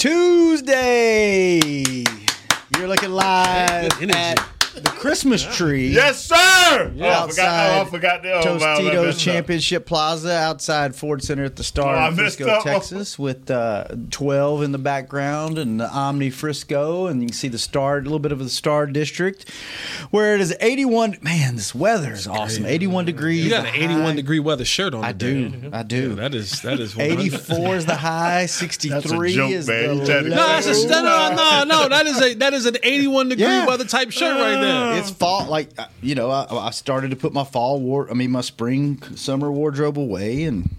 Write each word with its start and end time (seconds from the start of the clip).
Tuesday. 0.00 1.70
You're 2.78 2.88
looking 2.88 3.10
live 3.10 4.02
at 4.10 4.49
the 4.74 4.80
Christmas 4.90 5.42
tree. 5.56 5.88
Yes, 5.88 6.24
sir. 6.24 6.34
Oh, 6.36 6.84
I 6.84 6.90
forgot. 6.92 7.00
Oh, 7.00 7.04
I 7.04 7.18
Outside 7.80 7.88
forgot 7.90 8.22
that. 8.22 8.46
Oh, 8.46 8.56
Tostitos 8.58 9.04
messed 9.06 9.18
up. 9.18 9.22
Championship 9.24 9.86
Plaza 9.86 10.32
outside 10.32 10.94
Ford 10.94 11.22
Center 11.22 11.44
at 11.44 11.56
the 11.56 11.64
Star 11.64 11.96
Oh, 11.96 12.08
in 12.08 12.14
Frisco, 12.14 12.46
up. 12.48 12.62
Texas, 12.62 13.18
with 13.18 13.50
uh, 13.50 13.86
12 14.10 14.62
in 14.62 14.72
the 14.72 14.78
background 14.78 15.58
and 15.58 15.80
the 15.80 15.88
Omni 15.90 16.30
Frisco, 16.30 17.06
and 17.06 17.20
you 17.22 17.28
can 17.28 17.34
see 17.34 17.48
the 17.48 17.58
Star, 17.58 17.98
a 17.98 18.02
little 18.02 18.18
bit 18.18 18.32
of 18.32 18.38
the 18.38 18.48
Star 18.48 18.86
District, 18.86 19.48
where 20.10 20.34
it 20.34 20.40
is 20.40 20.54
81. 20.60 21.18
Man, 21.22 21.56
this 21.56 21.74
weather 21.74 22.12
is 22.12 22.26
awesome. 22.26 22.64
81 22.66 23.04
degrees. 23.06 23.44
You 23.44 23.50
got 23.50 23.66
an 23.66 23.74
81 23.74 24.02
high. 24.02 24.12
degree 24.14 24.38
weather 24.40 24.64
shirt 24.64 24.94
on. 24.94 25.04
I 25.04 25.12
today. 25.12 25.48
do. 25.48 25.70
I 25.72 25.82
do. 25.82 26.14
That 26.14 26.34
is 26.34 26.62
that 26.62 26.78
is 26.80 26.96
100. 26.96 27.20
84 27.20 27.76
is 27.76 27.86
the 27.86 27.96
high. 27.96 28.46
63 28.46 29.34
joke, 29.34 29.50
is 29.50 29.66
man. 29.68 29.88
the 29.88 29.94
You 29.96 30.06
tried 30.06 30.22
to- 30.22 30.28
low. 30.28 30.36
No, 30.36 30.46
that's 30.46 30.66
a 30.84 30.88
no, 30.88 31.02
no, 31.34 31.64
no. 31.64 31.88
That 31.88 32.06
is 32.06 32.20
a 32.22 32.34
that 32.34 32.54
is 32.54 32.66
an 32.66 32.76
81 32.82 33.28
degree 33.30 33.44
Yeah. 33.44 33.66
weather 33.66 33.84
type 33.84 34.10
shirt 34.10 34.38
right 34.40 34.59
there. 34.60 34.98
It's 34.98 35.10
fall, 35.10 35.46
like 35.46 35.70
uh, 35.78 35.86
you 36.02 36.14
know. 36.14 36.30
I, 36.30 36.46
I 36.68 36.70
started 36.70 37.10
to 37.10 37.16
put 37.16 37.32
my 37.32 37.44
fall 37.44 37.80
war, 37.80 38.08
I 38.10 38.14
mean 38.14 38.30
my 38.30 38.40
spring 38.42 39.02
summer 39.16 39.50
wardrobe 39.50 39.98
away, 39.98 40.44
and 40.44 40.70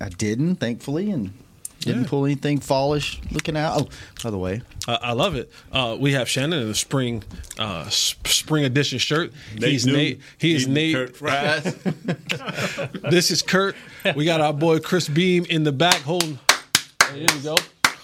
I 0.00 0.08
didn't, 0.08 0.56
thankfully, 0.56 1.10
and 1.10 1.32
didn't 1.80 2.02
Yeah. 2.02 2.08
pull 2.08 2.24
anything 2.26 2.60
fallish 2.60 3.20
looking 3.30 3.56
out. 3.56 3.80
Oh, 3.82 3.88
by 4.22 4.30
the 4.30 4.38
way, 4.38 4.62
Uh, 4.86 4.98
I 5.02 5.12
love 5.12 5.34
it. 5.34 5.50
Uh, 5.72 5.96
we 5.98 6.12
have 6.12 6.28
Shannon 6.28 6.62
in 6.62 6.68
a 6.68 6.74
spring 6.74 7.22
uh, 7.58 7.84
s- 7.86 8.14
spring 8.26 8.64
edition 8.64 8.98
shirt. 8.98 9.32
He's 9.58 9.86
Newton 9.86 10.00
Nate. 10.02 10.20
He 10.38 10.54
is 10.54 10.66
Nate. 10.68 11.14
Kurt. 11.14 11.74
This 13.10 13.30
is 13.30 13.42
Kurt. 13.42 13.76
We 14.16 14.24
got 14.24 14.40
our 14.40 14.52
boy 14.52 14.78
Chris 14.80 15.08
Beam 15.08 15.44
in 15.48 15.64
the 15.64 15.72
back 15.72 15.96
holding. 16.02 16.38
There 17.12 17.26
we 17.34 17.40
go. 17.42 17.56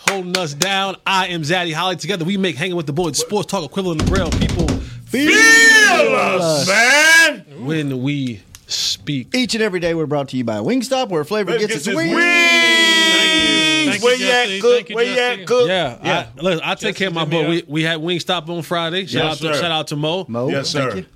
Holding 0.08 0.36
us 0.38 0.54
down. 0.54 0.96
I 1.06 1.28
am 1.28 1.42
Zaddy 1.42 1.72
Holley. 1.72 1.96
Together 1.96 2.24
we 2.24 2.36
make 2.36 2.56
hanging 2.56 2.76
with 2.76 2.86
the 2.86 2.92
boys 2.92 3.18
sports 3.18 3.50
talk 3.50 3.64
equivalent 3.64 4.02
of 4.02 4.08
braille. 4.08 4.30
People 4.30 4.65
Feel 5.06 6.14
us, 6.14 6.66
man. 6.68 7.44
when 7.64 8.02
we 8.02 8.42
speak. 8.66 9.34
each 9.34 9.54
and 9.54 9.62
every 9.62 9.80
day 9.80 9.94
we're 9.94 10.06
brought 10.06 10.28
to 10.30 10.36
you 10.36 10.44
by 10.44 10.56
Wingstop, 10.58 11.08
where 11.08 11.24
flavor 11.24 11.56
gets 11.58 11.74
its 11.76 11.86
wings. 11.86 11.98
Wings. 12.14 12.16
Where 14.02 14.16
you 14.16 14.26
at, 14.30 14.60
cook? 14.60 14.88
Where 14.90 15.04
you 15.04 15.18
at, 15.42 15.46
cook? 15.46 15.68
Yeah, 15.68 16.26
I, 16.36 16.40
look, 16.40 16.60
I 16.62 16.74
take 16.74 16.96
care 16.96 17.08
of 17.08 17.14
my 17.14 17.24
boy. 17.24 17.48
We, 17.48 17.64
we 17.68 17.82
had 17.82 18.00
Wingstop 18.00 18.48
on 18.48 18.62
Friday. 18.62 19.06
Shout 19.06 19.22
Yes, 19.24 19.32
out 19.32 19.38
to 19.48 19.54
sir. 19.54 19.60
shout 19.60 19.70
out 19.70 19.86
to 19.88 19.96
Mo. 19.96 20.24
Mo, 20.28 20.48
Yes, 20.48 20.72
thank 20.72 20.90
sir. 20.92 20.98
you. 20.98 21.06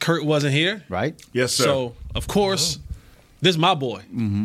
Kurt 0.00 0.24
wasn't 0.24 0.54
here, 0.54 0.82
Right, 0.88 1.14
Yes, 1.32 1.52
sir. 1.52 1.64
so 1.64 1.94
of 2.14 2.26
course, 2.26 2.78
this 3.40 3.50
is 3.50 3.58
my 3.58 3.74
boy. 3.74 4.00
Mm-hmm. 4.14 4.44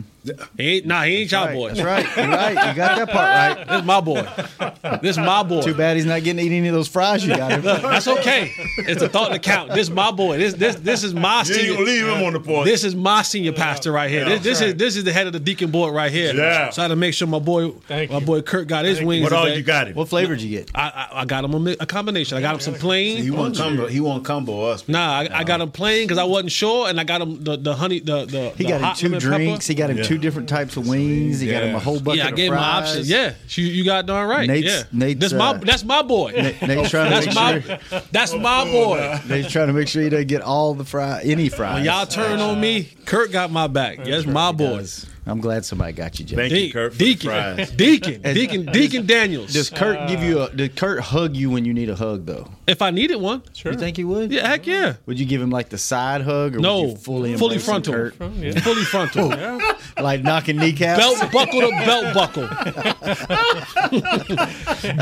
He 0.57 0.63
ain't 0.77 0.85
nah, 0.85 1.03
he 1.03 1.17
ain't 1.17 1.31
y'all 1.31 1.45
right. 1.45 1.53
boy. 1.55 1.67
That's 1.69 1.81
right. 1.81 2.17
You're 2.17 2.27
right. 2.27 2.49
You 2.69 2.75
got 2.75 2.97
that 2.97 3.09
part 3.09 3.57
right. 3.57 3.67
This 3.69 3.79
is 3.79 3.85
my 3.85 4.01
boy. 4.01 4.99
This 5.01 5.11
is 5.11 5.17
my 5.17 5.43
boy. 5.43 5.61
Too 5.61 5.73
bad 5.73 5.95
he's 5.95 6.05
not 6.05 6.23
getting 6.23 6.37
to 6.37 6.43
eat 6.53 6.57
any 6.57 6.67
of 6.67 6.73
those 6.73 6.87
fries 6.87 7.25
you 7.25 7.35
got 7.35 7.51
him. 7.53 7.61
That's 7.61 8.07
okay. 8.07 8.51
It's 8.79 9.01
a 9.01 9.09
thought 9.09 9.31
to 9.31 9.39
count. 9.39 9.69
This 9.69 9.87
is 9.87 9.91
my 9.91 10.11
boy. 10.11 10.37
This 10.37 10.53
this 10.55 10.75
this 10.77 11.03
is 11.03 11.13
my 11.13 11.39
you 11.39 11.45
senior. 11.53 11.73
gonna 11.73 11.85
leave 11.85 12.05
him 12.05 12.23
on 12.23 12.33
the 12.33 12.39
porch. 12.39 12.65
This 12.65 12.83
is 12.83 12.95
my 12.95 13.21
senior 13.21 13.53
pastor 13.53 13.91
right 13.91 14.09
here. 14.09 14.25
This, 14.25 14.43
this 14.43 14.61
is 14.61 14.75
this 14.75 14.95
is 14.95 15.03
the 15.03 15.13
head 15.13 15.27
of 15.27 15.33
the 15.33 15.39
deacon 15.39 15.71
board 15.71 15.93
right 15.95 16.11
here. 16.11 16.33
Yeah. 16.33 16.69
So 16.71 16.81
I 16.81 16.83
had 16.85 16.89
to 16.89 16.95
make 16.95 17.13
sure 17.13 17.27
my 17.27 17.39
boy 17.39 17.69
Thank 17.87 18.11
my 18.11 18.19
boy 18.19 18.41
Kurt 18.41 18.67
got 18.67 18.85
his 18.85 19.01
wings. 19.01 19.23
what 19.23 19.33
all 19.33 19.47
you 19.49 19.63
got 19.63 19.87
him? 19.87 19.95
What 19.95 20.09
flavor 20.09 20.35
did 20.35 20.43
you 20.43 20.57
get? 20.57 20.71
I, 20.75 21.07
I 21.13 21.21
I 21.21 21.25
got 21.25 21.43
him 21.45 21.67
a, 21.67 21.71
a 21.79 21.85
combination. 21.85 22.37
I 22.37 22.41
got 22.41 22.55
him 22.55 22.59
some 22.61 22.73
plain. 22.75 23.23
He 23.23 23.31
won't 23.31 23.55
combo. 23.55 23.87
He 23.87 23.99
won't 23.99 24.25
combo 24.25 24.63
us. 24.65 24.87
Nah, 24.87 25.19
I, 25.19 25.29
I 25.39 25.43
got 25.43 25.61
him 25.61 25.71
plain 25.71 26.05
because 26.05 26.17
I 26.17 26.23
wasn't 26.25 26.51
sure, 26.51 26.89
and 26.89 26.99
I 26.99 27.03
got 27.03 27.21
him 27.21 27.43
the, 27.43 27.57
the 27.57 27.75
honey 27.75 27.99
the 27.99 28.25
the 28.25 28.49
He 28.57 28.63
the 28.65 28.69
got 28.69 28.81
him 28.99 29.11
two 29.11 29.19
drinks. 29.19 29.67
Pepper. 29.67 29.73
He 29.73 29.75
got 29.75 29.89
him 29.89 29.97
Yeah. 29.97 30.03
two 30.03 30.17
different 30.19 30.47
types 30.49 30.77
of 30.77 30.87
wings. 30.87 31.39
He 31.39 31.49
got 31.49 31.63
him 31.63 31.75
a 31.75 31.79
whole 31.79 31.99
bucket 31.99 32.19
Yeah, 32.19 32.25
I 32.25 32.29
of 32.29 32.35
gave 32.35 32.49
him 32.51 32.55
my 32.55 32.61
fries. 32.61 32.89
options. 32.89 33.09
Yeah, 33.09 33.33
you, 33.49 33.63
you 33.65 33.83
got 33.85 34.05
darn 34.05 34.29
right. 34.29 34.47
Nate's- 34.47 34.67
yeah, 34.71 34.83
Nate's, 34.91 35.19
that's 35.19 35.33
my 35.33 35.49
uh, 35.49 35.53
that's 35.57 35.83
my 35.83 36.01
boy. 36.01 36.31
Nate's 36.33 36.89
trying 36.89 37.09
to 37.09 37.15
that's 37.15 37.25
make 37.27 37.35
my 37.35 37.61
sure. 37.61 38.01
that's 38.11 38.33
my 38.35 38.63
boy. 38.65 39.19
They're 39.25 39.43
trying 39.43 39.67
to 39.67 39.73
make 39.73 39.87
sure 39.87 40.01
he 40.03 40.09
doesn't 40.09 40.27
get 40.27 40.41
all 40.41 40.73
the 40.73 40.85
fry, 40.85 41.21
any 41.23 41.49
fries. 41.49 41.75
When 41.75 41.85
y'all 41.85 42.05
turn 42.05 42.39
on 42.39 42.59
me, 42.59 42.89
Kurt 43.05 43.31
got 43.31 43.51
my 43.51 43.67
back. 43.67 44.05
Yes, 44.05 44.25
my 44.25 44.51
boy. 44.51 44.85
I'm 45.25 45.41
glad 45.41 45.63
somebody 45.65 45.93
got 45.93 46.17
you, 46.17 46.25
Jay. 46.25 46.35
Thank 46.35 46.49
De- 46.51 46.65
you, 46.67 46.73
Kurt, 46.73 46.93
for 46.93 46.97
the 46.97 47.05
Deacon, 47.05 47.29
fries. 47.29 47.71
Deacon, 47.71 48.21
Deacon, 48.33 48.65
Deacon 48.65 49.05
Daniels. 49.05 49.53
Does 49.53 49.69
Kurt 49.69 49.97
ah. 49.97 50.07
give 50.07 50.23
you 50.23 50.41
a? 50.41 50.49
Did 50.49 50.75
Kurt 50.75 51.01
hug 51.01 51.35
you 51.35 51.49
when 51.51 51.65
you 51.65 51.73
need 51.73 51.89
a 51.89 51.95
hug 51.95 52.25
though? 52.25 52.49
if 52.67 52.81
I 52.81 52.91
needed 52.91 53.15
one, 53.17 53.41
You 53.65 53.73
think 53.73 53.97
he 53.97 54.03
would? 54.03 54.31
yeah, 54.31 54.47
heck 54.47 54.65
yeah. 54.67 54.95
Would 55.05 55.19
you 55.19 55.25
give 55.25 55.41
him 55.41 55.49
like 55.49 55.69
the 55.69 55.77
side 55.77 56.21
hug 56.21 56.55
or 56.55 56.59
No, 56.59 56.81
would 56.81 56.89
you 56.91 56.95
fully 56.97 57.35
fully 57.37 57.55
embrace 57.55 57.67
him, 57.67 57.83
frontal, 57.83 57.93
Kurt? 57.93 58.15
fully 58.63 58.83
frontal. 58.83 59.29
yeah. 59.37 59.77
like 60.01 60.23
knocking 60.23 60.57
kneecaps? 60.57 60.99
Belt 60.99 61.31
buckle 61.31 61.61
to 61.61 61.69
belt 61.85 62.13
buckle, 62.13 62.47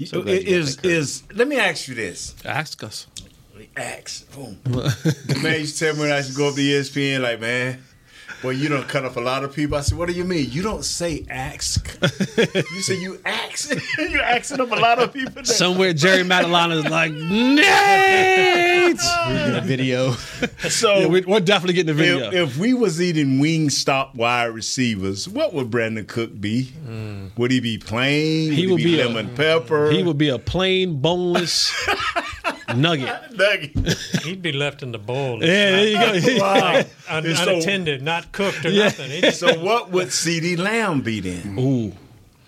So 0.03 0.21
glad 0.21 0.33
you 0.33 0.39
got 0.39 0.47
is 0.47 0.77
that, 0.77 0.85
is 0.85 1.23
let 1.33 1.47
me 1.47 1.57
ask 1.57 1.87
you 1.87 1.95
this. 1.95 2.35
Ask 2.43 2.83
us. 2.83 3.07
Ask. 3.77 4.31
Boom. 4.33 4.57
the 4.63 5.39
man 5.41 5.59
used 5.61 5.77
to 5.77 5.85
tell 5.85 5.95
me 5.95 6.01
when 6.01 6.11
I 6.11 6.17
used 6.17 6.31
to 6.31 6.37
go 6.37 6.49
up 6.49 6.55
to 6.55 6.61
ESPN, 6.61 7.21
like, 7.21 7.39
man, 7.39 7.83
boy, 8.41 8.51
you 8.51 8.69
don't 8.69 8.87
cut 8.87 9.05
off 9.05 9.17
a 9.17 9.21
lot 9.21 9.43
of 9.43 9.53
people. 9.53 9.77
I 9.77 9.81
said, 9.81 9.97
what 9.97 10.07
do 10.07 10.13
you 10.13 10.23
mean? 10.23 10.49
You 10.51 10.61
don't 10.61 10.85
say 10.85 11.25
ask. 11.29 11.97
you 12.01 12.81
say 12.81 12.95
you 12.99 13.19
axe. 13.25 13.73
You're 13.97 14.21
axing 14.21 14.61
up 14.61 14.71
a 14.71 14.75
lot 14.75 14.99
of 14.99 15.13
people. 15.13 15.35
now. 15.35 15.43
Somewhere 15.43 15.93
Jerry 15.93 16.23
Madelana 16.23 16.77
is 16.77 16.89
like, 16.89 17.11
Nate! 18.87 18.97
Get 19.27 19.55
a 19.55 19.61
video. 19.61 20.11
so 20.69 20.99
Yeah, 20.99 21.07
we- 21.07 21.21
we're 21.21 21.39
definitely 21.39 21.73
getting 21.75 21.95
the 21.95 22.01
video. 22.03 22.27
if, 22.27 22.33
if 22.51 22.57
we 22.57 22.73
was 22.73 23.01
eating 23.01 23.39
wing 23.39 23.69
stop 23.69 24.15
wide 24.15 24.45
receivers, 24.45 25.27
what 25.27 25.53
would 25.53 25.69
Brandin 25.69 26.07
Cooks 26.07 26.33
be? 26.33 26.71
Mm. 26.87 27.37
Would 27.37 27.51
he 27.51 27.59
be 27.59 27.77
plain? 27.77 28.51
He 28.51 28.65
would 28.67 28.73
would 28.73 28.79
he 28.81 28.85
be, 28.85 28.95
be 28.97 29.01
a- 29.01 29.07
lemon 29.09 29.35
pepper? 29.35 29.91
he 29.91 30.03
would 30.03 30.17
be 30.17 30.29
a 30.29 30.39
plain, 30.39 30.99
boneless 31.01 31.73
nugget. 32.75 33.09
Dougie. 33.33 34.23
He'd 34.23 34.41
be 34.41 34.51
left 34.51 34.83
in 34.83 34.91
the 34.91 34.97
bowl. 34.99 35.43
Yeah, 35.43 35.71
there 35.71 35.87
you 36.17 36.37
go. 36.39 36.41
Wow. 36.41 36.83
Un- 37.09 37.25
And 37.25 37.37
so- 37.37 37.49
unattended, 37.55 38.01
not 38.01 38.31
cooked 38.31 38.65
or 38.65 38.69
Yeah. 38.69 38.85
nothing. 38.85 39.31
So 39.31 39.59
what 39.59 39.91
would 39.91 40.07
CeeDee 40.07 40.57
Lamb 40.57 41.01
be 41.01 41.19
then? 41.19 41.57
Ooh, 41.59 41.93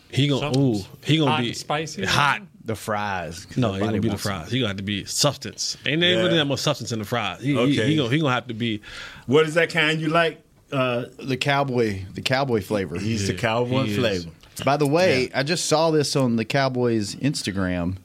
he 0.10 0.28
gonna 0.28 0.40
Something 0.42 0.62
ooh 0.62 0.82
he 1.04 1.18
gonna 1.18 1.32
hot 1.32 1.42
be 1.42 1.48
and 1.50 1.58
spicy. 1.58 2.06
hot. 2.06 2.42
The 2.68 2.76
fries. 2.76 3.48
No, 3.58 3.74
he 3.74 3.80
gonna 3.80 3.94
be 3.94 4.00
the 4.02 4.08
wants 4.10 4.24
them. 4.24 4.40
fries. 4.42 4.52
He 4.52 4.60
gonna 4.60 4.68
have 4.68 4.78
to 4.78 4.84
be 4.84 5.06
substance. 5.06 5.78
Ain't 5.86 6.02
there 6.02 6.16
Yeah. 6.16 6.22
really 6.24 6.38
that 6.38 6.46
much 6.46 6.60
substance 6.60 6.92
in 6.92 7.00
the 7.00 7.06
fries. 7.06 7.42
He, 7.42 7.54
he, 7.54 7.58
Okay. 7.58 7.88
he 7.90 7.96
gonna 7.96 8.10
he 8.10 8.20
gonna 8.20 8.34
have 8.34 8.48
to 8.48 8.54
be. 8.54 8.82
What 9.26 9.48
is 9.48 9.56
that 9.56 9.70
kind 9.72 10.00
you 10.00 10.10
like? 10.10 10.44
Uh, 10.72 11.06
The 11.24 11.38
cowboy, 11.38 12.04
the 12.14 12.22
cowboy 12.22 12.62
flavor. 12.62 13.00
he's 13.00 13.26
the 13.26 13.34
cowboy 13.34 13.84
he 13.86 13.92
is. 13.94 13.98
flavor. 13.98 14.30
By 14.66 14.76
the 14.78 14.86
way, 14.88 15.30
I 15.34 15.44
just 15.44 15.66
saw 15.66 15.92
this 15.92 16.16
on 16.16 16.36
the 16.36 16.44
Cowboys 16.46 17.16
Instagram. 17.16 17.98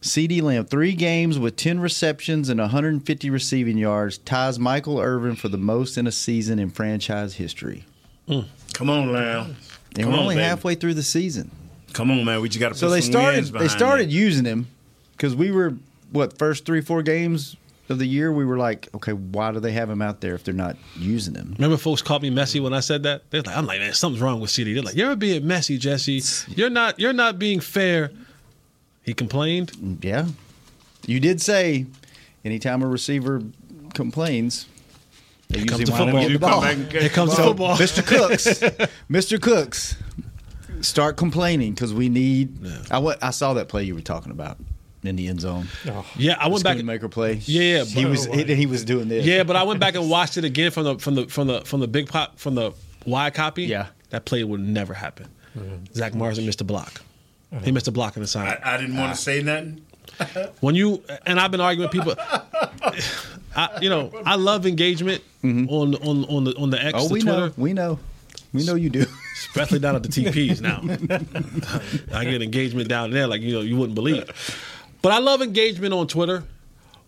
CeeDee 0.00 0.42
Lamb, 0.42 0.64
three 0.64 0.94
games 0.94 1.38
with 1.38 1.54
10 1.54 1.78
receptions 1.78 2.48
and 2.48 2.58
150 2.58 3.30
receiving 3.30 3.78
yards, 3.78 4.18
ties 4.18 4.58
Michael 4.58 4.98
Irvin 4.98 5.36
for 5.36 5.48
the 5.48 5.58
most 5.58 5.96
in 5.96 6.08
a 6.08 6.12
season 6.12 6.58
in 6.58 6.70
franchise 6.70 7.34
history. 7.34 7.84
Come 8.28 8.90
on, 8.90 9.12
Lamb. 9.12 9.54
And 9.94 10.04
Come 10.04 10.06
we're 10.06 10.12
on, 10.14 10.18
only 10.24 10.34
baby. 10.36 10.44
halfway 10.44 10.74
through 10.74 10.94
the 10.94 11.02
season. 11.04 11.52
Come 11.92 12.10
on, 12.10 12.24
man. 12.24 12.40
We 12.40 12.48
just 12.48 12.60
got 12.60 12.68
to 12.68 12.74
put 12.74 12.78
So 12.78 12.90
they 12.90 13.00
some 13.00 13.12
started 13.12 13.36
wins 13.36 13.52
they 13.52 13.68
started 13.68 14.08
that. 14.08 14.12
using 14.12 14.44
him 14.44 14.66
because 15.12 15.34
we 15.34 15.50
were 15.50 15.74
what 16.10 16.38
first 16.38 16.64
three 16.66 16.80
four 16.80 17.02
games 17.02 17.56
of 17.88 17.98
the 17.98 18.06
year 18.06 18.32
we 18.32 18.44
were 18.44 18.56
like 18.56 18.88
okay 18.94 19.12
why 19.12 19.50
do 19.52 19.60
they 19.60 19.72
have 19.72 19.90
him 19.90 20.00
out 20.00 20.20
there 20.22 20.34
if 20.34 20.44
they're 20.44 20.54
not 20.54 20.76
using 20.96 21.34
him? 21.34 21.52
Remember, 21.58 21.76
folks 21.76 22.00
called 22.02 22.22
me 22.22 22.30
messy 22.30 22.60
when 22.60 22.72
I 22.72 22.80
said 22.80 23.02
that. 23.04 23.22
They're 23.30 23.42
like, 23.42 23.56
I'm 23.56 23.66
like, 23.66 23.80
man, 23.80 23.92
something's 23.92 24.22
wrong 24.22 24.40
with 24.40 24.50
CeeDee. 24.50 24.74
They're 24.74 24.82
like, 24.82 24.94
you're 24.94 25.16
being 25.16 25.46
messy, 25.46 25.76
Jesse. 25.78 26.22
You're 26.54 26.70
not. 26.70 26.98
You're 26.98 27.12
not 27.12 27.38
being 27.38 27.60
fair. 27.60 28.10
He 29.02 29.12
complained. 29.14 29.98
Yeah, 30.02 30.26
you 31.06 31.18
did 31.20 31.40
say 31.42 31.86
anytime 32.44 32.82
a 32.82 32.86
receiver 32.86 33.42
complains, 33.94 34.66
they 35.48 35.58
Here 35.58 35.66
comes 35.66 35.80
usually 35.80 35.96
the 35.98 36.04
football. 36.04 36.20
getting 36.22 36.26
the 36.28 36.32
You 36.32 36.38
come 36.38 36.60
back 36.62 36.76
and 36.76 36.90
catch 36.90 37.12
comes 37.12 37.30
the 37.36 37.42
the 37.42 37.48
football. 37.48 37.76
Mr. 37.76 38.06
Cooks, 38.06 38.46
Mr. 39.10 39.40
Cooks, 39.42 39.96
start 40.82 41.16
complaining 41.16 41.72
because 41.72 41.94
we 41.94 42.08
need. 42.08 42.58
I 42.90 42.98
wa- 42.98 43.16
I 43.22 43.30
saw 43.30 43.54
that 43.54 43.68
play 43.68 43.84
you 43.84 43.94
were 43.94 44.00
talking 44.00 44.32
about 44.32 44.58
in 45.02 45.16
the 45.16 45.28
end 45.28 45.40
zone. 45.40 45.68
oh, 45.88 46.06
Yeah, 46.16 46.36
I 46.38 46.48
went 46.48 46.64
back. 46.64 46.82
Maker 46.82 47.08
play. 47.08 47.40
Yeah, 47.44 47.84
he 47.84 48.04
was 48.04 48.26
he, 48.26 48.44
he 48.54 48.66
was 48.66 48.84
doing 48.84 49.08
this. 49.08 49.26
Yeah, 49.26 49.42
but 49.42 49.56
I 49.56 49.62
went 49.62 49.80
back 49.80 49.94
and 49.94 50.08
watched 50.10 50.36
it 50.36 50.44
again 50.44 50.70
from 50.70 50.84
the 50.84 50.98
from 50.98 51.14
the 51.14 51.26
from 51.26 51.46
the 51.46 51.60
from 51.62 51.80
the 51.80 51.88
big 51.88 52.08
pop 52.08 52.38
from 52.38 52.54
the 52.54 52.72
wide 53.06 53.34
copy. 53.34 53.64
Yeah. 53.64 53.88
that 54.10 54.24
play 54.24 54.44
would 54.44 54.60
never 54.60 54.94
happen. 54.94 55.28
Mm-hmm. 55.56 55.92
Zack 55.94 56.14
Martin 56.14 56.46
missed 56.46 56.60
a 56.60 56.64
block. 56.64 57.00
Uh-huh. 57.52 57.60
He 57.64 57.72
missed 57.72 57.88
a 57.88 57.92
block 57.92 58.16
in 58.16 58.22
the 58.22 58.28
sign. 58.28 58.46
I, 58.46 58.74
I 58.74 58.76
didn't 58.78 58.96
want 58.96 59.08
to 59.08 59.12
ah. 59.12 59.14
say 59.14 59.42
nothing. 59.42 59.84
when 60.60 60.74
you 60.74 61.02
and 61.26 61.38
I've 61.38 61.50
been 61.50 61.60
arguing 61.60 61.88
with 61.88 61.92
people. 61.92 62.14
I, 63.54 63.80
you 63.82 63.90
know, 63.90 64.10
I 64.24 64.36
love 64.36 64.64
engagement 64.64 65.22
mm-hmm. 65.44 65.68
on 65.68 65.94
on 65.96 66.24
on 66.24 66.44
the 66.44 66.56
on 66.56 66.70
the 66.70 66.82
X, 66.82 66.92
Oh, 66.96 67.08
the 67.08 67.14
we 67.14 67.20
Twitter, 67.20 67.48
know. 67.48 67.52
We 67.56 67.72
know. 67.74 67.98
We 68.52 68.64
know 68.64 68.74
you 68.74 68.90
do. 68.90 69.06
Especially 69.46 69.78
down 69.78 69.96
at 69.96 70.02
the 70.02 70.08
TPs 70.08 70.60
now. 70.60 70.80
I 72.16 72.24
get 72.24 72.42
engagement 72.42 72.88
down 72.88 73.10
there 73.10 73.26
like 73.26 73.42
you 73.42 73.52
know 73.52 73.60
you 73.60 73.76
wouldn't 73.76 73.94
believe. 73.94 74.24
But 75.02 75.12
I 75.12 75.18
love 75.18 75.42
engagement 75.42 75.92
on 75.92 76.06
Twitter. 76.06 76.44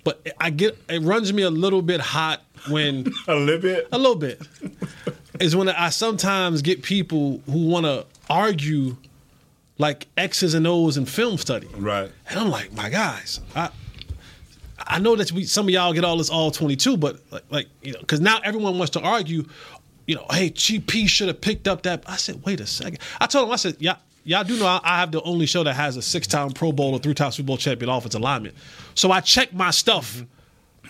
But 0.04 0.26
I 0.38 0.50
get 0.50 0.76
it 0.88 1.00
runs 1.02 1.32
me 1.32 1.42
a 1.42 1.50
little 1.50 1.80
bit 1.80 2.00
hot 2.00 2.42
when 2.68 3.06
A 3.28 3.34
little 3.34 3.60
bit. 3.60 3.88
a 3.90 3.98
little 3.98 4.16
bit 4.16 4.40
is 5.40 5.56
when 5.56 5.68
I 5.68 5.88
sometimes 5.88 6.62
get 6.62 6.82
people 6.82 7.40
who 7.46 7.66
want 7.66 7.86
to 7.86 8.06
argue 8.28 8.96
like 9.78 10.06
X's 10.16 10.54
and 10.54 10.66
O's 10.66 10.96
in 10.96 11.06
film 11.06 11.38
study. 11.38 11.68
Right. 11.76 12.10
And 12.28 12.38
I'm 12.38 12.50
like, 12.50 12.72
my 12.72 12.90
guys, 12.90 13.40
I 13.56 13.70
I 14.78 14.98
know 14.98 15.16
that 15.16 15.32
we 15.32 15.44
some 15.44 15.66
of 15.66 15.70
y'all 15.70 15.92
get 15.92 16.04
all 16.04 16.18
this 16.18 16.28
all 16.30 16.50
22, 16.50 16.96
but 16.98 17.18
like, 17.30 17.44
like 17.50 17.66
you 17.82 17.92
know, 17.92 18.00
because 18.00 18.20
now 18.20 18.40
everyone 18.44 18.76
wants 18.76 18.90
to 18.92 19.00
argue, 19.00 19.44
you 20.06 20.14
know, 20.16 20.26
hey, 20.30 20.50
GP 20.50 21.08
should 21.08 21.28
have 21.28 21.40
picked 21.40 21.66
up 21.68 21.82
that. 21.82 22.04
I 22.06 22.16
said, 22.16 22.42
wait 22.44 22.60
a 22.60 22.66
second. 22.66 22.98
I 23.20 23.26
told 23.26 23.48
him, 23.48 23.52
I 23.52 23.56
said, 23.56 23.76
yeah. 23.78 23.96
Y'all 24.26 24.42
do 24.42 24.58
know 24.58 24.64
I 24.66 24.80
I 24.82 24.98
have 25.00 25.12
the 25.12 25.20
only 25.22 25.44
show 25.44 25.62
that 25.64 25.74
has 25.74 25.98
a 25.98 26.02
six-time 26.02 26.52
Pro 26.52 26.72
Bowl 26.72 26.94
or 26.94 26.98
three-time 26.98 27.30
Super 27.30 27.46
Bowl 27.46 27.58
champion 27.58 27.90
offensive 27.90 28.22
lineman. 28.22 28.52
So 28.94 29.10
I 29.10 29.20
check 29.20 29.52
my 29.52 29.70
stuff. 29.70 30.22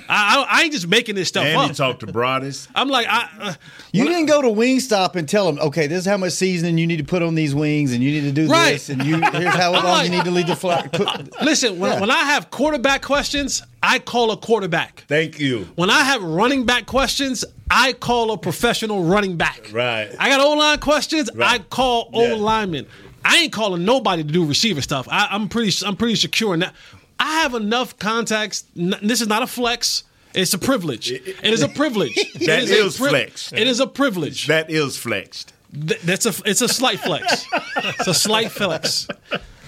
I, 0.09 0.45
I, 0.49 0.59
I 0.59 0.63
ain't 0.63 0.73
just 0.73 0.87
making 0.87 1.15
this 1.17 1.29
stuff 1.29 1.45
And 1.45 1.57
up. 1.57 1.69
he 1.69 1.75
talked 1.75 2.01
to 2.01 2.07
Broadus. 2.07 2.69
I'm 2.77 2.89
like, 2.89 3.07
I, 3.09 3.29
uh, 3.41 3.55
You 3.93 4.05
didn't 4.05 4.27
go 4.27 4.41
to 4.43 4.49
Wingstop 4.49 5.17
and 5.17 5.29
tell 5.29 5.47
them, 5.47 5.59
okay, 5.67 5.87
this 5.89 6.01
is 6.01 6.07
how 6.07 6.17
much 6.17 6.33
seasoning 6.33 6.79
you 6.79 6.87
need 6.87 6.99
to 6.99 7.05
put 7.05 7.23
on 7.23 7.35
these 7.35 7.55
wings, 7.57 7.93
and 7.93 8.03
you 8.05 8.11
need 8.11 8.21
to 8.29 8.33
do 8.33 8.49
Right. 8.49 8.73
this, 8.75 8.89
and 8.89 9.03
you 9.05 9.17
here's 9.21 9.55
how 9.55 9.73
long 9.73 9.83
like- 9.85 10.05
you 10.11 10.17
need 10.17 10.25
to 10.27 10.31
leave 10.31 10.47
the 10.47 10.55
fly. 10.57 10.89
Listen. 11.43 11.79
When, 11.81 11.93
Yeah. 11.93 12.01
when 12.01 12.11
I 12.13 12.25
have 12.25 12.51
quarterback 12.51 13.03
questions, 13.03 13.63
I 13.87 13.99
call 13.99 14.31
a 14.31 14.37
quarterback. 14.39 15.05
Thank 15.09 15.39
you. 15.39 15.69
When 15.75 15.91
I 15.91 16.01
have 16.05 16.23
running 16.23 16.65
back 16.65 16.87
questions, 16.87 17.45
I 17.71 17.93
call 17.93 18.31
a 18.33 18.39
professional 18.39 19.05
running 19.05 19.37
back. 19.37 19.71
Right. 19.73 20.11
I 20.19 20.31
got 20.31 20.41
O 20.41 20.55
line 20.55 20.79
questions. 20.79 21.29
I 21.39 21.59
call 21.59 22.09
O 22.15 22.29
Yeah. 22.29 22.35
linemen. 22.35 22.87
I 23.25 23.37
ain't 23.39 23.53
calling 23.53 23.85
nobody 23.85 24.23
to 24.25 24.33
do 24.33 24.45
receiver 24.47 24.81
stuff. 24.81 25.07
I, 25.11 25.29
I'm 25.31 25.49
pretty. 25.49 25.75
I'm 25.87 25.97
pretty 25.97 26.17
secure 26.17 26.55
in 26.55 26.61
that. 26.61 26.75
I 27.21 27.43
have 27.43 27.55
enough 27.55 27.99
contacts. 27.99 28.65
n- 28.77 28.97
This 29.03 29.21
is 29.21 29.29
not 29.29 29.43
a 29.43 29.47
flex. 29.47 30.05
It's 30.35 30.55
a 30.55 30.59
privilege. 30.59 31.11
It 31.13 31.37
is 31.45 31.63
a 31.63 31.69
privilege. 31.81 32.15
That 32.47 32.65
It 32.65 32.71
a 32.71 32.87
is 32.87 32.97
flex. 32.97 33.53
It 33.53 33.67
is 33.69 33.81
a 33.81 33.87
privilege. 33.87 34.47
That 34.47 34.71
is 34.71 34.97
flexed. 34.97 35.53
Th- 35.73 36.01
that's 36.03 36.25
a 36.27 36.33
it's 36.47 36.63
a 36.63 36.69
slight 36.69 37.01
flex. 37.01 37.45
it's 37.77 38.07
a 38.09 38.15
slight 38.15 38.51
flex 38.51 39.09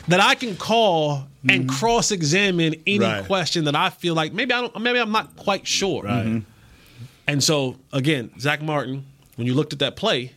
that 0.08 0.20
I 0.20 0.34
can 0.34 0.56
call 0.56 1.26
and 1.48 1.66
mm-hmm. 1.66 1.76
cross 1.78 2.10
examine 2.10 2.74
any 2.86 3.00
Right. 3.00 3.24
question 3.24 3.64
that 3.64 3.76
I 3.76 3.90
feel 3.90 4.14
like 4.14 4.32
maybe 4.32 4.52
I 4.52 4.60
don't 4.62 4.80
maybe 4.80 4.98
I'm 4.98 5.12
not 5.12 5.36
quite 5.36 5.66
sure. 5.66 6.02
Right. 6.02 6.24
Mm-hmm. 6.24 6.36
Mm-hmm. 6.38 7.04
And 7.28 7.42
so 7.44 7.76
again, 7.92 8.30
Zack 8.38 8.62
Martin, 8.62 9.04
when 9.36 9.46
you 9.46 9.54
looked 9.54 9.72
at 9.72 9.78
that 9.80 9.96
play, 9.96 10.32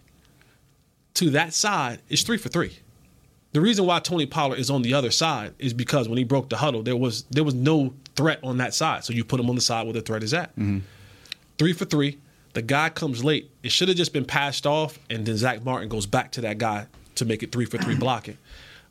to 1.15 1.29
that 1.31 1.53
side, 1.53 2.01
it's 2.09 2.23
three 2.23 2.37
for 2.37 2.49
three. 2.49 2.77
The 3.51 3.61
reason 3.61 3.85
why 3.85 3.99
Tony 3.99 4.25
Pollard 4.27 4.59
is 4.59 4.69
on 4.69 4.83
the 4.83 4.93
other 4.93 5.09
side 5.09 5.53
is 5.57 5.73
because 5.73 6.07
when 6.07 6.17
he 6.19 6.23
broke 6.23 6.49
the 6.49 6.57
huddle, 6.57 6.83
there 6.83 6.95
was 6.95 7.23
there 7.31 7.43
was 7.43 7.55
no 7.55 7.93
threat 8.15 8.39
on 8.43 8.57
that 8.57 8.73
side. 8.73 9.03
So 9.03 9.13
you 9.13 9.23
put 9.23 9.39
him 9.39 9.49
on 9.49 9.55
the 9.55 9.61
side 9.61 9.83
where 9.85 9.93
the 9.93 10.01
threat 10.01 10.23
is 10.23 10.33
at. 10.33 10.51
Three 11.57 11.73
for 11.73 11.85
three. 11.85 12.19
The 12.53 12.61
guy 12.61 12.89
comes 12.89 13.23
late. 13.23 13.51
It 13.63 13.71
should 13.71 13.89
have 13.89 13.97
just 13.97 14.11
been 14.13 14.25
passed 14.25 14.65
off, 14.65 14.97
and 15.09 15.25
then 15.25 15.37
Zack 15.37 15.63
Martin 15.63 15.87
goes 15.89 16.05
back 16.05 16.31
to 16.33 16.41
that 16.41 16.57
guy 16.57 16.87
to 17.15 17.25
make 17.25 17.43
it 17.43 17.51
three 17.51 17.65
for 17.65 17.77
three 17.77 17.95
blocking. 17.99 18.37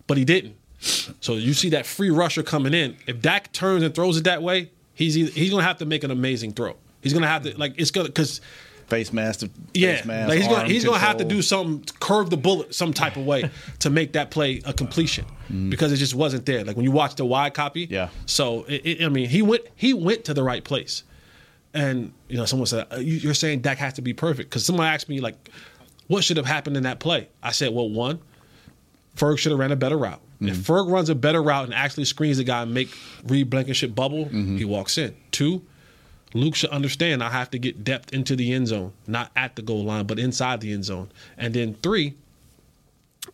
But 0.07 0.17
he 0.17 0.25
didn't. 0.25 0.57
So 0.81 1.35
you 1.35 1.55
see 1.55 1.71
that 1.71 1.87
free 1.87 2.11
rusher 2.11 2.43
coming 2.43 2.73
in. 2.75 2.97
If 3.07 3.21
Dak 3.21 3.53
turns 3.53 3.83
and 3.83 3.95
throws 3.95 4.17
it 4.17 4.25
that 4.25 4.43
way, 4.43 4.71
he's 4.95 5.19
either, 5.19 5.31
he's 5.33 5.51
gonna 5.51 5.63
have 5.65 5.79
to 5.79 5.87
make 5.87 6.05
an 6.05 6.11
amazing 6.11 6.53
throw. 6.53 6.77
He's 7.03 7.13
gonna 7.13 7.27
have 7.27 7.43
to 7.45 7.57
like 7.59 7.75
it's 7.77 7.91
gonna 7.91 8.09
because 8.09 8.41
Face 8.87 9.13
mask. 9.13 9.41
to- 9.41 9.51
yeah, 9.75 10.03
mask, 10.07 10.29
like 10.31 10.39
he's 10.39 10.49
gonna 10.49 10.69
he's 10.69 10.85
gonna 10.85 10.99
have 10.99 11.19
to 11.19 11.25
do 11.25 11.43
something, 11.43 11.85
curve 12.01 12.31
the 12.31 12.37
bullet 12.39 12.75
some 12.75 12.93
type 12.95 13.17
of 13.17 13.27
way 13.27 13.51
to 13.81 13.91
make 13.91 14.13
that 14.13 14.31
play 14.31 14.63
a 14.65 14.73
completion 14.73 15.27
because 15.69 15.93
it 15.93 15.97
just 15.97 16.15
wasn't 16.15 16.47
there. 16.47 16.65
Like 16.65 16.75
when 16.77 16.85
you 16.85 16.91
watch 16.93 17.15
the 17.17 17.25
wide 17.27 17.53
copy, 17.55 17.87
Mm. 17.87 17.91
Yeah. 17.91 18.09
So 18.27 18.65
it, 18.65 18.87
it, 18.87 19.05
I 19.05 19.09
mean, 19.09 19.29
he 19.29 19.43
went 19.43 19.63
he 19.77 19.93
went 19.93 20.25
to 20.27 20.33
the 20.35 20.43
right 20.43 20.65
place, 20.65 21.03
and 21.75 22.13
you 22.29 22.37
know, 22.39 22.45
someone 22.47 22.67
said 22.67 22.87
"Uh, 22.91 22.97
you're 22.97 23.35
saying 23.35 23.61
Dak 23.61 23.79
has 23.79 23.95
to 23.95 24.03
be 24.03 24.15
perfect 24.15 24.49
because 24.49 24.65
someone 24.65 24.87
asked 24.87 25.09
me 25.09 25.21
like, 25.21 25.51
what 26.07 26.25
should 26.25 26.37
have 26.39 26.47
happened 26.47 26.77
in 26.77 26.85
that 26.85 26.99
play? 26.99 27.29
I 27.43 27.51
said, 27.53 27.75
well, 27.75 27.91
one, 27.91 28.21
Ferg 29.19 29.39
should 29.39 29.51
have 29.51 29.59
ran 29.59 29.73
a 29.73 29.77
better 29.77 29.99
route. 29.99 30.21
If 30.41 30.57
mm-hmm. 30.57 30.73
Ferg 30.73 30.91
runs 30.91 31.09
a 31.09 31.15
better 31.15 31.43
route 31.43 31.65
and 31.65 31.75
actually 31.75 32.05
screens 32.05 32.37
the 32.37 32.45
guy 32.45 32.63
and 32.63 32.73
make 32.73 32.89
Reed 33.25 33.51
Blankenship 33.51 33.95
bubble, 33.95 34.27
mm-hmm. 34.27 34.57
he 34.57 34.65
walks 34.65 34.97
in. 34.97 35.17
Two, 35.33 35.63
Luke 36.35 36.55
should 36.55 36.71
understand 36.71 37.23
I 37.23 37.31
have 37.31 37.51
to 37.51 37.59
get 37.59 37.83
depth 37.83 38.13
into 38.13 38.37
the 38.37 38.53
end 38.53 38.69
zone, 38.69 38.93
not 39.07 39.33
at 39.35 39.57
the 39.57 39.63
goal 39.63 39.85
line, 39.85 40.07
but 40.07 40.19
inside 40.19 40.61
the 40.61 40.73
end 40.73 40.85
zone. 40.85 41.11
And 41.37 41.55
then 41.55 41.75
three, 41.75 42.15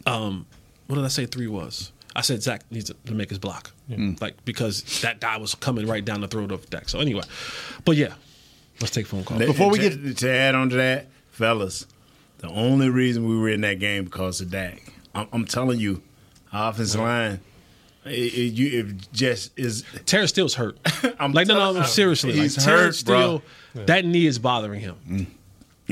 um, 0.07 0.47
what 0.87 0.97
did 0.97 1.05
I 1.05 1.09
say 1.09 1.26
three 1.26 1.47
was? 1.47 1.93
I 2.17 2.23
said 2.23 2.43
Zach 2.43 2.62
needs 2.71 2.87
to, 2.87 2.97
to 3.07 3.14
make 3.14 3.29
his 3.29 3.38
block. 3.38 3.73
Mm. 3.91 4.21
Like 4.21 4.43
because 4.45 5.00
that 5.03 5.21
guy 5.21 5.37
was 5.37 5.55
coming 5.55 5.87
right 5.87 6.05
down 6.05 6.21
the 6.21 6.29
throat 6.29 6.53
of 6.53 6.69
Dak. 6.71 6.88
So 6.88 7.00
anyway. 7.00 7.23
But 7.85 7.97
yeah. 7.97 8.14
Let's 8.81 8.93
take 8.93 9.07
phone 9.07 9.25
calls. 9.25 9.41
Before 9.41 9.71
we 9.71 9.79
get- 9.79 10.17
to 10.19 10.31
add 10.31 10.55
on 10.55 10.71
to 10.71 10.76
that, 10.76 11.09
fellas, 11.31 11.87
the 12.38 12.49
only 12.49 12.88
reason 12.88 13.29
we 13.29 13.37
were 13.37 13.49
in 13.49 13.61
that 13.62 13.79
game 13.79 14.05
because 14.05 14.41
of 14.41 14.50
Dak. 14.50 14.93
I'm, 15.14 15.28
I'm 15.33 15.44
telling 15.47 15.78
you, 15.80 16.02
our 16.52 16.71
offensive 16.71 17.00
line, 17.00 17.40
it, 18.04 18.11
it, 18.11 18.52
you, 18.54 18.80
it 18.80 19.12
just 19.12 19.59
is. 19.59 19.85
Terence 20.06 20.30
Steele's 20.30 20.54
hurt. 20.54 20.78
I'm 21.18 21.33
like 21.33 21.47
no, 21.47 21.54
no, 21.54 21.61
telling 21.61 21.75
no 21.76 21.80
you, 21.83 21.87
seriously. 21.87 22.33
he's 22.33 22.56
like, 22.59 22.66
Terence 22.66 23.00
hurt, 23.00 23.06
bro. 23.06 23.42
Steele, 23.75 23.87
that 23.87 24.04
knee 24.04 24.26
is 24.26 24.38
bothering 24.38 24.80
him. 24.80 24.97
Mm. 25.09 25.26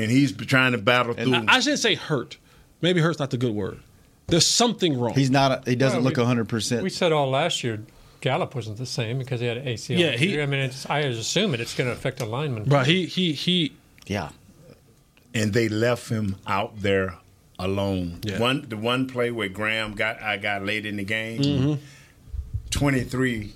and 0.02 0.10
he's 0.10 0.32
trying 0.32 0.72
to 0.72 0.78
battle 0.78 1.14
And 1.16 1.30
through. 1.30 1.44
I, 1.48 1.56
I 1.56 1.60
shouldn't 1.60 1.80
say 1.80 1.94
hurt. 1.94 2.36
Maybe 2.80 3.00
hurt's 3.00 3.18
not 3.18 3.30
the 3.30 3.38
good 3.38 3.54
word. 3.54 3.80
There's 4.26 4.46
something 4.46 4.98
wrong. 4.98 5.14
He's 5.14 5.30
not. 5.30 5.66
A, 5.66 5.70
he 5.70 5.76
doesn't 5.76 5.98
Well, 5.98 6.04
look 6.10 6.16
we- 6.16 6.24
hundred 6.24 6.44
We 6.44 6.48
percent. 6.48 6.90
said 6.92 7.12
all 7.12 7.28
last 7.30 7.62
year 7.64 7.80
Gallup 8.20 8.54
wasn't 8.54 8.78
the 8.78 8.86
same 8.86 9.18
because 9.18 9.40
he 9.40 9.46
had 9.46 9.56
an 9.58 9.66
ACL. 9.66 9.98
Yeah, 9.98 10.12
he- 10.12 10.40
I 10.40 10.46
mean, 10.46 10.60
it's, 10.60 10.88
I 10.88 11.00
assume 11.00 11.20
assuming 11.20 11.60
it's 11.60 11.74
going 11.74 11.88
to 11.88 11.92
affect 11.94 12.20
a 12.20 12.24
lineman. 12.24 12.64
Bro, 12.64 12.84
he 12.84 13.06
he 13.06 13.32
he 13.32 13.72
Yeah. 14.06 14.30
and 15.34 15.52
they 15.52 15.68
left 15.68 16.08
him 16.08 16.36
out 16.46 16.80
there 16.80 17.16
alone. 17.64 18.20
Yeah. 18.22 18.38
One 18.38 18.66
the 18.68 18.76
one 18.76 19.06
play 19.06 19.30
where 19.30 19.48
Graham 19.48 19.94
got 19.94 20.20
I 20.22 20.36
got 20.36 20.64
late 20.64 20.86
in 20.86 20.96
the 20.96 21.04
game. 21.04 21.40
Mm-hmm. 21.42 21.74
Twenty 22.70 23.04
three 23.04 23.52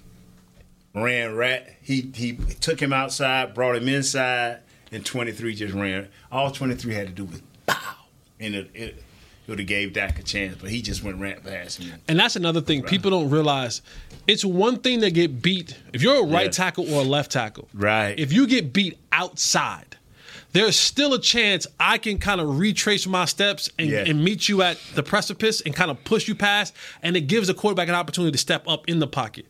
ran 0.94 1.34
rat. 1.36 1.68
He 1.82 2.10
he 2.14 2.34
took 2.60 2.80
him 2.80 2.92
outside, 2.92 3.54
brought 3.54 3.76
him 3.76 3.88
inside, 3.88 4.60
and 4.92 5.04
23 5.04 5.54
just 5.54 5.74
ran. 5.74 6.08
All 6.32 6.50
23 6.50 6.94
had 6.94 7.06
to 7.08 7.12
do 7.12 7.24
was 7.26 7.42
pow, 7.66 7.96
and 8.40 8.54
it, 8.54 8.70
it, 8.72 8.82
it 8.82 9.04
would 9.48 9.58
have 9.58 9.68
gave 9.68 9.92
Dak 9.92 10.18
a 10.18 10.22
chance, 10.22 10.56
but 10.60 10.70
he 10.70 10.80
just 10.82 11.02
went 11.04 11.18
ran 11.20 11.40
past 11.42 11.82
him. 11.82 12.00
And 12.08 12.18
that's 12.18 12.34
another 12.36 12.60
thing 12.60 12.82
people 12.82 13.10
don't 13.10 13.30
realize. 13.30 13.82
It's 14.26 14.44
one 14.44 14.78
thing 14.78 15.00
to 15.02 15.10
get 15.10 15.40
beat 15.42 15.76
if 15.92 16.02
you're 16.02 16.24
a 16.24 16.26
right 16.26 16.46
Yeah. 16.46 16.50
tackle 16.50 16.92
or 16.92 17.02
a 17.02 17.04
left 17.04 17.30
tackle. 17.32 17.68
Right. 17.74 18.18
If 18.18 18.32
you 18.32 18.46
get 18.46 18.72
beat 18.72 18.98
outside, 19.12 19.95
there's 20.56 20.76
still 20.76 21.14
a 21.14 21.20
chance 21.20 21.66
I 21.78 21.98
can 21.98 22.18
kind 22.18 22.40
of 22.40 22.58
retrace 22.58 23.06
my 23.06 23.24
steps 23.26 23.70
and, 23.78 23.88
Yeah. 23.90 24.04
and 24.06 24.24
meet 24.24 24.48
you 24.48 24.62
at 24.62 24.78
the 24.94 25.02
precipice 25.02 25.60
and 25.60 25.74
kind 25.74 25.90
of 25.90 26.02
push 26.04 26.26
you 26.28 26.34
past, 26.34 26.74
and 27.02 27.16
it 27.16 27.22
gives 27.22 27.46
the 27.48 27.54
quarterback 27.54 27.88
an 27.88 27.94
opportunity 27.94 28.32
to 28.32 28.38
step 28.38 28.66
up 28.68 28.88
in 28.88 28.98
the 28.98 29.06
pocket. 29.06 29.46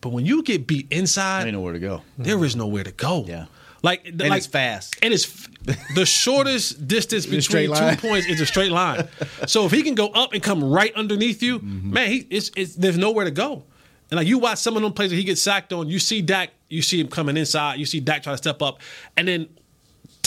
But 0.00 0.10
when 0.10 0.26
you 0.26 0.42
get 0.42 0.66
beat 0.66 0.86
inside, 0.90 1.44
Ain't 1.46 1.52
nowhere 1.54 1.72
to 1.72 1.78
go. 1.78 2.02
there 2.18 2.42
is 2.44 2.54
nowhere 2.54 2.84
to 2.84 2.92
go. 2.92 3.24
Yeah. 3.26 3.46
Like 3.82 4.06
And 4.06 4.20
like, 4.20 4.38
it's 4.38 4.46
fast. 4.46 4.96
And 5.02 5.12
it's 5.14 5.48
the 5.94 6.04
shortest 6.22 6.86
distance 6.88 7.24
between 7.26 7.68
two 7.74 7.96
points 7.96 8.26
is 8.26 8.40
a 8.40 8.46
straight 8.46 8.72
line. 8.72 9.08
So 9.46 9.64
if 9.66 9.72
he 9.72 9.82
can 9.82 9.94
go 9.94 10.08
up 10.08 10.32
and 10.32 10.42
come 10.42 10.62
right 10.64 10.92
underneath 10.94 11.42
you, 11.42 11.58
Mm-hmm. 11.60 11.92
man, 11.92 12.10
he 12.10 12.26
it's, 12.30 12.50
it's 12.56 12.74
there's 12.74 12.98
nowhere 12.98 13.24
to 13.24 13.30
go. 13.30 13.62
And 14.10 14.18
like 14.18 14.26
you 14.26 14.38
watch 14.38 14.58
some 14.58 14.76
of 14.76 14.82
them 14.82 14.92
plays 14.92 15.10
that 15.10 15.16
he 15.16 15.24
gets 15.24 15.42
sacked 15.42 15.72
on, 15.72 15.88
you 15.88 15.98
see 15.98 16.20
Dak, 16.22 16.50
you 16.68 16.82
see 16.82 17.00
him 17.00 17.08
coming 17.08 17.36
inside, 17.36 17.78
you 17.80 17.86
see 17.86 18.00
Dak 18.00 18.22
try 18.22 18.32
to 18.32 18.38
step 18.38 18.62
up, 18.62 18.80
and 19.16 19.26
then 19.28 19.48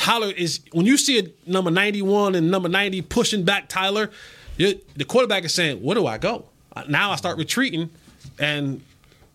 Tyler 0.09 0.31
is 0.31 0.61
when 0.71 0.87
you 0.87 0.97
see 0.97 1.19
a 1.19 1.23
number 1.45 1.69
91 1.69 2.33
and 2.33 2.49
number 2.49 2.67
90 2.67 3.03
pushing 3.03 3.43
back 3.43 3.69
Tyler, 3.69 4.09
the 4.57 5.05
quarterback 5.07 5.43
is 5.43 5.53
saying, 5.53 5.83
"Where 5.83 5.93
do 5.93 6.07
I 6.07 6.17
go?" 6.17 6.45
Now 6.87 7.11
I 7.11 7.15
start 7.15 7.37
retreating, 7.37 7.91
and 8.39 8.81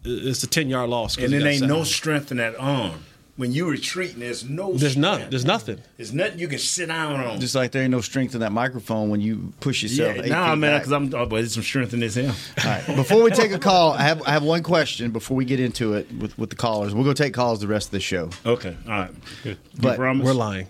it's 0.04 0.42
a 0.42 0.48
10 0.48 0.68
yard 0.68 0.90
loss. 0.90 1.16
And 1.16 1.32
it 1.32 1.44
ain't 1.44 1.64
no 1.66 1.84
strength 1.84 2.32
in 2.32 2.38
that 2.38 2.58
arm. 2.58 3.04
When 3.36 3.50
you 3.50 3.68
retreating, 3.68 4.20
there's 4.20 4.48
no. 4.48 4.74
There's 4.74 4.92
strength. 4.92 4.98
nothing. 4.98 5.30
There's 5.30 5.44
nothing. 5.44 5.80
There's 5.96 6.12
nothing 6.12 6.38
you 6.38 6.46
can 6.46 6.60
sit 6.60 6.86
down 6.86 7.16
on. 7.16 7.40
Just 7.40 7.56
like 7.56 7.72
there 7.72 7.82
ain't 7.82 7.90
no 7.90 8.00
strength 8.00 8.34
in 8.34 8.40
that 8.42 8.52
microphone 8.52 9.10
when 9.10 9.20
you 9.20 9.52
push 9.58 9.82
yourself. 9.82 10.16
yeah, 10.16 10.22
eight 10.22 10.28
nah, 10.30 10.52
feet 10.52 10.58
man, 10.60 10.78
because 10.78 10.92
I'm. 10.92 11.12
Oh, 11.12 11.26
but 11.26 11.36
there's 11.36 11.54
some 11.54 11.64
strength 11.64 11.92
in 11.94 12.00
this 12.00 12.14
here. 12.14 12.32
All 12.64 12.64
right. 12.64 12.86
Before 12.94 13.24
we 13.24 13.32
take 13.32 13.50
a 13.50 13.58
call, 13.58 13.92
I 13.92 14.02
have 14.02 14.22
I 14.22 14.30
have 14.30 14.44
one 14.44 14.62
question 14.62 15.10
before 15.10 15.36
we 15.36 15.44
get 15.44 15.58
into 15.58 15.94
it 15.94 16.12
with, 16.12 16.38
with 16.38 16.50
the 16.50 16.56
callers. 16.56 16.94
We'll 16.94 17.04
go 17.04 17.12
take 17.12 17.34
calls 17.34 17.60
the 17.60 17.66
rest 17.66 17.88
of 17.88 17.92
the 17.92 18.00
show. 18.00 18.30
Okay, 18.46 18.76
all 18.86 18.92
right. 18.92 19.10
Good. 19.42 19.58
But 19.80 19.96
promise? 19.96 20.24
We're 20.24 20.32
lying. 20.34 20.68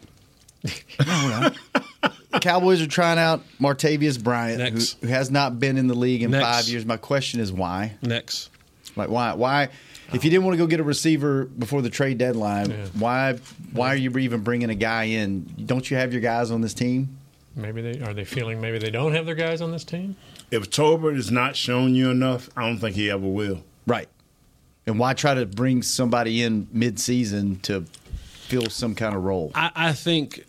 Cowboys 2.40 2.80
are 2.80 2.86
trying 2.86 3.18
out 3.18 3.42
Martavis 3.60 4.22
Bryant, 4.22 4.78
who, 4.78 5.06
who 5.06 5.12
has 5.12 5.30
not 5.30 5.60
been 5.60 5.76
in 5.76 5.86
the 5.86 5.94
league 5.94 6.22
in 6.22 6.30
Next. 6.30 6.44
five 6.44 6.68
years. 6.68 6.86
My 6.86 6.96
question 6.96 7.40
is 7.40 7.52
why? 7.52 7.92
Next. 8.00 8.48
Like 8.96 9.10
why? 9.10 9.34
Why? 9.34 9.68
If 10.14 10.24
you 10.24 10.30
didn't 10.30 10.44
want 10.44 10.54
to 10.54 10.58
go 10.58 10.66
get 10.66 10.80
a 10.80 10.84
receiver 10.84 11.44
before 11.44 11.82
the 11.82 11.90
trade 11.90 12.18
deadline, 12.18 12.70
Yeah. 12.70 12.86
why? 12.98 13.32
Why 13.72 13.88
are 13.88 13.96
you 13.96 14.16
even 14.18 14.42
bringing 14.42 14.70
a 14.70 14.74
guy 14.74 15.04
in? 15.04 15.44
Don't 15.66 15.90
you 15.90 15.96
have 15.96 16.12
your 16.12 16.22
guys 16.22 16.50
on 16.50 16.60
this 16.60 16.74
team? 16.74 17.18
Maybe 17.56 17.82
they 17.82 18.00
are 18.00 18.12
they 18.14 18.24
feeling 18.24 18.60
maybe 18.60 18.78
they 18.78 18.90
don't 18.90 19.12
have 19.14 19.26
their 19.26 19.34
guys 19.34 19.60
on 19.60 19.70
this 19.70 19.84
team. 19.84 20.16
If 20.50 20.70
Tolbert 20.70 21.16
has 21.16 21.30
not 21.30 21.56
shown 21.56 21.94
you 21.94 22.10
enough, 22.10 22.48
I 22.56 22.66
don't 22.66 22.78
think 22.78 22.96
he 22.96 23.10
ever 23.10 23.26
will. 23.26 23.62
Right. 23.86 24.08
And 24.86 24.98
why 24.98 25.14
try 25.14 25.34
to 25.34 25.46
bring 25.46 25.82
somebody 25.82 26.42
in 26.42 26.68
mid-season 26.72 27.60
to 27.60 27.84
fill 28.48 28.68
some 28.70 28.94
kind 28.94 29.14
of 29.16 29.24
role? 29.24 29.50
I, 29.54 29.70
I 29.74 29.92
think 29.92 30.44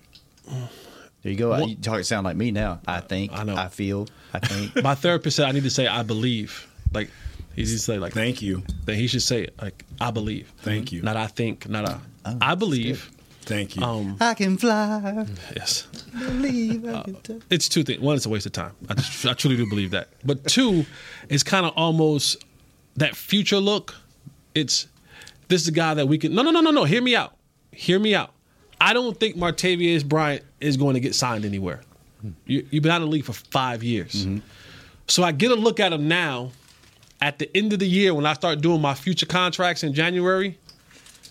There 0.45 1.31
you 1.31 1.35
go. 1.35 1.55
You 1.65 1.75
talk 1.75 2.03
sound 2.03 2.25
like 2.25 2.35
me 2.35 2.51
now. 2.51 2.81
I 2.87 2.99
think. 2.99 3.31
I 3.33 3.43
know. 3.43 3.55
I 3.55 3.67
feel. 3.69 4.07
I 4.33 4.39
think. 4.39 4.75
my 4.83 4.95
therapist 4.95 5.37
said 5.37 5.47
I 5.47 5.51
need 5.51 5.63
to 5.63 5.69
say 5.69 5.87
I 5.87 6.03
believe. 6.03 6.67
Like 6.93 7.09
he 7.55 7.61
needs 7.61 7.71
to 7.71 7.79
say 7.79 7.97
like 7.97 8.13
Thank 8.13 8.41
you. 8.41 8.63
that 8.85 8.95
he 8.95 9.07
should 9.07 9.21
say 9.21 9.47
like 9.61 9.85
I 9.99 10.11
believe. 10.11 10.51
Thank 10.57 10.91
you. 10.91 11.01
Not 11.01 11.17
I 11.17 11.27
think. 11.27 11.67
Not 11.69 11.89
I. 11.89 11.93
Ah. 12.25 12.33
Oh, 12.33 12.37
I 12.41 12.55
believe. 12.55 13.11
Thank 13.41 13.75
you. 13.75 13.83
Um. 13.83 14.17
I 14.19 14.33
can 14.33 14.57
fly. 14.57 15.25
Yes. 15.55 15.87
Believe 16.17 16.85
I 16.85 16.89
uh, 16.89 17.03
can 17.03 17.15
touch. 17.21 17.41
It's 17.49 17.69
two 17.69 17.83
things. 17.83 18.01
One, 18.01 18.15
it's 18.15 18.25
a 18.25 18.29
waste 18.29 18.47
of 18.47 18.51
time. 18.51 18.71
I 18.89 18.95
just 18.95 19.25
I 19.25 19.33
truly 19.33 19.55
do 19.57 19.69
believe 19.69 19.91
that. 19.91 20.09
But 20.23 20.43
two, 20.45 20.85
it's 21.29 21.43
kind 21.43 21.65
of 21.65 21.73
almost 21.75 22.43
that 22.95 23.15
future 23.15 23.59
look. 23.59 23.95
It's 24.55 24.87
this 25.47 25.61
is 25.61 25.67
a 25.67 25.71
guy 25.71 25.93
that 25.93 26.07
we 26.07 26.17
can. 26.17 26.33
No, 26.33 26.41
no, 26.41 26.51
no, 26.51 26.61
no, 26.61 26.71
no. 26.71 26.83
Hear 26.83 27.01
me 27.01 27.15
out. 27.15 27.35
Hear 27.71 27.99
me 27.99 28.15
out. 28.15 28.31
I 28.81 28.93
don't 28.93 29.17
think 29.17 29.37
Martavis 29.37 30.03
Bryant 30.05 30.43
is 30.59 30.75
going 30.77 30.95
to 30.95 30.99
get 30.99 31.15
signed 31.15 31.45
anywhere. 31.45 31.81
Hmm. 32.21 32.31
You, 32.45 32.67
you've 32.71 32.83
been 32.83 32.91
out 32.91 33.01
of 33.01 33.07
the 33.07 33.11
league 33.11 33.25
for 33.25 33.33
five 33.33 33.83
years. 33.83 34.25
Mm-hmm. 34.25 34.39
So 35.07 35.23
I 35.23 35.31
get 35.31 35.51
a 35.51 35.55
look 35.55 35.79
at 35.79 35.93
him 35.93 36.07
now. 36.07 36.51
At 37.25 37.39
the 37.39 37.49
end 37.57 37.73
of 37.73 37.79
the 37.79 37.87
year, 37.87 38.13
when 38.13 38.27
I 38.27 38.33
start 38.33 38.61
doing 38.61 38.79
my 38.79 38.93
future 38.93 39.25
contracts 39.25 39.81
in 39.81 39.95
January, 39.95 40.59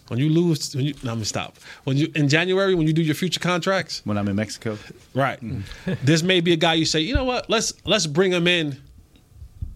when 0.09 0.19
you 0.19 0.29
lose, 0.29 0.75
when 0.75 0.87
you, 0.87 0.95
no, 1.05 1.13
I'm 1.13 1.19
gonna 1.19 1.25
stop. 1.25 1.57
When 1.85 1.97
you 1.97 2.11
in 2.17 2.29
January, 2.29 2.75
when 2.75 2.89
you 2.89 2.93
do 2.93 3.01
your 3.01 3.15
future 3.15 3.39
contracts, 3.39 4.03
When 4.05 4.19
I'm 4.19 4.27
in 4.27 4.35
Mexico. 4.35 4.77
Right. 5.15 5.41
Mm. 5.41 5.63
this 6.03 6.25
may 6.25 6.41
be 6.41 6.53
a 6.53 6.57
guy 6.57 6.75
you 6.75 6.85
say, 6.85 6.99
you 6.99 7.15
know 7.15 7.23
what? 7.23 7.49
Let's 7.49 7.73
let's 7.85 8.09
bring 8.09 8.33
him 8.33 8.49
in 8.49 8.77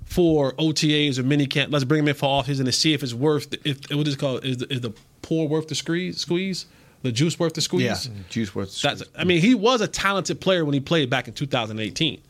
for 0.06 0.54
OTAs 0.54 1.20
or 1.20 1.22
mini 1.22 1.46
camp. 1.46 1.72
Let's 1.72 1.84
bring 1.84 2.00
him 2.00 2.08
in 2.08 2.14
for 2.14 2.26
off 2.26 2.46
season 2.46 2.66
and 2.66 2.74
see 2.74 2.94
if 2.94 3.04
it's 3.04 3.14
worth 3.14 3.50
the, 3.50 3.60
if 3.64 3.78
what 3.96 4.08
is 4.08 4.14
it 4.14 4.18
called 4.18 4.44
is 4.44 4.56
the, 4.56 4.72
is 4.72 4.80
the 4.80 4.92
pour 5.22 5.46
worth 5.46 5.68
the 5.68 5.76
squeeze 5.76 6.20
squeeze 6.20 6.66
the 7.02 7.12
juice 7.12 7.38
worth 7.38 7.54
the 7.54 7.60
squeeze. 7.60 8.08
Yeah. 8.08 8.12
Juice 8.28 8.56
worth. 8.56 8.82
That's 8.82 9.04
I 9.16 9.22
mean 9.22 9.40
he 9.40 9.54
was 9.54 9.80
a 9.82 9.86
talented 9.86 10.40
player 10.40 10.64
when 10.64 10.74
he 10.74 10.80
played 10.80 11.10
back 11.10 11.28
in 11.28 11.34
2018. 11.34 12.20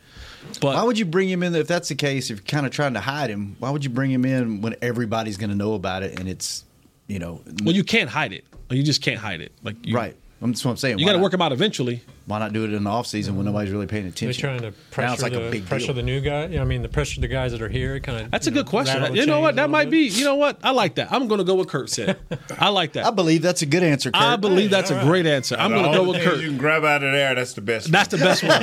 But 0.61 0.75
Why 0.75 0.83
would 0.83 0.99
you 0.99 1.05
bring 1.05 1.29
him 1.29 1.43
in 1.43 1.55
if 1.55 1.67
that's 1.67 1.89
the 1.89 1.95
case? 1.95 2.31
If 2.31 2.39
you're 2.39 2.45
kind 2.45 2.67
of 2.67 2.73
trying 2.73 2.95
to 2.95 3.01
hide 3.01 3.31
him, 3.31 3.57
why 3.59 3.71
would 3.71 3.85
you 3.85 3.91
bring 3.91 4.11
him 4.11 4.25
in 4.25 4.61
when 4.61 4.77
everybody's 4.83 5.37
going 5.37 5.51
to 5.51 5.57
know 5.57 5.75
about 5.75 6.03
it 6.03 6.19
and 6.19 6.29
it's, 6.29 6.65
you 7.07 7.19
know, 7.19 7.41
well 7.65 7.75
you 7.75 7.85
can't 7.85 8.11
hide 8.11 8.33
it. 8.33 8.45
You 8.71 8.83
just 8.83 9.03
can't 9.03 9.19
hide 9.19 9.41
it. 9.41 9.53
Like 9.63 9.77
you, 9.87 9.95
right? 9.97 10.17
That's 10.41 10.65
what 10.65 10.71
I'm 10.71 10.77
saying. 10.77 10.99
You 11.01 11.07
got 11.07 11.15
to 11.15 11.19
work 11.19 11.35
him 11.35 11.43
out 11.43 11.53
eventually. 11.53 12.03
Why 12.27 12.39
not 12.39 12.53
do 12.53 12.65
it 12.65 12.73
in 12.73 12.85
the 12.85 12.91
off 12.91 13.07
season 13.09 13.37
when 13.37 13.47
nobody's 13.47 13.73
really 13.73 13.87
paying 13.87 14.05
They're 14.05 14.11
attention? 14.11 14.41
trying 14.41 14.61
to 14.61 14.73
pressure 14.91 15.15
it's 15.15 15.23
like 15.23 15.33
the 15.33 15.49
a 15.49 15.51
big 15.51 15.67
pressure 15.67 15.93
the 15.93 16.03
new 16.03 16.21
guy. 16.21 16.47
Yeah, 16.47 16.61
I 16.61 16.65
mean 16.65 16.83
the 16.83 16.89
pressure 16.89 17.21
the 17.21 17.27
guys 17.27 17.53
that 17.53 17.61
are 17.61 17.69
here. 17.69 17.99
Kind 17.99 18.21
of. 18.21 18.31
That's 18.31 18.47
a 18.47 18.53
good 18.53 18.67
question. 18.67 19.17
You 19.17 19.27
know 19.27 19.41
what? 19.41 19.57
That 19.57 19.69
might 19.69 19.91
be. 19.91 20.07
You 20.09 20.25
know 20.25 20.37
what? 20.37 20.59
I 20.63 20.71
like 20.71 20.95
that. 20.97 21.11
I'm 21.11 21.27
going 21.27 21.39
to 21.39 21.45
go 21.45 21.57
with 21.57 21.69
Kurt 21.69 21.91
said. 21.91 22.19
I 22.59 22.69
like 22.69 22.93
that. 22.93 23.07
I 23.07 23.11
believe 23.11 23.43
that's 23.43 23.63
a 23.63 23.67
good 23.67 23.83
answer. 23.83 24.13
Kurt. 24.13 24.23
I 24.23 24.37
believe 24.37 24.71
that's 24.71 24.91
a 24.91 25.01
great 25.03 25.27
answer. 25.27 25.57
I'm 25.59 25.71
going 25.71 25.91
to 25.91 25.99
go 25.99 26.09
with 26.09 26.23
Kurt. 26.23 26.41
You 26.41 26.49
can 26.49 26.59
grab 26.59 26.85
out 26.85 27.03
of 27.03 27.13
there. 27.13 27.35
That's 27.35 27.55
the 27.55 27.61
best. 27.61 27.91
That's 27.91 28.09
the 28.09 28.19
best 28.19 28.43
one. 28.45 28.53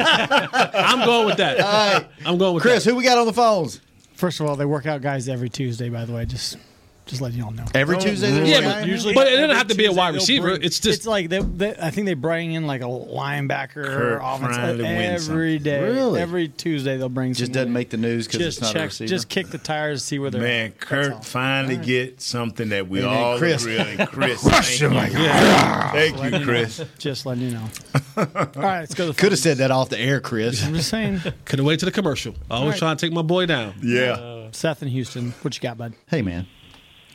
I'm 0.74 1.06
going 1.06 1.26
with 1.26 1.38
that. 1.38 1.60
right. 1.60 2.08
I'm 2.26 2.38
going 2.38 2.54
with 2.54 2.64
Chris, 2.64 2.84
that. 2.84 2.92
who 2.92 2.96
we 2.96 3.04
got 3.04 3.18
on 3.18 3.26
the 3.26 3.34
phones? 3.34 3.82
First 4.14 4.40
of 4.40 4.48
all, 4.48 4.56
they 4.56 4.66
work 4.66 4.86
out 4.86 5.02
guys 5.02 5.28
every 5.28 5.50
Tuesday. 5.50 5.90
By 5.90 6.06
the 6.06 6.14
way, 6.14 6.26
just 6.26 6.58
just 7.06 7.22
letting 7.22 7.38
y'all 7.40 7.52
know. 7.52 7.66
Every 7.76 7.98
Tuesday. 8.00 8.32
there's 8.32 8.50
Yeah, 8.50 8.58
a 8.58 8.62
guy 8.62 8.74
but 8.74 8.84
in 8.84 8.90
usually- 8.90 9.14
there? 9.14 9.24
But 9.26 9.32
it 9.34 9.36
doesn't 9.38 9.56
have 9.56 9.68
to 9.68 9.76
be 9.76 9.86
a 9.86 9.90
Tuesday 9.90 10.00
wide 10.00 10.14
they'll 10.14 10.22
receiver. 10.22 10.48
bring- 10.50 10.64
It's 10.64 10.80
just- 10.80 11.00
it's 11.00 11.08
like 11.08 11.30
they, 11.30 11.40
they, 11.40 11.76
I 11.80 11.92
think 11.92 12.06
they 12.08 12.14
bring 12.16 12.54
in 12.54 12.66
like 12.66 12.82
a 12.82 12.86
linebacker 12.86 13.78
or 13.78 13.84
Kurt 13.86 14.22
offense 14.24 14.56
finally 14.58 14.84
wins 14.84 15.30
every 15.30 15.60
day. 15.60 15.84
Really? 15.84 16.20
Every 16.22 16.48
Tuesday 16.48 16.98
they'll 16.98 17.10
bring. 17.10 17.34
just 17.34 17.52
doesn't 17.52 17.68
in. 17.68 17.74
make 17.74 17.90
the 17.92 17.98
news 17.98 18.26
because 18.28 18.40
Just 18.40 18.58
it's 18.58 18.62
not 18.64 18.72
a 18.72 18.74
check, 18.80 18.86
receiver. 18.90 19.08
just 19.10 19.30
kick 19.30 19.48
the 19.50 19.58
tires, 19.60 20.02
to 20.02 20.08
see 20.08 20.20
where 20.20 20.32
they're. 20.32 20.42
Man, 20.42 20.66
at. 20.68 20.80
That's 20.80 20.90
Kurt 20.90 21.14
all. 21.14 21.22
finally 21.22 21.78
get 21.78 22.22
something 22.22 22.70
that 22.70 22.88
we 22.90 23.00
And 23.02 23.08
then 23.10 23.24
all 23.24 23.38
Chris. 23.38 23.62
agree 23.64 23.78
on. 23.78 24.08
Chris, 24.08 24.42
thank 24.42 24.82
you. 25.14 25.20
Thank 26.20 26.34
you, 26.34 26.44
Chris. 26.46 26.82
Just 26.98 27.26
letting 27.26 27.44
you 27.44 27.52
know. 27.52 27.70
all 28.18 28.26
right, 28.56 28.80
let's 28.80 28.94
go. 28.96 29.06
To 29.08 29.12
the 29.12 29.18
Could 29.18 29.32
have 29.32 29.40
said 29.40 29.58
that 29.58 29.70
off 29.72 29.90
the 29.90 30.00
air, 30.00 30.20
Chris. 30.20 30.66
I'm 30.66 30.74
just 30.74 30.90
saying. 30.90 31.20
Could 31.46 31.60
have 31.60 31.66
waited 31.66 31.82
to 31.82 31.86
the 31.86 31.92
commercial. 31.92 32.34
Always 32.50 32.72
Right. 32.74 32.80
trying 32.80 32.98
to 32.98 33.06
take 33.06 33.14
my 33.14 33.22
boy 33.22 33.46
down. 33.46 33.76
Yeah. 33.84 34.48
Seth 34.52 34.82
in 34.82 34.88
Houston, 34.88 35.34
what 35.42 35.56
you 35.56 35.62
got, 35.62 35.78
bud? 35.78 35.94
hey, 36.08 36.22
man. 36.22 36.48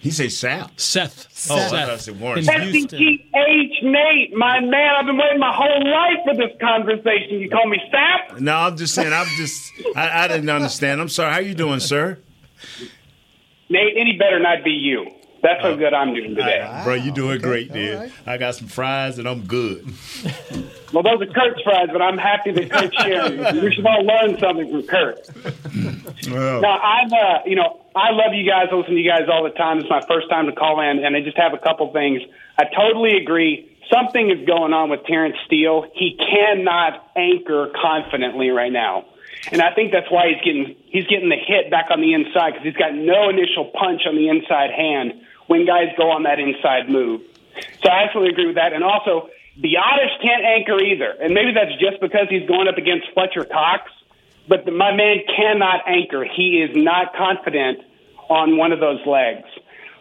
He 0.00 0.10
says 0.10 0.36
Sal. 0.36 0.70
Seth. 0.76 1.26
Oh, 1.50 1.56
I 1.56 1.58
Seth. 1.58 1.70
thought 1.70 1.88
it 1.90 2.00
said 2.00 2.20
Warren. 2.20 2.38
In 2.38 2.44
Sapp. 2.46 2.68
S-E-T-H, 2.68 3.82
Nate, 3.82 4.34
my 4.34 4.58
man. 4.60 4.94
I've 4.98 5.04
been 5.06 5.18
waiting 5.18 5.38
my 5.38 5.52
whole 5.54 5.90
life 5.90 6.16
for 6.24 6.34
this 6.34 6.56
conversation. 6.58 7.38
You 7.40 7.50
call 7.50 7.66
me 7.68 7.78
Sap? 7.90 8.40
No, 8.40 8.56
I'm 8.56 8.76
just 8.78 8.94
saying. 8.94 9.12
I'm 9.12 9.26
just. 9.36 9.70
I, 9.94 10.24
I 10.24 10.28
didn't 10.28 10.48
understand. 10.48 11.00
I'm 11.02 11.10
sorry. 11.10 11.32
How 11.34 11.40
you 11.40 11.54
doing, 11.54 11.80
sir? 11.80 12.18
Nate, 13.68 13.94
any 13.96 14.16
better 14.16 14.38
not 14.40 14.64
be 14.64 14.70
you. 14.70 15.06
That's 15.42 15.62
how 15.62 15.74
good 15.74 15.94
I'm 15.94 16.14
doing 16.14 16.34
today. 16.34 16.80
Bro, 16.84 16.94
You're 16.94 17.14
doing 17.14 17.40
great, 17.40 17.72
dude. 17.72 18.12
I 18.26 18.36
got 18.36 18.54
some 18.56 18.68
fries 18.68 19.18
and 19.18 19.28
I'm 19.28 19.46
good. 19.46 19.86
Well, 20.92 21.04
those 21.04 21.22
are 21.22 21.32
Kurt's 21.32 21.62
fries, 21.62 21.88
but 21.92 22.02
I'm 22.02 22.18
happy 22.18 22.50
that 22.50 22.68
Kurt's 22.68 22.96
sharing. 22.96 23.62
We 23.62 23.72
should 23.72 23.86
all 23.86 24.02
learn 24.04 24.36
something 24.40 24.68
from 24.68 24.82
Kurt. 24.88 25.20
Well, 26.28 26.60
Now, 26.60 26.78
I've, 26.82 27.12
uh, 27.12 27.38
you 27.46 27.54
know, 27.54 27.80
I 27.94 28.10
love 28.10 28.34
you 28.34 28.44
guys. 28.48 28.66
I 28.72 28.74
listen 28.74 28.94
to 28.94 29.00
you 29.00 29.08
guys 29.08 29.28
all 29.30 29.44
the 29.44 29.50
time. 29.50 29.78
It's 29.78 29.88
my 29.88 30.02
first 30.08 30.28
time 30.28 30.46
to 30.46 30.52
call 30.52 30.80
in, 30.80 31.04
and 31.04 31.14
I 31.16 31.20
just 31.20 31.36
have 31.38 31.54
a 31.54 31.58
couple 31.58 31.92
things. 31.92 32.22
I 32.58 32.64
totally 32.76 33.16
agree. 33.22 33.70
Something 33.92 34.30
is 34.30 34.44
going 34.46 34.72
on 34.72 34.90
with 34.90 35.04
Terence 35.06 35.36
Steele. 35.46 35.86
He 35.94 36.16
cannot 36.18 37.08
anchor 37.16 37.70
confidently 37.80 38.50
right 38.50 38.72
now, 38.72 39.04
and 39.52 39.62
I 39.62 39.72
think 39.74 39.92
that's 39.92 40.10
why 40.10 40.28
he's 40.34 40.42
getting 40.44 40.76
he's 40.86 41.06
getting 41.06 41.28
the 41.28 41.38
hit 41.38 41.70
back 41.70 41.86
on 41.90 42.00
the 42.00 42.14
inside 42.14 42.50
because 42.54 42.64
he's 42.64 42.76
got 42.76 42.94
no 42.94 43.28
initial 43.30 43.70
punch 43.78 44.02
on 44.06 44.16
the 44.16 44.28
inside 44.28 44.70
hand 44.70 45.22
when 45.50 45.66
guys 45.66 45.90
go 45.98 46.14
on 46.14 46.22
that 46.22 46.38
inside 46.38 46.88
move. 46.88 47.26
So 47.82 47.90
I 47.90 48.06
absolutely 48.06 48.32
agree 48.32 48.46
with 48.46 48.56
that, 48.56 48.72
and 48.72 48.84
also. 48.84 49.28
Oddish 49.60 50.16
can't 50.24 50.42
anchor 50.42 50.80
either, 50.80 51.10
and 51.20 51.34
maybe 51.34 51.52
that's 51.52 51.76
just 51.76 52.00
because 52.00 52.30
he's 52.30 52.48
going 52.48 52.66
up 52.66 52.78
against 52.78 53.12
Fletcher 53.12 53.44
Cox 53.44 53.90
but 54.50 54.64
the, 54.64 54.72
my 54.72 54.92
man 54.92 55.18
cannot 55.36 55.86
anchor. 55.86 56.24
He 56.24 56.58
is 56.58 56.70
not 56.74 57.14
confident 57.14 57.78
on 58.28 58.56
one 58.56 58.72
of 58.72 58.80
those 58.80 58.98
legs. 59.06 59.46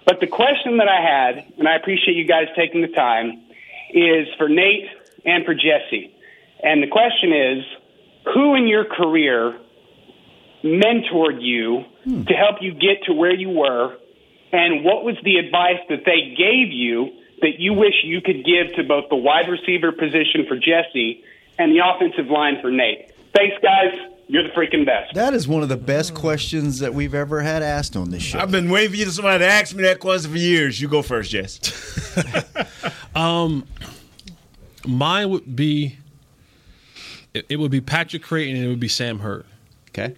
But 0.06 0.20
the 0.20 0.27
question 0.27 0.77
that 0.77 0.88
I 0.88 1.01
had, 1.01 1.53
and 1.60 1.68
I 1.68 1.75
appreciate 1.75 2.18
you 2.18 2.25
guys 2.25 2.48
taking 2.58 2.82
the 2.82 2.88
time, 2.88 3.44
is 3.94 4.27
for 4.39 4.50
Nate 4.50 4.89
and 5.24 5.46
for 5.46 5.53
Jesse. 5.53 6.15
And 6.63 6.82
the 6.82 6.88
question 6.88 7.32
is 7.32 7.63
who 8.34 8.56
in 8.56 8.68
your 8.68 8.86
career 8.86 9.60
mentored 10.63 11.41
you 11.41 11.86
to 12.06 12.34
help 12.34 12.58
you 12.62 12.74
get 12.74 13.03
to 13.06 13.13
where 13.13 13.34
you 13.34 13.50
were? 13.50 13.98
And 14.51 14.84
what 14.84 15.03
was 15.03 15.15
the 15.24 15.38
advice 15.38 15.79
that 15.89 16.06
they 16.06 16.36
gave 16.36 16.72
you 16.72 17.12
that 17.41 17.60
you 17.60 17.74
wish 17.74 17.94
you 18.03 18.22
could 18.22 18.44
give 18.46 18.75
to 18.75 18.84
both 18.84 19.06
the 19.10 19.15
wide 19.15 19.48
receiver 19.48 19.91
position 19.91 20.46
for 20.48 20.56
Jesse 20.58 21.24
and 21.58 21.72
the 21.72 21.82
offensive 21.86 22.27
line 22.27 22.62
for 22.62 22.72
Nate? 22.72 23.12
Thanks, 23.36 23.56
guys. 23.62 23.94
You're 24.27 24.44
the 24.44 24.50
freaking 24.50 24.86
best. 24.86 25.15
That 25.15 25.34
is 25.34 25.48
one 25.48 25.63
of 25.63 25.70
the 25.70 25.77
best 25.77 26.13
questions 26.13 26.79
that 26.79 26.94
we've 26.94 27.15
ever 27.15 27.41
had 27.41 27.63
asked 27.63 27.96
on 27.96 28.12
this 28.12 28.22
show. 28.22 28.38
I've 28.38 28.51
been 28.51 28.70
waiting 28.70 28.91
for 28.91 28.96
you 28.98 29.06
to 29.06 29.12
somebody 29.12 29.39
to 29.39 29.48
ask 29.50 29.75
me 29.75 29.82
that 29.84 30.00
question 30.00 30.32
for 30.32 30.38
years. 30.38 30.79
You 30.79 30.88
go 30.88 31.01
first, 31.01 31.32
Jess. 31.32 31.60
Um, 33.15 33.65
mine 34.88 35.29
would 35.29 35.56
be 35.56 35.98
it, 37.34 37.46
it 37.50 37.56
would 37.58 37.72
be 37.72 37.82
Patrick 37.82 38.24
Crayton 38.24 38.56
and 38.56 38.65
it 38.65 38.70
would 38.70 38.79
be 38.79 38.88
Sam 38.88 39.20
Hurd. 39.20 39.46
Okay. 39.89 40.15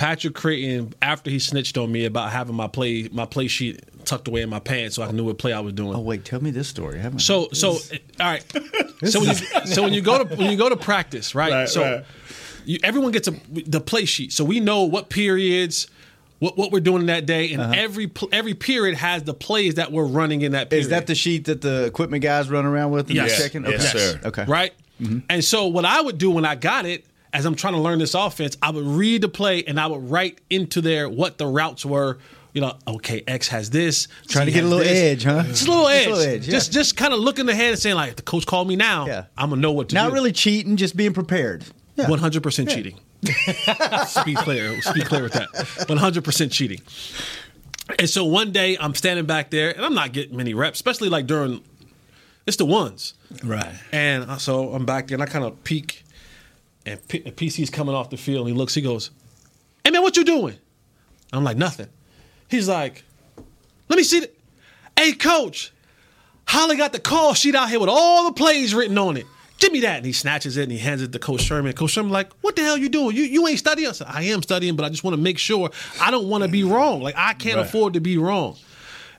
Patrick 0.00 0.34
Crayton, 0.34 0.94
after 1.02 1.30
he 1.30 1.38
snitched 1.38 1.76
on 1.76 1.92
me 1.92 2.06
about 2.06 2.32
having 2.32 2.54
my 2.56 2.68
play 2.68 3.10
my 3.12 3.26
play 3.26 3.48
sheet 3.48 3.82
tucked 4.06 4.28
away 4.28 4.40
in 4.40 4.48
my 4.48 4.58
pants 4.58 4.96
so 4.96 5.02
I 5.02 5.10
knew 5.10 5.24
what 5.24 5.36
play 5.36 5.52
I 5.52 5.60
was 5.60 5.74
doing. 5.74 5.94
Oh 5.94 6.00
wait, 6.00 6.24
tell 6.24 6.42
me 6.42 6.50
this 6.50 6.68
story. 6.68 6.98
I 6.98 7.02
haven't- 7.02 7.18
So 7.18 7.48
so 7.52 7.76
eh, 7.92 7.98
all 8.18 8.26
right. 8.26 8.44
So 9.10 9.20
when 9.20 9.28
you 9.28 9.34
so 9.34 9.82
when 9.82 9.92
you 9.92 10.00
go 10.00 10.24
to 10.24 10.36
when 10.36 10.50
you 10.50 10.56
go 10.56 10.70
to 10.70 10.76
practice, 10.76 11.34
right? 11.34 11.52
Right, 11.52 11.68
so 11.68 11.82
right. 11.82 12.04
You, 12.64 12.78
everyone 12.82 13.12
gets 13.12 13.28
a 13.28 13.32
the 13.50 13.80
play 13.80 14.06
sheet, 14.06 14.32
so 14.32 14.42
we 14.42 14.58
know 14.58 14.84
what 14.84 15.10
periods. 15.10 15.86
What, 16.38 16.56
what 16.56 16.72
we're 16.72 16.80
doing 16.80 17.04
that 17.06 17.26
day, 17.26 17.52
and 17.52 17.60
uh-huh. 17.60 17.74
every 17.76 18.06
pl- 18.06 18.30
every 18.32 18.54
period 18.54 18.96
has 18.96 19.24
the 19.24 19.34
plays 19.34 19.74
that 19.74 19.92
we're 19.92 20.06
running 20.06 20.40
in 20.40 20.52
that 20.52 20.70
period. 20.70 20.84
is 20.84 20.88
that 20.88 21.06
the 21.06 21.14
sheet 21.14 21.44
that 21.44 21.60
the 21.60 21.84
equipment 21.84 22.22
guys 22.22 22.48
run 22.48 22.64
around 22.64 22.92
with? 22.92 23.08
And 23.08 23.16
Yes. 23.16 23.36
they're 23.36 23.48
checking? 23.48 23.64
Yes, 23.66 23.92
sir. 23.92 24.20
Okay. 24.24 24.44
right? 24.46 24.72
Mm-hmm. 25.02 25.18
And 25.28 25.44
so 25.44 25.66
what 25.66 25.84
I 25.84 26.00
would 26.00 26.16
do 26.16 26.30
when 26.30 26.46
I 26.46 26.54
got 26.54 26.86
it, 26.86 27.04
as 27.32 27.44
I'm 27.44 27.54
trying 27.54 27.74
to 27.74 27.80
learn 27.80 27.98
this 27.98 28.14
offense, 28.14 28.56
I 28.62 28.70
would 28.70 28.84
read 28.86 29.22
the 29.22 29.28
play 29.28 29.62
and 29.64 29.78
I 29.80 29.86
would 29.86 30.10
write 30.10 30.40
into 30.50 30.80
there 30.80 31.08
what 31.08 31.38
the 31.38 31.46
routes 31.46 31.84
were. 31.86 32.18
You 32.52 32.60
know, 32.62 32.76
okay, 32.86 33.22
X 33.28 33.46
has 33.48 33.70
this. 33.70 34.08
Trying 34.28 34.46
to 34.46 34.52
get 34.52 34.64
a 34.64 34.66
little 34.66 34.82
this. 34.84 34.98
edge, 34.98 35.22
huh? 35.24 35.44
Just 35.44 35.68
a 35.68 35.70
little 35.70 35.86
Just 35.86 35.96
edge. 36.00 36.06
a 36.06 36.10
little 36.10 36.34
edge, 36.34 36.46
yeah. 36.46 36.50
Just 36.50 36.72
just 36.72 36.96
kind 36.96 37.12
of 37.14 37.20
looking 37.20 37.48
ahead 37.48 37.70
and 37.70 37.78
saying 37.78 37.94
like, 37.94 38.10
if 38.10 38.16
the 38.16 38.22
coach 38.22 38.44
called 38.44 38.66
me 38.66 38.74
now, 38.74 39.06
Yeah. 39.06 39.24
I'm 39.38 39.50
gonna 39.50 39.60
know 39.62 39.70
what 39.70 39.88
to 39.90 39.94
Not 39.94 40.02
do. 40.02 40.08
Not 40.08 40.14
really 40.14 40.32
cheating, 40.32 40.76
just 40.76 40.96
being 40.96 41.12
prepared. 41.14 41.64
One 41.94 42.18
hundred 42.18 42.42
percent 42.42 42.70
cheating. 42.70 42.98
be 44.24 44.34
clear. 44.34 44.80
Speak 44.82 45.04
clear 45.04 45.22
with 45.22 45.34
that. 45.34 45.88
One 45.88 45.98
hundred 45.98 46.24
percent 46.24 46.50
cheating. 46.50 46.80
And 47.98 48.08
so 48.08 48.24
one 48.24 48.50
day 48.52 48.76
I'm 48.80 48.94
standing 48.94 49.26
back 49.26 49.50
there 49.50 49.70
and 49.74 49.84
I'm 49.84 49.94
not 49.94 50.12
getting 50.12 50.36
many 50.36 50.54
reps, 50.54 50.78
especially 50.78 51.08
like 51.08 51.26
during 51.26 51.62
it's 52.46 52.56
the 52.56 52.64
ones. 52.64 53.14
Right. 53.44 53.74
And 53.92 54.24
uh, 54.30 54.38
so 54.38 54.72
I'm 54.72 54.86
back 54.86 55.08
there 55.08 55.16
and 55.16 55.22
I 55.22 55.26
kind 55.26 55.44
of 55.44 55.62
peek 55.64 56.04
and 56.86 57.06
P- 57.08 57.22
and 57.24 57.34
PC's 57.36 57.70
coming 57.70 57.94
off 57.94 58.10
the 58.10 58.16
field 58.16 58.46
and 58.46 58.54
he 58.54 58.58
looks, 58.58 58.74
he 58.74 58.80
goes, 58.82 59.10
Hey 59.84 59.90
man, 59.90 60.02
what 60.02 60.16
you 60.16 60.24
doing? 60.24 60.56
I'm 61.32 61.44
like, 61.44 61.56
nothing. 61.56 61.88
He's 62.48 62.68
like, 62.68 63.04
let 63.88 63.96
me 63.96 64.02
see 64.02 64.20
the 64.20 64.30
Hey 64.98 65.12
coach, 65.12 65.72
Holley 66.46 66.76
got 66.76 66.92
the 66.92 66.98
call 67.00 67.34
sheet 67.34 67.54
out 67.54 67.70
here 67.70 67.80
with 67.80 67.88
all 67.88 68.24
the 68.24 68.32
plays 68.32 68.74
written 68.74 68.98
on 68.98 69.16
it. 69.16 69.26
Give 69.58 69.72
me 69.72 69.80
that. 69.80 69.98
And 69.98 70.06
he 70.06 70.12
snatches 70.12 70.56
it 70.56 70.62
and 70.64 70.72
he 70.72 70.78
hands 70.78 71.02
it 71.02 71.12
to 71.12 71.18
Coach 71.18 71.42
Sherman. 71.42 71.72
Coach 71.74 71.90
Sherman 71.90 72.10
like, 72.10 72.32
what 72.40 72.56
the 72.56 72.62
hell 72.62 72.76
you 72.78 72.88
doing? 72.88 73.14
You 73.14 73.24
you 73.24 73.46
ain't 73.46 73.58
studying? 73.58 73.88
I 73.88 73.92
said, 73.92 74.06
I 74.10 74.22
am 74.24 74.42
studying, 74.42 74.74
but 74.74 74.84
I 74.84 74.88
just 74.88 75.04
want 75.04 75.14
to 75.16 75.20
make 75.22 75.38
sure 75.38 75.70
I 76.00 76.10
don't 76.10 76.28
want 76.28 76.44
to 76.44 76.48
be 76.48 76.64
wrong. 76.64 77.00
Like 77.02 77.14
I 77.16 77.34
can't 77.34 77.56
Right. 77.56 77.66
afford 77.66 77.94
to 77.94 78.00
be 78.00 78.16
wrong. 78.18 78.56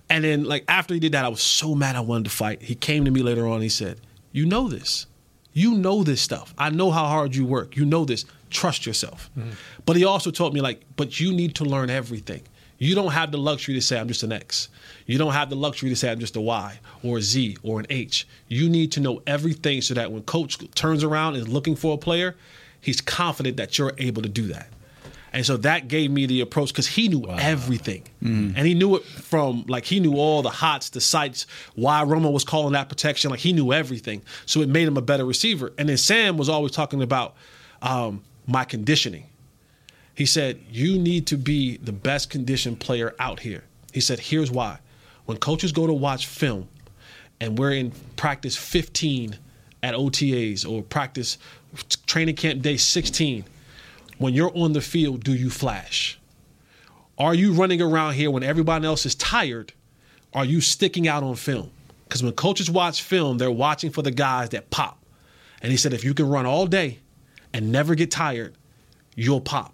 And 0.09 0.23
then 0.23 0.43
like 0.43 0.65
after 0.67 0.93
he 0.93 0.99
did 0.99 1.11
that, 1.13 1.23
I 1.25 1.29
was 1.29 1.41
so 1.41 1.73
mad 1.75 1.95
I 1.95 2.01
wanted 2.01 2.25
to 2.25 2.31
fight. 2.31 2.61
He 2.63 2.75
came 2.75 3.05
to 3.05 3.11
me 3.11 3.21
later 3.23 3.47
on. 3.47 3.61
He 3.61 3.69
said, 3.69 3.99
"You 4.31 4.45
know 4.45 4.67
this. 4.67 5.05
You 5.53 5.75
know 5.75 6.03
this 6.03 6.21
stuff. 6.21 6.53
I 6.57 6.69
know 6.69 6.91
how 6.91 7.05
hard 7.07 7.35
you 7.35 7.45
work. 7.45 7.75
You 7.75 7.85
know 7.85 8.05
this. 8.05 8.25
Trust 8.49 8.85
yourself." 8.85 9.29
Mm-hmm. 9.37 9.51
But 9.85 9.95
he 9.95 10.05
also 10.05 10.31
told 10.31 10.53
me 10.53 10.61
like, 10.61 10.83
"But 10.95 11.19
you 11.19 11.33
need 11.33 11.55
to 11.55 11.65
learn 11.65 11.89
everything. 11.89 12.43
You 12.77 12.95
don't 12.95 13.11
have 13.11 13.31
the 13.31 13.37
luxury 13.37 13.75
to 13.75 13.81
say 13.81 13.99
I'm 13.99 14.07
just 14.07 14.23
an 14.23 14.31
X. 14.31 14.69
You 15.05 15.17
don't 15.19 15.33
have 15.33 15.49
the 15.49 15.55
luxury 15.55 15.89
to 15.89 15.95
say 15.95 16.09
I'm 16.09 16.19
just 16.19 16.35
a 16.35 16.41
Y 16.41 16.79
or 17.03 17.19
a 17.19 17.21
Z 17.21 17.57
or 17.61 17.79
an 17.79 17.85
H. 17.89 18.27
You 18.47 18.69
need 18.69 18.91
to 18.93 18.99
know 18.99 19.21
everything 19.27 19.81
so 19.81 19.93
that 19.93 20.11
when 20.11 20.23
coach 20.23 20.57
turns 20.73 21.03
around 21.03 21.35
and 21.35 21.45
is 21.45 21.53
looking 21.53 21.75
for 21.75 21.93
a 21.93 21.97
player, 21.97 22.35
he's 22.79 22.99
confident 22.99 23.57
that 23.57 23.77
you're 23.77 23.93
able 23.97 24.21
to 24.21 24.29
do 24.29 24.47
that." 24.47 24.69
And 25.33 25.45
so 25.45 25.55
that 25.57 25.87
gave 25.87 26.11
me 26.11 26.25
the 26.25 26.41
approach 26.41 26.69
because 26.69 26.87
he 26.87 27.07
knew 27.07 27.25
everything. 27.29 28.03
And 28.57 28.67
he 28.67 28.73
knew 28.73 28.97
it 28.97 29.03
from, 29.03 29.65
like, 29.67 29.85
he 29.85 29.99
knew 30.01 30.15
all 30.15 30.41
the 30.41 30.49
hots, 30.49 30.89
the 30.89 30.99
sites, 30.99 31.45
why 31.75 32.03
Romo 32.03 32.31
was 32.33 32.43
calling 32.43 32.73
that 32.73 32.89
protection. 32.89 33.31
Like, 33.31 33.39
he 33.39 33.53
knew 33.53 33.71
everything. 33.71 34.23
So 34.45 34.61
it 34.61 34.67
made 34.67 34.87
him 34.87 34.97
a 34.97 35.01
better 35.01 35.23
receiver. 35.23 35.71
And 35.77 35.87
then 35.87 35.97
Sam 35.97 36.37
was 36.37 36.49
always 36.49 36.73
talking 36.73 37.01
about 37.01 37.35
um, 37.81 38.23
my 38.45 38.65
conditioning. 38.65 39.27
He 40.15 40.25
said, 40.25 40.59
You 40.69 40.99
need 40.99 41.27
to 41.27 41.37
be 41.37 41.77
the 41.77 41.93
best 41.93 42.29
conditioned 42.29 42.79
player 42.79 43.15
out 43.17 43.39
here. 43.39 43.63
He 43.93 44.01
said, 44.01 44.19
Here's 44.19 44.51
why. 44.51 44.79
When 45.25 45.37
coaches 45.37 45.71
go 45.71 45.87
to 45.87 45.93
watch 45.93 46.27
film 46.27 46.67
and 47.39 47.57
we're 47.57 47.71
in 47.71 47.91
practice 48.17 48.57
15 48.57 49.37
at 49.81 49.95
OTAs 49.95 50.69
or 50.69 50.81
practice 50.83 51.37
training 52.05 52.35
camp 52.35 52.61
day 52.61 52.77
16, 52.77 53.45
when 54.17 54.33
you're 54.33 54.55
on 54.55 54.73
the 54.73 54.81
field, 54.81 55.23
do 55.23 55.33
you 55.33 55.49
flash? 55.49 56.19
Are 57.17 57.33
you 57.33 57.53
running 57.53 57.81
around 57.81 58.13
here 58.13 58.31
when 58.31 58.43
everybody 58.43 58.85
else 58.85 59.05
is 59.05 59.15
tired? 59.15 59.73
Are 60.33 60.45
you 60.45 60.61
sticking 60.61 61.07
out 61.07 61.23
on 61.23 61.35
film? 61.35 61.71
Because 62.03 62.23
when 62.23 62.33
coaches 62.33 62.69
watch 62.69 63.01
film, 63.03 63.37
they're 63.37 63.51
watching 63.51 63.91
for 63.91 64.01
the 64.01 64.11
guys 64.11 64.49
that 64.49 64.69
pop. 64.69 64.97
And 65.61 65.71
he 65.71 65.77
said, 65.77 65.93
if 65.93 66.03
you 66.03 66.13
can 66.13 66.27
run 66.27 66.45
all 66.45 66.65
day 66.65 66.99
and 67.53 67.71
never 67.71 67.95
get 67.95 68.11
tired, 68.11 68.55
you'll 69.15 69.41
pop 69.41 69.73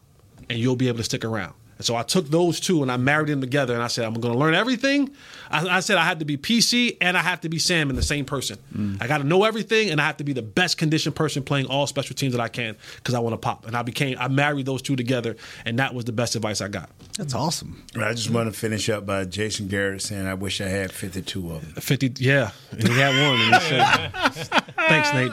and 0.49 0.59
you'll 0.59 0.75
be 0.75 0.87
able 0.87 0.97
to 0.97 1.03
stick 1.03 1.23
around. 1.23 1.53
And 1.77 1.85
so 1.85 1.95
I 1.95 2.03
took 2.03 2.27
those 2.29 2.59
two 2.59 2.81
and 2.81 2.91
I 2.91 2.97
married 2.97 3.29
them 3.29 3.41
together 3.41 3.73
and 3.73 3.83
I 3.83 3.87
said, 3.87 4.05
I'm 4.05 4.13
going 4.13 4.33
to 4.33 4.39
learn 4.39 4.53
everything. 4.53 5.11
I, 5.49 5.77
I 5.77 5.79
said 5.79 5.97
I 5.97 6.03
had 6.03 6.19
to 6.19 6.25
be 6.25 6.37
PC 6.37 6.97
and 7.01 7.17
I 7.17 7.21
have 7.21 7.41
to 7.41 7.49
be 7.49 7.59
Sam 7.59 7.89
in 7.89 7.95
the 7.95 8.03
same 8.03 8.25
person. 8.25 8.57
Mm. 8.75 9.01
I 9.01 9.07
got 9.07 9.19
to 9.19 9.23
know 9.23 9.43
everything 9.43 9.89
and 9.89 10.01
I 10.01 10.05
have 10.05 10.17
to 10.17 10.23
be 10.23 10.33
the 10.33 10.41
best 10.41 10.77
conditioned 10.77 11.15
person 11.15 11.43
playing 11.43 11.67
all 11.67 11.87
special 11.87 12.15
teams 12.15 12.33
that 12.33 12.41
I 12.41 12.49
can 12.49 12.75
because 12.97 13.13
I 13.13 13.19
want 13.19 13.33
to 13.33 13.37
pop. 13.37 13.65
And 13.67 13.75
I 13.75 13.83
became, 13.83 14.17
I 14.19 14.27
married 14.27 14.65
those 14.65 14.81
two 14.81 14.95
together 14.95 15.35
and 15.65 15.79
that 15.79 15.93
was 15.93 16.05
the 16.05 16.11
best 16.11 16.35
advice 16.35 16.61
I 16.61 16.67
got. 16.67 16.89
That's 17.17 17.33
awesome. 17.33 17.83
I 17.95 18.13
just 18.13 18.29
want 18.29 18.51
to 18.51 18.57
finish 18.57 18.89
up 18.89 19.05
by 19.05 19.25
Jason 19.25 19.67
Garrett 19.67 20.01
saying, 20.01 20.27
I 20.27 20.33
wish 20.33 20.61
I 20.61 20.67
had 20.67 20.91
52 20.91 21.51
of 21.51 21.73
them. 21.73 21.81
50, 21.81 22.13
yeah. 22.17 22.51
And 22.71 22.87
he 22.87 22.99
had 22.99 23.09
one. 23.09 23.41
And 23.41 23.55
he 23.55 23.69
said, 23.69 24.63
Thanks, 24.87 25.13
Nate. 25.13 25.31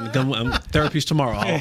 Therapy's 0.73 1.05
tomorrow. 1.05 1.39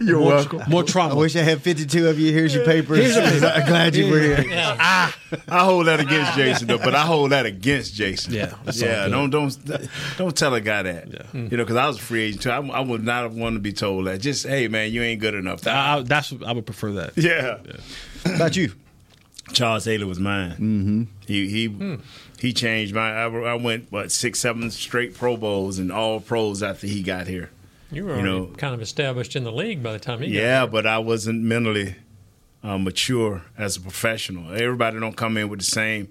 You're 0.00 0.18
more, 0.18 0.28
welcome. 0.28 0.62
More 0.68 0.82
trauma. 0.82 1.14
I 1.14 1.16
wish 1.16 1.36
I 1.36 1.42
had 1.42 1.62
52 1.62 2.08
of 2.08 2.18
you. 2.18 2.32
Here's 2.32 2.54
your 2.54 2.64
papers. 2.64 3.16
I'm 3.16 3.66
glad 3.90 3.96
you 3.96 4.10
were 4.10 4.20
here. 4.20 4.36
I 4.78 5.12
hold 5.48 5.86
that 5.86 6.00
against 6.00 6.34
Jason 6.34 6.66
though, 6.68 6.78
but 6.78 6.94
I 6.94 7.02
hold 7.02 7.30
that 7.32 7.46
against 7.46 7.94
Jason. 7.94 8.32
Yeah, 8.34 8.54
that's 8.64 8.80
yeah. 8.80 9.08
Don't 9.08 9.30
don't 9.30 9.56
don't 10.16 10.36
tell 10.36 10.54
a 10.54 10.60
guy 10.60 10.82
that. 10.82 11.08
You 11.34 11.42
know, 11.42 11.64
because 11.64 11.76
I 11.76 11.86
was 11.86 11.96
a 11.98 12.00
free 12.00 12.22
agent 12.24 12.42
too. 12.42 12.50
I, 12.50 12.58
I 12.60 12.80
would 12.80 13.04
not 13.04 13.22
have 13.24 13.34
wanted 13.34 13.56
to 13.56 13.60
be 13.60 13.72
told 13.72 14.06
that. 14.06 14.20
Just 14.20 14.46
hey, 14.46 14.68
man, 14.68 14.92
you 14.92 15.02
ain't 15.02 15.20
good 15.20 15.34
enough. 15.34 15.66
I, 15.66 15.98
I, 15.98 16.02
that's 16.02 16.32
I 16.46 16.52
would 16.52 16.66
prefer 16.66 16.92
that. 16.92 17.16
yeah. 17.16 17.58
How 18.24 18.34
about 18.36 18.56
you? 18.56 18.72
Charles 19.52 19.86
Haley 19.86 20.04
was 20.04 20.20
mine. 20.20 20.50
Mm-hmm. 20.52 21.02
He 21.26 21.48
he 21.48 21.98
he 22.38 22.52
changed 22.52 22.94
my. 22.94 23.10
I, 23.10 23.28
I 23.28 23.54
went 23.54 23.90
what 23.90 24.12
six 24.12 24.38
seven 24.40 24.70
straight 24.70 25.14
Pro 25.14 25.36
Bowls 25.36 25.78
and 25.78 25.90
all 25.90 26.20
pros 26.20 26.62
after 26.62 26.86
he 26.86 27.02
got 27.02 27.26
here. 27.26 27.50
You 27.90 28.04
were 28.04 28.16
You 28.16 28.22
know- 28.22 28.46
kind 28.58 28.74
of 28.74 28.82
established 28.82 29.34
in 29.36 29.44
the 29.44 29.52
league 29.52 29.82
by 29.82 29.92
the 29.92 29.98
time 29.98 30.20
he 30.20 30.26
got 30.30 30.38
Yeah, 30.38 30.66
but 30.66 30.86
I 30.86 30.98
wasn't 30.98 31.42
mentally 31.42 31.94
uh, 32.62 32.78
mature 32.78 33.42
as 33.56 33.76
a 33.76 33.80
professional. 33.80 34.52
Everybody 34.52 34.98
don't 35.00 35.16
come 35.16 35.36
in 35.36 35.48
with 35.48 35.60
the 35.60 35.64
same. 35.64 36.08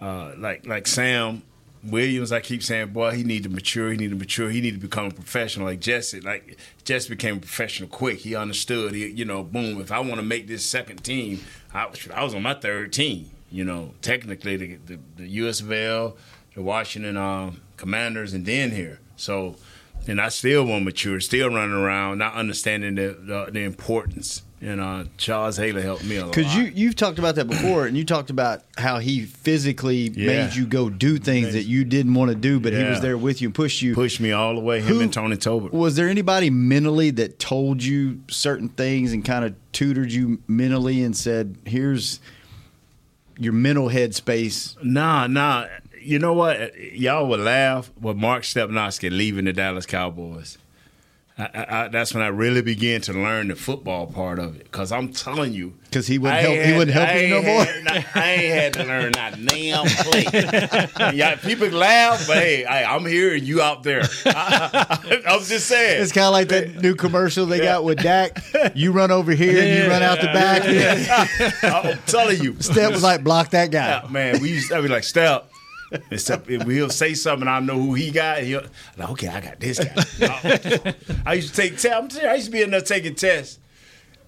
Uh, 0.00 0.32
like 0.38 0.66
like 0.66 0.86
Sam 0.86 1.42
Williams, 1.82 2.32
I 2.32 2.40
keep 2.40 2.62
saying, 2.62 2.88
boy, 2.88 3.12
he 3.12 3.22
need 3.22 3.42
to 3.44 3.48
mature. 3.48 3.90
He 3.90 3.96
need 3.96 4.10
to 4.10 4.16
mature. 4.16 4.50
He 4.50 4.60
need 4.60 4.72
to 4.72 4.80
become 4.80 5.06
a 5.06 5.10
professional. 5.10 5.66
Like 5.66 5.80
Jesse, 5.80 6.20
like 6.20 6.58
Jesse 6.84 7.08
became 7.08 7.36
a 7.36 7.40
professional 7.40 7.88
quick. 7.88 8.18
He 8.18 8.34
understood. 8.34 8.92
He, 8.92 9.06
you 9.06 9.24
know, 9.24 9.42
boom. 9.42 9.80
If 9.80 9.90
I 9.90 10.00
want 10.00 10.16
to 10.16 10.22
make 10.22 10.46
this 10.46 10.64
second 10.64 11.02
team, 11.04 11.40
I, 11.72 11.88
I 12.14 12.24
was 12.24 12.34
on 12.34 12.42
my 12.42 12.54
third 12.54 12.92
team. 12.92 13.30
You 13.50 13.64
know, 13.64 13.94
technically 14.02 14.56
the 14.56 14.78
the, 14.86 14.98
the 15.16 15.38
USFL, 15.38 16.16
the 16.54 16.62
Washington 16.62 17.16
um, 17.16 17.60
Commanders, 17.76 18.32
and 18.34 18.44
then 18.46 18.70
here. 18.70 19.00
So. 19.16 19.56
And 20.08 20.18
I 20.18 20.30
still 20.30 20.64
won't 20.64 20.86
mature, 20.86 21.20
still 21.20 21.50
running 21.50 21.74
around, 21.74 22.16
not 22.16 22.32
understanding 22.32 22.94
the 22.94 23.18
the, 23.20 23.50
the 23.52 23.60
importance. 23.60 24.42
And 24.62 24.78
uh, 24.78 25.04
Charles 25.16 25.56
Haley 25.56 25.80
helped 25.80 26.04
me 26.04 26.16
a 26.16 26.26
lot. 26.26 26.34
Because 26.34 26.54
you 26.54 26.64
you've 26.74 26.94
talked 26.94 27.18
about 27.18 27.36
that 27.36 27.46
before, 27.46 27.86
and 27.86 27.96
you 27.96 28.04
talked 28.04 28.28
about 28.28 28.62
how 28.76 28.98
he 28.98 29.22
physically 29.24 30.10
Yeah. 30.10 30.26
made 30.46 30.54
you 30.54 30.66
go 30.66 30.90
do 30.90 31.16
things 31.18 31.54
that 31.54 31.62
you 31.64 31.82
didn't 31.84 32.12
want 32.12 32.30
to 32.30 32.34
do, 32.34 32.60
but 32.60 32.74
he 32.74 32.82
was 32.84 33.00
there 33.00 33.16
with 33.16 33.40
you 33.40 33.48
and 33.48 33.54
pushed 33.54 33.80
you. 33.80 33.94
pushed 33.94 34.20
me 34.20 34.32
all 34.32 34.54
the 34.54 34.60
way. 34.60 34.80
Him 34.80 34.86
Who- 34.96 35.00
and 35.00 35.12
Tony 35.12 35.36
Tolbert. 35.36 35.72
Was 35.72 35.96
there 35.96 36.08
anybody 36.08 36.50
mentally 36.50 37.08
that 37.12 37.38
told 37.38 37.82
you 37.82 38.20
certain 38.28 38.68
things 38.68 39.12
and 39.14 39.24
kind 39.24 39.46
of 39.46 39.54
tutored 39.72 40.12
you 40.12 40.40
mentally 40.46 41.02
and 41.02 41.16
said, 41.16 41.56
"Here's 41.64 42.20
your 43.38 43.54
mental 43.54 43.88
headspace. 43.88 44.76
Nah, 44.84 45.26
nah. 45.26 45.66
You 46.02 46.18
know 46.18 46.34
what? 46.34 46.78
Y'all 46.92 47.26
would 47.28 47.40
laugh 47.40 47.90
with 47.98 48.16
Mark 48.18 48.42
Stepnoski 48.42 49.10
leaving 49.10 49.46
the 49.46 49.52
Dallas 49.54 49.86
Cowboys. 49.86 50.58
I, 51.40 51.50
I, 51.54 51.84
I, 51.84 51.88
that's 51.88 52.12
when 52.14 52.22
I 52.22 52.28
really 52.28 52.62
began 52.62 53.00
to 53.02 53.12
learn 53.12 53.48
the 53.48 53.56
football 53.56 54.06
part 54.06 54.38
of 54.38 54.56
it. 54.60 54.70
Cause 54.70 54.92
I'm 54.92 55.12
telling 55.12 55.52
you, 55.52 55.74
Because 55.84 56.06
he 56.06 56.18
wouldn't 56.18 56.38
I 56.38 56.42
help. 56.42 56.54
ain't 56.54 56.66
He 56.66 56.72
wouldn't 56.76 56.94
help 56.94 57.08
I 57.08 57.18
you 57.20 57.28
no 57.30 57.42
more. 57.42 57.64
not- 57.82 58.04
I 58.14 58.30
ain't 58.32 58.54
had 58.54 58.72
to 58.74 58.84
learn 58.84 59.12
not 59.12 59.32
damn 59.46 59.86
play. 59.86 60.26
yeah, 61.16 61.36
people 61.36 61.68
laugh, 61.68 62.26
but 62.26 62.36
hey, 62.36 62.64
I, 62.64 62.94
I'm 62.94 63.06
here 63.06 63.34
and 63.34 63.42
you 63.42 63.62
out 63.62 63.82
there. 63.82 64.02
I, 64.26 65.34
was 65.36 65.48
just 65.48 65.66
saying. 65.66 66.02
It's 66.02 66.12
kind 66.12 66.26
of 66.26 66.32
like 66.32 66.48
that 66.48 66.82
new 66.82 66.94
commercial 66.94 67.46
they 67.46 67.58
got 67.60 67.84
with 67.84 68.02
Dak. 68.02 68.38
You 68.74 68.92
run 68.92 69.10
over 69.10 69.32
here 69.32 69.62
and 69.62 69.84
you 69.84 69.90
run 69.90 70.02
out 70.02 70.20
the 70.20 70.26
back. 70.26 70.62
I'm 71.62 71.98
telling 72.06 72.42
you. 72.42 72.56
Step 72.60 72.92
was 72.92 73.02
like, 73.02 73.24
block 73.24 73.50
that 73.50 73.70
guy. 73.70 74.02
Yeah, 74.02 74.08
man, 74.10 74.40
we 74.40 74.50
used 74.50 74.70
to 74.70 74.80
be 74.82 74.88
like, 74.88 75.04
Step. 75.04 75.49
If 76.10 76.66
he'll 76.66 76.90
say 76.90 77.14
something, 77.14 77.48
I 77.48 77.60
know 77.60 77.74
who 77.74 77.94
he 77.94 78.10
got. 78.10 78.42
He'll 78.42 78.62
like, 78.96 79.10
okay, 79.10 79.28
I 79.28 79.40
got 79.40 79.58
this 79.58 79.78
guy. 79.78 80.94
I 81.26 81.34
used 81.34 81.54
to 81.54 81.60
take 81.60 81.72
tests. 81.72 81.86
I'm 81.86 82.08
telling 82.08 82.24
you, 82.26 82.30
I 82.30 82.34
used 82.34 82.46
to 82.46 82.52
be 82.52 82.62
in 82.62 82.70
there 82.70 82.80
taking 82.80 83.14
tests, 83.14 83.58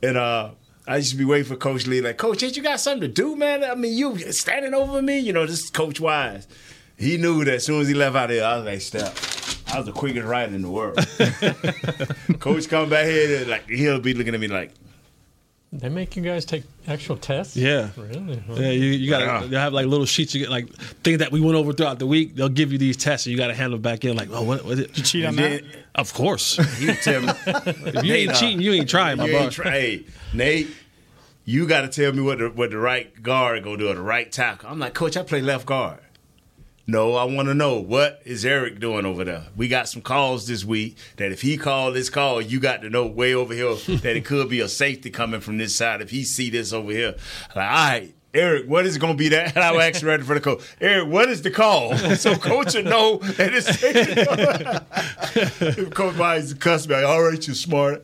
and 0.03 0.17
uh, 0.17 0.51
I 0.87 0.97
used 0.97 1.13
to 1.13 1.17
be 1.17 1.25
waiting 1.25 1.47
for 1.47 1.57
Coach 1.57 1.87
Lee. 1.87 2.01
Like, 2.01 2.17
Coach, 2.17 2.43
ain't 2.43 2.57
you 2.57 2.63
got 2.63 2.81
something 2.81 3.03
to 3.03 3.09
do, 3.09 3.37
man? 3.37 3.63
I 3.63 3.75
mean, 3.77 3.97
you 3.97 4.19
standing 4.33 4.75
over 4.75 5.01
me. 5.01 5.19
You 5.21 5.33
know, 5.33 5.47
this 5.47 5.65
is 5.65 5.71
Coach 5.71 6.01
Wise. 6.01 6.49
He 6.97 7.17
knew 7.17 7.45
that 7.45 7.55
as 7.55 7.65
soon 7.65 7.81
as 7.81 7.89
he 7.89 7.95
left 7.95 8.17
out 8.17 8.29
there, 8.29 8.45
I 8.45 8.57
was 8.57 8.65
like, 8.67 8.81
Step. 8.81 9.17
I 9.73 9.79
was 9.79 9.87
the 9.87 9.93
quickest 9.93 10.27
rider 10.27 10.55
in 10.55 10.63
the 10.63 10.71
world. 10.71 10.97
Coach 12.41 12.69
come 12.69 12.91
back 12.91 13.07
here, 13.07 13.47
like 13.47 13.69
he'll 13.71 14.01
be 14.01 14.13
looking 14.13 14.35
at 14.35 14.41
me 14.41 14.49
like, 14.49 14.73
They 15.75 15.89
make 15.89 16.17
you 16.17 16.23
guys 16.23 16.45
take 16.45 16.65
actual 16.87 17.17
tests? 17.17 17.57
Yeah. 17.57 17.89
Really? 17.97 18.37
Huh? 18.47 18.55
Yeah, 18.57 18.71
you, 18.71 18.85
you 18.91 19.09
gotta 19.09 19.25
Yeah. 19.25 19.47
they 19.47 19.57
have 19.57 19.73
like 19.73 19.87
little 19.87 20.05
sheets 20.05 20.35
you 20.35 20.41
get 20.43 20.51
like 20.51 20.71
things 21.03 21.19
that 21.21 21.33
we 21.33 21.41
went 21.41 21.57
over 21.57 21.73
throughout 21.73 21.99
the 21.99 22.07
week. 22.07 22.35
They'll 22.37 22.51
give 22.51 22.73
you 22.73 22.79
these 22.79 22.97
tests 22.99 23.27
and 23.27 23.33
you 23.33 23.39
gotta 23.39 23.55
handle 23.55 23.79
it 23.79 23.83
back 23.83 24.05
in 24.05 24.15
like, 24.17 24.29
oh 24.31 24.43
what 24.43 24.65
was 24.65 24.79
it? 24.81 24.97
You 24.99 25.03
cheat 25.03 25.25
on 25.25 25.39
and 25.39 25.39
that? 25.39 25.65
Of 25.95 26.13
course. 26.13 26.57
he 26.79 26.93
tell 26.97 27.23
me, 27.23 27.29
if 27.47 28.05
you 28.05 28.13
ain't 28.15 28.35
cheating, 28.35 28.61
you 28.61 28.73
ain't 28.73 28.85
uh, 28.85 28.99
trying, 28.99 29.17
my 29.17 29.25
You 29.27 29.33
boy. 29.33 29.39
ain't 29.45 29.53
try- 29.53 29.71
hey, 29.71 30.05
Nate, 30.35 30.69
you 31.47 31.67
got 31.67 31.81
to 31.83 31.89
tell 31.89 32.13
me 32.13 32.21
what 32.21 32.39
the 32.39 32.51
what 32.51 32.71
the 32.71 32.79
right 32.79 33.23
guard 33.23 33.65
gonna 33.65 33.79
do 33.79 33.89
or 33.89 33.95
the 33.95 34.03
right 34.03 34.31
tackle. 34.31 34.69
I'm 34.69 34.79
like, 34.79 34.93
Coach, 34.95 35.17
I 35.17 35.23
play 35.23 35.41
left 35.41 35.65
guard. 35.65 36.01
No, 36.87 37.15
I 37.15 37.25
want 37.25 37.47
to 37.47 37.55
know 37.55 37.79
what 37.79 38.21
is 38.25 38.45
Eric 38.45 38.81
doing 38.81 39.07
over 39.07 39.23
there. 39.25 39.45
We 39.57 39.69
got 39.69 39.89
some 39.89 40.03
calls 40.03 40.49
this 40.49 40.65
week 40.65 40.97
that 41.17 41.31
if 41.31 41.41
he 41.43 41.57
called 41.57 41.95
this 41.95 42.11
call, 42.11 42.43
you 42.43 42.59
got 42.59 42.83
to 42.83 42.91
know 42.91 43.07
way 43.07 43.35
over 43.35 43.55
here 43.55 43.75
that 43.99 44.17
it 44.17 44.25
could 44.25 44.49
be 44.49 44.61
a 44.61 44.69
safety 44.69 45.09
coming 45.11 45.41
from 45.41 45.59
this 45.59 45.77
side. 45.77 46.03
If 46.03 46.11
he 46.11 46.25
see 46.25 46.51
this 46.51 46.73
over 46.73 46.91
here, 46.91 47.15
like, 47.55 47.71
all 47.71 47.89
right. 47.89 48.15
Eric, 48.35 48.67
what 48.67 48.87
is 48.87 48.97
it 48.97 48.99
going 48.99 49.13
to 49.13 49.19
be 49.19 49.29
that? 49.29 49.49
And 49.57 49.63
I 49.63 49.73
was 49.73 49.83
actually 49.83 50.09
ready 50.09 50.23
for 50.23 50.33
the 50.35 50.41
coach. 50.41 50.63
Eric, 50.81 51.07
what 51.09 51.29
is 51.29 51.43
the 51.43 51.51
call? 51.51 51.95
So 52.17 52.35
coach 52.35 52.75
will 52.75 52.83
know 52.85 53.19
that 53.19 53.53
it's 53.53 53.69
If 55.79 55.91
Coach 55.91 56.17
Myers 56.17 56.55
cuss 56.55 56.89
me, 56.89 56.95
like, 56.95 57.05
all 57.05 57.23
right, 57.23 57.47
you 57.47 57.53
smart. 57.55 58.03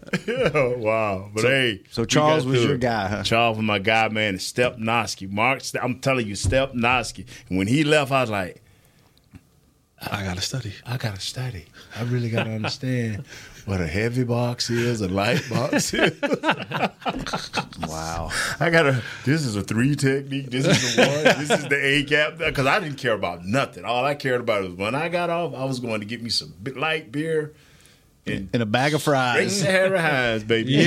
oh, 0.54 0.76
wow. 0.76 1.30
But 1.34 1.44
hey. 1.44 1.80
so 1.90 2.02
we 2.02 2.06
Charles 2.06 2.44
got 2.44 2.50
was 2.50 2.62
your 2.62 2.74
it. 2.74 2.80
guy, 2.80 3.08
huh? 3.08 3.22
Charles 3.22 3.56
was 3.56 3.64
my 3.64 3.78
guy, 3.78 4.08
man. 4.08 4.34
And 4.34 4.38
Stepnoski. 4.38 5.30
Mark, 5.30 5.62
I'm 5.80 5.98
telling 6.00 6.26
you, 6.26 6.34
Stepnoski. 6.34 7.26
And 7.48 7.56
when 7.56 7.66
he 7.66 7.82
left, 7.84 8.12
I 8.12 8.20
was 8.20 8.30
like, 8.30 8.62
I 10.00 10.22
gotta 10.22 10.40
study. 10.40 10.72
I 10.86 10.96
got 10.96 11.16
to 11.16 11.20
study. 11.20 11.66
I 11.96 12.02
really 12.04 12.30
got 12.30 12.44
to 12.44 12.50
understand 12.52 13.24
what 13.66 13.80
a 13.80 13.86
heavy 13.86 14.22
box 14.24 14.70
is, 14.70 15.00
a 15.00 15.08
light 15.08 15.42
box 15.50 15.92
is. 15.92 16.12
Wow. 17.86 18.30
I 18.60 18.70
got 18.70 18.82
to, 18.84 19.02
this 19.24 19.44
is 19.44 19.56
a 19.56 19.62
three 19.62 19.96
technique. 19.96 20.50
This 20.50 20.66
is 20.66 20.96
the 20.96 21.02
one. 21.02 21.24
this 21.46 21.50
is 21.50 21.68
the 21.68 21.84
A 21.84 22.04
cap. 22.04 22.38
Because 22.38 22.66
I 22.66 22.80
didn't 22.80 22.98
care 22.98 23.14
about 23.14 23.44
nothing. 23.44 23.84
All 23.84 24.04
I 24.04 24.14
cared 24.14 24.40
about 24.40 24.62
was 24.62 24.72
when 24.74 24.94
I 24.94 25.08
got 25.08 25.30
off, 25.30 25.54
I 25.54 25.64
was 25.64 25.80
going 25.80 26.00
to 26.00 26.06
get 26.06 26.22
me 26.22 26.30
some 26.30 26.54
light 26.76 27.10
beer 27.10 27.54
and 28.26 28.50
In 28.52 28.60
a 28.62 28.66
bag 28.66 28.94
of 28.94 29.04
Great 29.04 29.14
fries. 29.14 29.60
Sahara 29.60 30.00
Hines, 30.00 30.44
baby. 30.44 30.76
And 30.76 30.84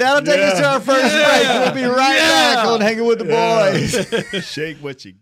that'll 0.00 0.22
take 0.22 0.40
us 0.40 0.58
to 0.58 0.66
our 0.66 0.80
first 0.80 1.14
break. 1.14 1.48
We'll 1.48 1.74
be 1.74 1.84
right 1.84 2.18
back 2.18 2.66
on 2.66 2.80
Hanging 2.80 3.06
with 3.06 3.18
the 3.18 3.24
Boys. 3.24 4.44
Shake 4.46 4.78
what 4.78 5.04
you 5.04 5.14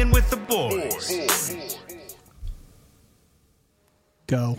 hanging 0.00 0.12
with 0.14 0.30
the 0.30 0.36
boys. 0.36 1.76
Go. 4.26 4.56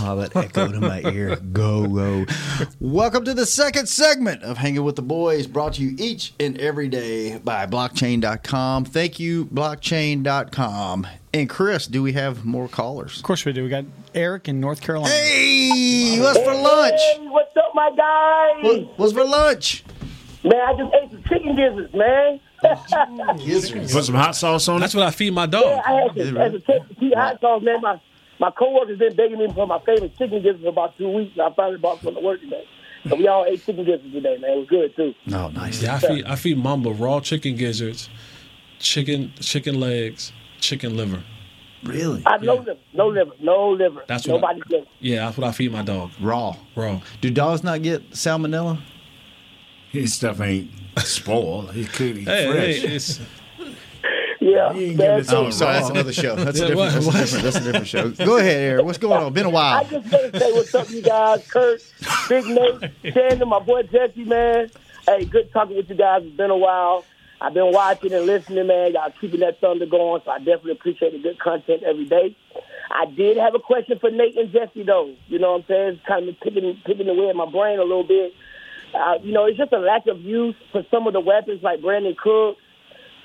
Oh, 0.00 0.16
that 0.16 0.34
echoed 0.34 0.74
in 0.74 0.80
my 0.80 1.00
ear. 1.02 1.36
Go, 1.36 1.86
go. 1.86 2.26
Welcome 2.80 3.24
to 3.24 3.34
the 3.34 3.46
second 3.46 3.88
segment 3.88 4.42
of 4.42 4.56
Hanging 4.56 4.82
with 4.82 4.96
the 4.96 5.02
Boys, 5.02 5.46
brought 5.46 5.74
to 5.74 5.82
you 5.82 5.94
each 5.98 6.34
and 6.40 6.58
every 6.58 6.88
day 6.88 7.38
by 7.38 7.66
blockchain.com. 7.66 8.84
Thank 8.84 9.20
you, 9.20 9.46
blockchain.com. 9.46 11.06
And 11.34 11.48
Chris, 11.48 11.86
do 11.86 12.02
we 12.02 12.12
have 12.14 12.44
more 12.44 12.68
callers? 12.68 13.16
Of 13.18 13.22
course 13.22 13.44
we 13.44 13.52
do. 13.52 13.62
We 13.62 13.68
got 13.68 13.84
Eric 14.14 14.48
in 14.48 14.58
North 14.60 14.80
Carolina. 14.80 15.14
Hey, 15.14 16.18
what's 16.20 16.38
for 16.38 16.54
lunch? 16.54 17.00
Hey, 17.00 17.26
what's 17.28 17.56
up, 17.56 17.72
my 17.74 17.90
guys? 17.96 18.64
What, 18.64 18.98
what's 18.98 19.12
for 19.12 19.24
lunch? 19.24 19.84
Man, 20.44 20.54
I 20.54 20.72
just 20.72 20.92
ate 20.94 21.10
some 21.12 21.22
chicken 21.24 21.56
gizzards, 21.56 21.94
man. 21.94 22.40
Put 22.62 24.04
some 24.04 24.14
hot 24.14 24.36
sauce 24.36 24.68
on 24.68 24.76
it. 24.76 24.80
That's 24.80 24.94
what 24.94 25.06
I 25.06 25.10
feed 25.10 25.32
my 25.32 25.42
Yeah, 25.42 25.46
dog. 25.46 25.82
I 25.86 25.92
had 25.92 26.16
some, 26.26 26.36
had 26.36 26.52
some 26.52 26.60
Texas 26.62 26.96
heat 26.98 27.14
hot 27.14 27.40
sauce, 27.40 27.62
man. 27.62 27.80
My 27.80 28.00
My 28.38 28.50
coworkers 28.50 28.98
been 28.98 29.14
begging 29.14 29.38
me 29.38 29.52
for 29.54 29.66
my 29.66 29.78
favorite 29.80 30.16
chicken 30.18 30.42
gizzards 30.42 30.62
for 30.62 30.68
about 30.70 30.96
two 30.98 31.08
weeks. 31.10 31.32
And 31.36 31.42
I 31.42 31.54
finally 31.54 31.78
bought 31.78 32.00
some 32.02 32.14
to 32.14 32.20
work 32.20 32.40
today. 32.40 32.64
So 33.08 33.16
we 33.16 33.26
all 33.28 33.44
ate 33.44 33.64
chicken 33.64 33.84
gizzards 33.84 34.12
today, 34.12 34.36
man. 34.38 34.50
It 34.50 34.58
was 34.58 34.68
good 34.68 34.96
too. 34.96 35.14
No, 35.26 35.48
nice. 35.48 35.82
Yeah, 35.82 35.96
I 35.96 35.98
feed 35.98 36.24
I 36.24 36.36
feed 36.36 36.58
Mamba 36.58 36.90
raw 36.90 37.20
chicken 37.20 37.56
gizzards, 37.56 38.08
chicken 38.78 39.32
chicken 39.40 39.80
legs, 39.80 40.32
chicken 40.60 40.96
liver. 40.96 41.22
Really? 41.84 42.22
I 42.26 42.36
no 42.38 42.54
liver, 42.54 42.76
no 42.92 43.08
liver, 43.08 43.32
no 43.40 43.70
liver. 43.70 44.04
That's 44.06 44.26
what 44.28 44.36
I- 44.44 44.52
Nobody's 44.52 44.62
liver. 44.70 44.86
Yeah, 45.00 45.24
that's 45.24 45.36
what 45.36 45.48
I 45.48 45.52
feed 45.52 45.72
my 45.72 45.82
dog. 45.82 46.12
Raw. 46.20 46.54
Raw. 46.76 47.00
Do 47.20 47.28
dogs 47.30 47.64
not 47.64 47.82
get 47.82 48.10
salmonella? 48.12 48.80
His 49.92 50.14
stuff 50.14 50.40
ain't 50.40 50.70
spoiled. 50.98 51.72
He 51.72 51.84
could 51.84 52.18
eat 52.18 52.26
Hey, 52.28 52.50
fresh. 52.50 52.80
hey, 52.90 52.96
it's 52.96 53.20
Yeah, 54.40 54.72
He 54.72 54.86
ain't 54.86 54.96
man, 54.98 55.06
giving 55.06 55.18
it 55.18 55.22
to 55.24 55.24
so- 55.30 55.44
him 55.44 55.52
Sorry, 55.52 55.72
that's 55.74 55.88
another 55.90 56.12
show. 56.12 56.34
That's 56.34 56.58
Yeah, 56.58 56.64
a 56.64 56.68
different. 56.68 56.92
That's 56.92 57.06
a 57.06 57.12
different. 57.12 57.44
That's 57.44 57.56
a 57.56 57.60
different 57.60 57.86
show. 57.86 58.10
Go 58.26 58.36
ahead, 58.38 58.56
Eric. 58.56 58.84
What's 58.86 58.98
going 58.98 59.22
on? 59.22 59.32
Been 59.32 59.46
a 59.46 59.50
while. 59.50 59.78
I 59.78 59.84
just 59.84 60.10
want 60.10 60.32
to 60.32 60.40
say 60.40 60.52
what's 60.52 60.74
up, 60.74 60.90
you 60.90 61.02
guys. 61.02 61.46
Kurt, 61.48 61.80
Big 62.28 62.46
Nate, 62.46 62.90
Shannon, 63.14 63.48
my 63.48 63.60
boy 63.60 63.82
Jesse, 63.84 64.24
man. 64.24 64.70
Hey, 65.06 65.24
good 65.26 65.52
talking 65.52 65.76
with 65.76 65.88
you 65.88 65.94
guys. 65.94 66.22
It's 66.24 66.36
been 66.36 66.50
a 66.50 66.56
while. 66.56 67.04
I've 67.40 67.54
been 67.54 67.72
watching 67.72 68.12
and 68.12 68.26
listening, 68.26 68.66
man. 68.66 68.94
Y'all 68.94 69.12
keeping 69.20 69.40
that 69.40 69.60
thunder 69.60 69.86
going, 69.86 70.22
so 70.24 70.30
I 70.30 70.38
definitely 70.38 70.72
appreciate 70.72 71.12
the 71.12 71.18
good 71.18 71.38
content 71.38 71.82
every 71.84 72.04
day. 72.06 72.36
I 72.90 73.06
did 73.06 73.36
have 73.36 73.54
a 73.54 73.58
question 73.60 73.98
for 74.00 74.10
Nate 74.10 74.36
and 74.36 74.50
Jesse, 74.52 74.82
though. 74.82 75.14
You 75.28 75.38
know 75.38 75.52
what 75.52 75.58
I'm 75.62 75.64
saying? 75.68 75.88
It's 75.98 76.06
kind 76.06 76.28
of 76.28 76.38
picking, 76.40 76.80
picking 76.84 77.08
away 77.08 77.28
at 77.28 77.36
my 77.36 77.50
brain 77.50 77.78
a 77.78 77.82
little 77.82 78.04
bit. 78.06 78.32
Uh, 78.94 79.18
you 79.22 79.32
know, 79.32 79.46
it's 79.46 79.56
just 79.56 79.72
a 79.72 79.78
lack 79.78 80.06
of 80.06 80.20
use 80.20 80.54
for 80.70 80.84
some 80.90 81.06
of 81.06 81.12
the 81.12 81.20
weapons 81.20 81.62
like 81.62 81.80
Brandin 81.80 82.16
Cooks, 82.16 82.60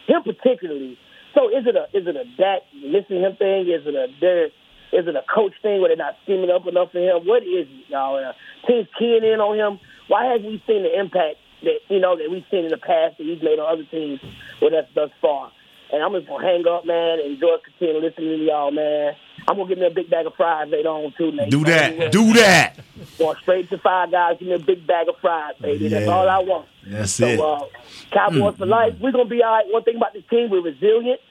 him 0.08 0.23
particularly. 0.23 0.97
So 1.34 1.49
is 1.49 1.67
it 1.67 1.75
a 1.75 1.86
is 1.93 2.08
it 2.08 2.15
a 2.15 2.25
Dak 2.38 2.62
missing 2.73 3.21
him 3.21 3.36
thing? 3.36 3.67
Is 3.67 3.86
it 3.86 3.93
a 3.93 4.08
Derek? 4.19 4.53
Is 4.93 5.06
it 5.06 5.15
a 5.15 5.23
coach 5.27 5.53
thing 5.62 5.82
where 5.82 5.89
they're 5.89 5.97
not 5.97 6.15
scheming 6.23 6.49
up 6.49 6.65
enough 6.65 6.91
for 6.91 6.99
him? 6.99 7.27
What 7.27 7.43
is 7.43 7.67
it, 7.67 7.89
y'all? 7.89 8.15
Uh, 8.15 8.32
teams 8.65 8.88
keying 8.97 9.23
in 9.23 9.39
on 9.39 9.60
him. 9.60 9.80
Why 10.08 10.25
haven't 10.32 10.47
we 10.47 10.63
seen 10.65 10.84
the 10.84 10.97
impact 10.97 11.36
that 11.63 11.80
you 11.89 11.99
know 11.99 12.15
that 12.15 12.32
we've 12.32 12.47
seen 12.49 12.63
in 12.63 12.71
the 12.71 12.80
past 12.80 13.17
that 13.19 13.27
he's 13.27 13.43
made 13.43 13.60
on 13.60 13.67
other 13.67 13.84
teams 13.91 14.21
with 14.62 14.73
us 14.73 14.88
thus 14.95 15.12
far? 15.21 15.51
And 15.91 16.01
I'm 16.01 16.13
just 16.13 16.27
gonna 16.27 16.45
hang 16.45 16.63
up, 16.67 16.86
man, 16.86 17.19
enjoy 17.19 17.58
continuing 17.63 18.03
listening 18.03 18.39
to 18.39 18.45
y'all, 18.45 18.71
man. 18.71 19.13
I'm 19.47 19.55
gonna 19.55 19.69
give 19.69 19.77
me 19.77 19.86
a 19.88 19.91
big 19.91 20.10
bag 20.10 20.25
of 20.25 20.33
fries 20.36 20.67
later 20.69 20.89
on 20.89 21.13
too, 21.17 21.31
Nate. 21.31 21.49
Do 21.49 21.63
that. 21.63 22.12
Do 22.12 22.33
that. 22.33 22.75
Going 23.17 23.38
straight 23.41 23.69
to 23.69 23.77
five 23.77 24.12
guys, 24.12 24.36
give 24.39 24.49
me 24.49 24.53
a 24.55 24.60
big 24.60 24.86
bag 24.86 25.07
of 25.07 25.15
fries, 25.21 25.55
baby. 25.62 25.88
That's 25.88 26.07
all 26.07 26.27
I 26.27 26.39
want. 26.39 26.67
That's 26.86 27.13
so, 27.13 27.27
it. 27.27 27.39
Uh, 27.39 27.65
Cowboys 28.12 28.57
for 28.57 28.65
life. 28.65 28.95
We're 28.99 29.13
gonna 29.13 29.29
be 29.29 29.41
all 29.41 29.53
right. 29.53 29.65
One 29.69 29.83
thing 29.83 29.95
about 29.95 30.13
this 30.13 30.23
team, 30.29 30.49
we're 30.49 30.62
resilient. 30.62 31.21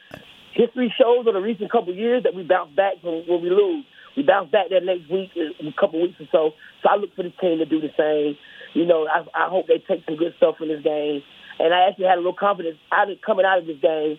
History 0.54 0.92
shows 0.98 1.26
over 1.26 1.32
the 1.32 1.44
recent 1.44 1.70
couple 1.70 1.94
years 1.94 2.22
that 2.22 2.34
we 2.34 2.42
bounce 2.42 2.74
back 2.74 3.00
from 3.02 3.28
when 3.28 3.42
we 3.42 3.50
lose. 3.50 3.84
We 4.16 4.22
bounce 4.22 4.50
back 4.50 4.70
that 4.70 4.82
next 4.82 5.10
week, 5.10 5.30
a 5.36 5.72
couple 5.78 6.00
weeks 6.00 6.18
or 6.18 6.26
so. 6.32 6.54
So 6.82 6.88
I 6.88 6.96
look 6.96 7.14
for 7.14 7.22
this 7.22 7.36
team 7.38 7.58
to 7.58 7.66
do 7.66 7.80
the 7.80 7.92
same. 7.98 8.38
You 8.72 8.86
know, 8.86 9.06
I, 9.06 9.26
I 9.34 9.48
hope 9.50 9.66
they 9.66 9.78
take 9.86 10.06
some 10.06 10.16
good 10.16 10.32
stuff 10.38 10.56
from 10.56 10.68
this 10.68 10.82
game. 10.82 11.22
And 11.58 11.74
I 11.74 11.88
actually 11.88 12.06
had 12.06 12.14
a 12.14 12.24
little 12.24 12.32
confidence 12.32 12.78
out 12.90 13.10
of, 13.10 13.20
coming 13.20 13.44
out 13.44 13.58
of 13.58 13.66
this 13.66 13.80
game 13.80 14.18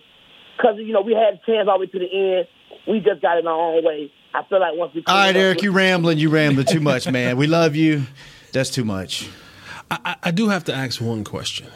because 0.56 0.76
you 0.78 0.92
know 0.92 1.02
we 1.02 1.14
had 1.14 1.34
a 1.34 1.40
chance 1.46 1.68
all 1.68 1.78
the 1.78 1.86
way 1.86 1.90
to 1.90 1.98
the 1.98 2.10
end. 2.10 2.46
We 2.86 3.00
just 3.00 3.20
got 3.22 3.38
it 3.38 3.46
our 3.46 3.52
own 3.76 3.84
way. 3.84 4.12
I 4.34 4.42
feel 4.44 4.60
like 4.60 4.74
once 4.76 4.94
we 4.94 5.02
All 5.06 5.14
right, 5.14 5.24
clean 5.32 5.36
it 5.36 5.38
up- 5.38 5.42
Eric, 5.44 5.62
you 5.62 5.72
rambling. 5.72 6.18
You 6.18 6.30
rambling 6.30 6.66
too 6.66 6.80
much, 6.80 7.08
man. 7.10 7.36
We 7.36 7.46
love 7.46 7.74
you. 7.76 8.02
That's 8.52 8.70
too 8.70 8.84
much. 8.84 9.28
I, 9.90 9.98
I, 10.04 10.16
I 10.24 10.30
do 10.30 10.48
have 10.48 10.64
to 10.64 10.74
ask 10.74 11.00
one 11.00 11.24
question, 11.24 11.68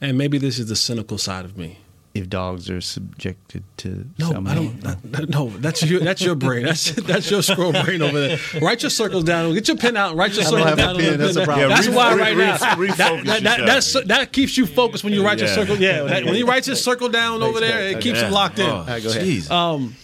and 0.00 0.18
maybe 0.18 0.38
this 0.38 0.58
is 0.58 0.68
the 0.68 0.76
cynical 0.76 1.18
side 1.18 1.44
of 1.44 1.56
me. 1.56 1.78
If 2.14 2.28
dogs 2.28 2.68
are 2.68 2.82
subjected 2.82 3.64
to 3.78 4.04
No, 4.18 4.28
I 4.46 4.54
don't. 4.54 4.78
that- 4.82 5.30
No, 5.30 5.48
that's 5.48 5.82
your 5.82 6.00
that's 6.00 6.20
your 6.20 6.34
brain. 6.34 6.66
That's 6.66 6.90
that's 6.92 7.30
your 7.30 7.42
scroll 7.42 7.72
brain 7.72 8.02
over 8.02 8.20
there. 8.20 8.38
Write 8.60 8.82
your 8.82 8.90
circles 8.90 9.24
down. 9.24 9.54
Get 9.54 9.66
your 9.66 9.78
pen 9.78 9.96
out. 9.96 10.14
Write 10.14 10.34
your 10.34 10.42
I 10.42 10.50
circles 10.50 10.68
have 10.68 10.78
a 10.78 10.82
down. 10.82 10.96
pen, 10.96 11.18
that's 11.18 11.34
bit. 11.34 11.42
a 11.42 11.46
problem. 11.46 11.68
That's 11.70 11.86
Yeah, 11.88 11.94
why 11.96 12.12
re- 12.14 12.20
right 12.20 12.36
re- 12.36 12.44
now 12.46 12.76
re- 12.76 12.88
that, 12.88 13.24
that, 13.24 13.42
that, 13.44 13.60
that's, 13.66 13.92
that 14.08 14.30
keeps 14.30 14.58
you 14.58 14.66
focused 14.66 15.04
when 15.04 15.14
you 15.14 15.24
write 15.24 15.38
your 15.38 15.48
circle. 15.48 15.76
Yeah, 15.78 16.02
that, 16.02 16.24
when 16.26 16.34
he 16.34 16.42
writes 16.42 16.66
his 16.66 16.84
circle 16.84 17.08
down 17.08 17.42
over 17.42 17.60
there, 17.60 17.88
it 17.88 18.00
keeps 18.02 18.18
Yeah. 18.20 18.26
him 18.26 18.32
locked 18.32 18.58
in. 18.58 18.68
Oh, 18.68 18.76
All 18.80 18.84
right, 18.84 19.02
go 19.02 19.08
ahead. 19.08 19.22
jeez. 19.26 19.50
Um, 19.50 19.96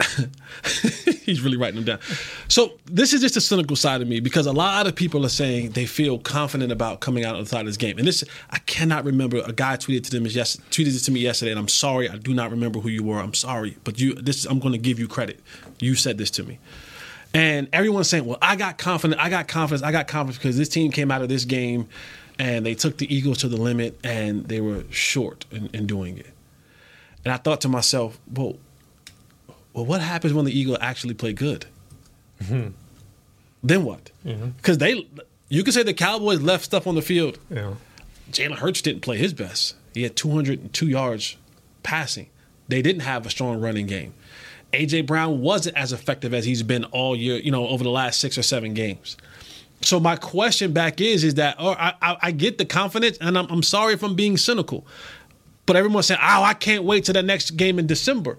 he's 1.24 1.40
really 1.40 1.56
writing 1.56 1.76
them 1.76 1.84
down. 1.84 1.98
So 2.48 2.72
this 2.86 3.12
is 3.12 3.20
just 3.20 3.34
the 3.34 3.40
cynical 3.40 3.76
side 3.76 4.00
of 4.00 4.08
me 4.08 4.20
because 4.20 4.46
a 4.46 4.52
lot 4.52 4.86
of 4.86 4.94
people 4.94 5.24
are 5.26 5.30
saying 5.30 5.70
they 5.70 5.86
feel 5.86 6.18
confident 6.18 6.70
about 6.70 7.00
coming 7.00 7.24
out 7.24 7.34
on 7.34 7.42
the 7.42 7.48
side 7.48 7.60
of 7.60 7.66
this 7.66 7.76
game. 7.76 7.98
And 7.98 8.06
this, 8.06 8.22
I 8.50 8.58
cannot 8.60 9.04
remember. 9.04 9.38
A 9.38 9.52
guy 9.52 9.76
tweeted 9.76 10.04
to 10.04 10.10
them 10.10 10.26
yes, 10.26 10.56
tweeted 10.70 10.96
it 10.96 11.04
to 11.04 11.10
me 11.10 11.20
yesterday, 11.20 11.50
and 11.50 11.58
I'm 11.58 11.68
sorry, 11.68 12.08
I 12.08 12.16
do 12.16 12.32
not 12.32 12.50
remember 12.50 12.80
who 12.80 12.88
you 12.88 13.02
were. 13.02 13.18
I'm 13.18 13.34
sorry, 13.34 13.76
but 13.84 13.98
you. 13.98 14.14
This 14.14 14.44
I'm 14.44 14.60
going 14.60 14.72
to 14.72 14.78
give 14.78 14.98
you 14.98 15.08
credit. 15.08 15.40
You 15.80 15.94
said 15.94 16.18
this 16.18 16.30
to 16.32 16.42
me. 16.44 16.58
And 17.34 17.68
everyone's 17.72 18.08
saying, 18.08 18.24
"Well, 18.24 18.38
I 18.40 18.56
got 18.56 18.78
confident. 18.78 19.20
I 19.20 19.28
got 19.28 19.48
confidence. 19.48 19.82
I 19.82 19.92
got 19.92 20.08
confidence 20.08 20.38
because 20.38 20.56
this 20.56 20.68
team 20.68 20.90
came 20.90 21.10
out 21.10 21.22
of 21.22 21.28
this 21.28 21.44
game, 21.44 21.88
and 22.38 22.64
they 22.64 22.74
took 22.74 22.98
the 22.98 23.12
Eagles 23.14 23.38
to 23.38 23.48
the 23.48 23.56
limit, 23.56 23.98
and 24.02 24.46
they 24.46 24.60
were 24.60 24.84
short 24.90 25.44
in, 25.50 25.68
in 25.74 25.86
doing 25.86 26.18
it." 26.18 26.30
And 27.24 27.34
I 27.34 27.36
thought 27.36 27.60
to 27.62 27.68
myself, 27.68 28.18
"Well, 28.32 28.56
well, 29.78 29.86
what 29.86 30.00
happens 30.00 30.32
when 30.32 30.44
the 30.44 30.58
Eagles 30.58 30.78
actually 30.80 31.14
play 31.14 31.32
good? 31.32 31.66
Mm-hmm. 32.42 32.70
Then 33.62 33.84
what? 33.84 34.10
Mm-hmm. 34.26 34.48
Because 34.56 34.78
they, 34.78 35.08
you 35.48 35.62
can 35.62 35.72
say 35.72 35.84
the 35.84 35.94
Cowboys 35.94 36.40
left 36.40 36.64
stuff 36.64 36.88
on 36.88 36.96
the 36.96 37.02
field. 37.02 37.38
Yeah. 37.48 37.74
Jalen 38.32 38.56
Hurts 38.58 38.82
didn't 38.82 39.02
play 39.02 39.18
his 39.18 39.32
best. 39.32 39.76
He 39.94 40.02
had 40.02 40.16
202 40.16 40.88
yards 40.88 41.36
passing. 41.84 42.28
They 42.66 42.82
didn't 42.82 43.02
have 43.02 43.24
a 43.24 43.30
strong 43.30 43.60
running 43.60 43.86
game. 43.86 44.14
AJ 44.72 45.06
Brown 45.06 45.42
wasn't 45.42 45.76
as 45.76 45.92
effective 45.92 46.34
as 46.34 46.44
he's 46.44 46.64
been 46.64 46.84
all 46.86 47.14
year, 47.14 47.36
you 47.36 47.52
know, 47.52 47.68
over 47.68 47.84
the 47.84 47.90
last 47.90 48.18
six 48.18 48.36
or 48.36 48.42
seven 48.42 48.74
games. 48.74 49.16
So 49.80 50.00
my 50.00 50.16
question 50.16 50.72
back 50.72 51.00
is, 51.00 51.22
is 51.22 51.34
that, 51.34 51.60
or 51.60 51.80
I, 51.80 51.94
I, 52.02 52.16
I 52.20 52.30
get 52.32 52.58
the 52.58 52.64
confidence, 52.64 53.16
and 53.20 53.38
I'm, 53.38 53.46
I'm 53.48 53.62
sorry 53.62 53.94
if 53.94 54.02
I'm 54.02 54.16
being 54.16 54.36
cynical, 54.36 54.84
but 55.66 55.76
everyone's 55.76 56.06
saying, 56.06 56.20
oh, 56.20 56.42
I 56.42 56.54
can't 56.54 56.82
wait 56.82 57.04
to 57.04 57.12
the 57.12 57.22
next 57.22 57.52
game 57.52 57.78
in 57.78 57.86
December. 57.86 58.38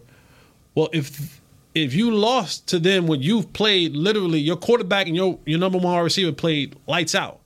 Well, 0.75 0.89
if 0.93 1.41
if 1.75 1.93
you 1.93 2.11
lost 2.11 2.67
to 2.67 2.79
them 2.79 3.07
when 3.07 3.21
you've 3.21 3.53
played 3.53 3.95
literally 3.95 4.39
your 4.39 4.55
quarterback 4.55 5.07
and 5.07 5.15
your 5.15 5.39
your 5.45 5.59
number 5.59 5.77
one 5.77 6.03
receiver 6.03 6.31
played 6.31 6.75
lights 6.87 7.15
out, 7.15 7.39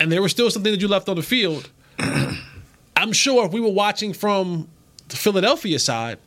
and 0.00 0.10
there 0.10 0.22
was 0.22 0.32
still 0.32 0.50
something 0.50 0.72
that 0.72 0.80
you 0.80 0.88
left 0.88 1.08
on 1.08 1.16
the 1.16 1.22
field, 1.22 1.70
I'm 2.96 3.12
sure 3.12 3.46
if 3.46 3.52
we 3.52 3.60
were 3.60 3.72
watching 3.72 4.12
from 4.12 4.68
the 5.08 5.16
Philadelphia 5.16 5.78
side, 5.78 6.18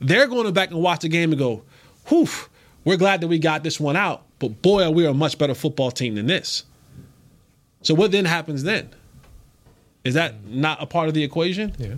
they're 0.00 0.26
going 0.26 0.44
to 0.44 0.52
back 0.52 0.70
and 0.70 0.80
watch 0.80 1.00
the 1.00 1.08
game 1.08 1.30
and 1.30 1.38
go, 1.38 1.62
"Whew, 2.08 2.28
we're 2.84 2.96
glad 2.96 3.20
that 3.20 3.28
we 3.28 3.38
got 3.38 3.62
this 3.62 3.78
one 3.80 3.96
out." 3.96 4.22
But 4.38 4.60
boy, 4.60 4.78
we 4.78 4.86
are 4.86 4.90
we 4.90 5.06
a 5.06 5.14
much 5.14 5.38
better 5.38 5.54
football 5.54 5.90
team 5.90 6.16
than 6.16 6.26
this. 6.26 6.64
So 7.82 7.94
what 7.94 8.12
then 8.12 8.24
happens 8.24 8.62
then? 8.62 8.90
Is 10.04 10.14
that 10.14 10.44
not 10.46 10.82
a 10.82 10.86
part 10.86 11.08
of 11.08 11.14
the 11.14 11.22
equation? 11.22 11.74
Yeah. 11.78 11.94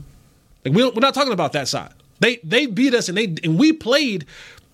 Like 0.64 0.74
we 0.74 0.82
don't, 0.82 0.94
we're 0.94 1.00
not 1.00 1.14
talking 1.14 1.32
about 1.32 1.52
that 1.52 1.68
side. 1.68 1.92
They 2.24 2.36
they 2.42 2.64
beat 2.64 2.94
us 2.94 3.10
and 3.10 3.18
they 3.18 3.34
and 3.44 3.58
we 3.58 3.74
played 3.74 4.24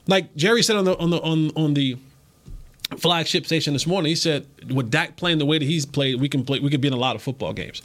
like 0.06 0.36
Jerry 0.36 0.62
said 0.62 0.76
on 0.76 0.84
the 0.84 0.96
on 0.98 1.10
the 1.10 1.20
on 1.20 1.50
on 1.56 1.74
the 1.74 1.96
flagship 2.96 3.44
station 3.44 3.72
this 3.72 3.88
morning. 3.88 4.10
He 4.10 4.14
said 4.14 4.46
with 4.72 4.88
Dak 4.88 5.16
playing 5.16 5.38
the 5.38 5.46
way 5.46 5.58
that 5.58 5.64
he's 5.64 5.84
played, 5.84 6.20
we 6.20 6.28
can 6.28 6.44
play. 6.44 6.60
We 6.60 6.70
could 6.70 6.80
be 6.80 6.86
in 6.86 6.94
a 6.94 6.98
lot 6.98 7.16
of 7.16 7.22
football 7.22 7.52
games. 7.52 7.82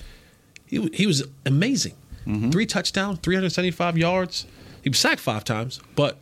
He 0.67 0.87
he 0.93 1.07
was 1.07 1.23
amazing. 1.47 1.95
Mm-hmm. 2.27 2.51
Three 2.51 2.67
touchdowns, 2.67 3.17
three 3.21 3.37
seventy 3.49 3.71
five 3.71 3.97
yards. 3.97 4.45
He 4.83 4.89
was 4.89 4.99
sacked 4.99 5.19
five 5.19 5.43
times. 5.43 5.81
But 5.95 6.19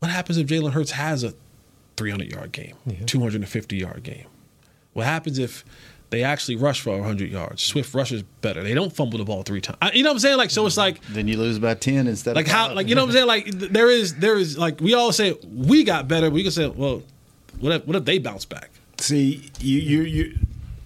what 0.00 0.10
happens 0.10 0.38
if 0.38 0.48
Jalen 0.48 0.72
Hurts 0.72 0.90
has 0.90 1.22
a 1.22 1.34
three 1.96 2.10
hundred 2.10 2.32
yard 2.32 2.50
game, 2.50 2.74
and 3.42 3.48
fifty 3.48 3.76
yard 3.76 4.02
game? 4.02 4.26
What 4.92 5.06
happens 5.06 5.38
if 5.38 5.64
they 6.12 6.22
actually 6.22 6.54
rush 6.56 6.80
for 6.80 6.96
100 6.96 7.28
yards? 7.30 7.60
Swift 7.62 7.92
rushes 7.92 8.22
better. 8.40 8.62
They 8.62 8.74
don't 8.74 8.92
fumble 8.94 9.18
the 9.18 9.24
ball 9.24 9.42
three 9.42 9.60
times. 9.60 9.78
I- 9.82 9.90
you 9.92 10.04
know 10.04 10.10
what 10.10 10.14
I'm 10.14 10.20
saying? 10.20 10.38
Like, 10.38 10.50
so 10.50 10.64
it's 10.66 10.76
like, 10.76 11.00
Then 11.08 11.26
you 11.26 11.36
lose 11.36 11.58
by 11.58 11.74
ten 11.74 12.06
instead 12.06 12.36
like 12.36 12.46
of 12.46 12.52
how, 12.52 12.66
five. 12.68 12.76
like 12.76 12.86
you 12.88 12.94
know 12.94 13.02
what 13.02 13.08
I'm 13.08 13.14
saying? 13.14 13.26
Like 13.26 13.46
there 13.50 13.90
is, 13.90 14.14
there 14.14 14.36
is, 14.36 14.56
like 14.56 14.80
we 14.80 14.94
all 14.94 15.10
say 15.10 15.36
we 15.52 15.82
got 15.82 16.06
better. 16.06 16.30
We 16.30 16.42
can 16.44 16.52
say, 16.52 16.68
well, 16.68 17.02
what 17.58 17.72
if, 17.72 17.86
what 17.86 17.96
if 17.96 18.04
they 18.04 18.18
bounce 18.18 18.44
back? 18.44 18.70
See, 18.98 19.50
you 19.58 19.78
you 19.80 20.02
you. 20.02 20.38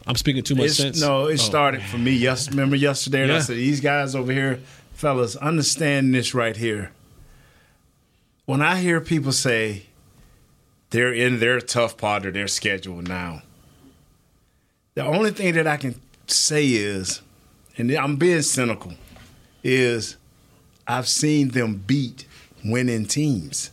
I'm 0.07 0.15
speaking 0.17 0.43
too 0.43 0.55
much 0.55 0.71
sense. 0.71 1.01
no, 1.01 1.27
it 1.27 1.33
Oh. 1.35 1.37
started 1.37 1.83
for 1.83 1.99
me. 1.99 2.13
Yes, 2.13 2.49
remember 2.49 2.77
yesterday? 2.77 3.25
And 3.25 3.33
I 3.33 3.41
said, 3.41 3.57
"These 3.57 3.81
guys 3.81 4.15
over 4.15 4.33
here, 4.33 4.61
fellas, 4.95 5.37
understand 5.37 6.15
this 6.15 6.33
right 6.33 6.57
here." 6.57 6.93
When 8.45 8.63
I 8.63 8.77
hear 8.79 9.01
people 9.01 9.33
say 9.33 9.87
they're 10.91 11.13
in 11.13 11.41
their 11.41 11.61
tough 11.61 11.97
part 11.97 12.25
of 12.25 12.35
their 12.35 12.47
schedule 12.47 13.03
now, 13.03 13.43
the 14.97 15.05
only 15.05 15.31
thing 15.31 15.55
that 15.55 15.69
I 15.69 15.77
can 15.77 15.95
say 16.27 16.67
is, 16.67 17.21
and 17.77 17.93
I'm 17.93 18.17
being 18.17 18.43
cynical, 18.43 18.95
is 19.63 20.17
I've 20.89 21.07
seen 21.07 21.51
them 21.51 21.85
beat 21.87 22.27
winning 22.65 23.07
teams. 23.07 23.71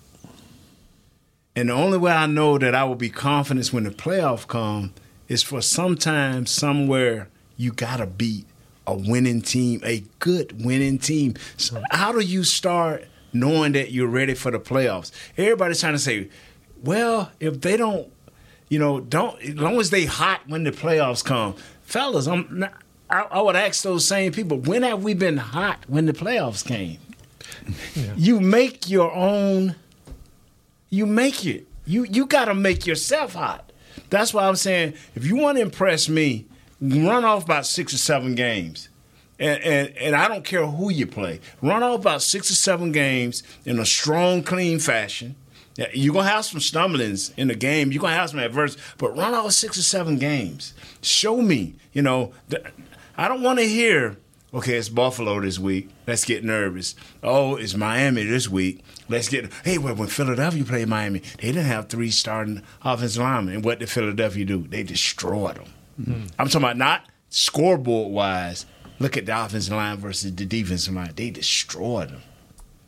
And 1.55 1.69
the 1.69 1.73
only 1.73 1.97
way 1.97 2.11
I 2.11 2.27
know 2.27 2.59
that 2.59 2.75
I 2.75 2.83
will 2.83 2.93
be 2.93 3.09
confident 3.09 3.73
when 3.73 3.85
the 3.85 3.89
playoff 3.89 4.47
come 4.47 4.93
is 5.27 5.41
for 5.41 5.61
sometimes 5.61 6.51
somewhere 6.51 7.29
you 7.57 7.71
gotta 7.71 8.05
beat 8.05 8.45
a 8.85 8.95
winning 8.95 9.41
team, 9.41 9.81
a 9.83 10.03
good 10.19 10.63
winning 10.63 10.99
team. 10.99 11.33
So 11.57 11.81
how 11.89 12.11
do 12.11 12.19
you 12.19 12.43
start 12.43 13.07
knowing 13.33 13.71
that 13.73 13.91
you're 13.91 14.07
ready 14.07 14.35
for 14.35 14.51
the 14.51 14.59
playoffs. 14.59 15.11
Everybody's 15.37 15.79
trying 15.79 15.93
to 15.93 15.99
say, 15.99 16.29
well, 16.83 17.31
if 17.39 17.61
they 17.61 17.77
don't, 17.77 18.11
you 18.73 18.79
know, 18.79 18.99
don't 18.99 19.39
as 19.39 19.53
long 19.53 19.79
as 19.79 19.91
they 19.91 20.05
hot 20.05 20.41
when 20.47 20.63
the 20.63 20.71
playoffs 20.71 21.23
come, 21.23 21.53
fellas, 21.83 22.25
I'm 22.25 22.47
not, 22.49 22.73
I, 23.07 23.21
I 23.29 23.39
would 23.39 23.55
ask 23.55 23.83
those 23.83 24.03
same 24.07 24.31
people, 24.31 24.57
when 24.57 24.81
have 24.81 25.03
we 25.03 25.13
been 25.13 25.37
hot 25.37 25.83
when 25.87 26.07
the 26.07 26.13
playoffs 26.13 26.65
came? 26.65 26.97
You 28.17 28.39
make 28.39 28.89
your 28.89 29.13
own. 29.13 29.75
You 30.89 31.05
make 31.05 31.45
it. 31.45 31.67
You 31.85 32.05
you 32.05 32.25
got 32.25 32.45
to 32.45 32.55
make 32.55 32.87
yourself 32.87 33.35
hot. 33.35 33.71
That's 34.09 34.33
why 34.33 34.47
I'm 34.47 34.55
saying 34.55 34.95
if 35.13 35.23
you 35.23 35.35
want 35.35 35.57
to 35.57 35.61
impress 35.61 36.09
me, 36.09 36.47
run 36.81 37.23
off 37.23 37.43
about 37.43 37.67
six 37.67 37.93
or 37.93 37.99
seven 37.99 38.33
games. 38.33 38.89
And, 39.37 39.61
and, 39.61 39.97
and 39.97 40.15
I 40.15 40.27
don't 40.27 40.45
care 40.45 40.65
who 40.65 40.89
you 40.91 41.05
play. 41.05 41.41
Run 41.61 41.83
off 41.83 41.99
about 41.99 42.23
six 42.23 42.49
or 42.49 42.55
seven 42.55 42.91
games 42.91 43.43
in 43.65 43.77
a 43.77 43.85
strong, 43.85 44.41
clean 44.41 44.79
fashion. 44.79 45.35
Yeah, 45.75 45.87
You're 45.93 46.13
gonna 46.13 46.29
have 46.29 46.45
some 46.45 46.59
stumblings 46.59 47.31
in 47.35 47.47
the 47.47 47.55
game. 47.55 47.91
You're 47.91 48.01
gonna 48.01 48.15
have 48.15 48.29
some 48.29 48.39
adverse, 48.39 48.77
but 48.97 49.17
run 49.17 49.33
off 49.33 49.51
six 49.53 49.77
or 49.77 49.81
seven 49.83 50.17
games. 50.17 50.73
Show 51.01 51.41
me. 51.41 51.75
You 51.93 52.01
know, 52.01 52.33
th- 52.49 52.63
I 53.17 53.27
don't 53.27 53.41
want 53.41 53.59
to 53.59 53.65
hear. 53.65 54.17
Okay, 54.53 54.75
it's 54.75 54.89
Buffalo 54.89 55.41
this 55.41 55.57
week. 55.57 55.89
Let's 56.05 56.25
get 56.25 56.43
nervous. 56.43 56.93
Oh, 57.23 57.55
it's 57.55 57.75
Miami 57.75 58.23
this 58.23 58.47
week. 58.47 58.83
Let's 59.09 59.27
get. 59.27 59.51
Hey, 59.65 59.79
well, 59.79 59.95
when 59.95 60.07
Philadelphia 60.09 60.63
played 60.63 60.87
Miami, 60.87 61.19
they 61.19 61.47
didn't 61.47 61.65
have 61.65 61.89
three 61.89 62.11
starting 62.11 62.61
offensive 62.83 63.23
linemen. 63.23 63.55
And 63.55 63.65
what 63.65 63.79
did 63.79 63.89
Philadelphia 63.89 64.45
do? 64.45 64.67
They 64.67 64.83
destroyed 64.83 65.55
them. 65.55 65.73
Mm-hmm. 65.99 66.25
I'm 66.37 66.47
talking 66.47 66.61
about 66.61 66.77
not 66.77 67.07
scoreboard 67.29 68.11
wise. 68.11 68.67
Look 68.99 69.17
at 69.17 69.25
the 69.25 69.43
offensive 69.43 69.73
line 69.73 69.97
versus 69.97 70.35
the 70.35 70.45
defensive 70.45 70.93
line. 70.93 71.13
They 71.15 71.31
destroyed 71.31 72.09
them. 72.09 72.21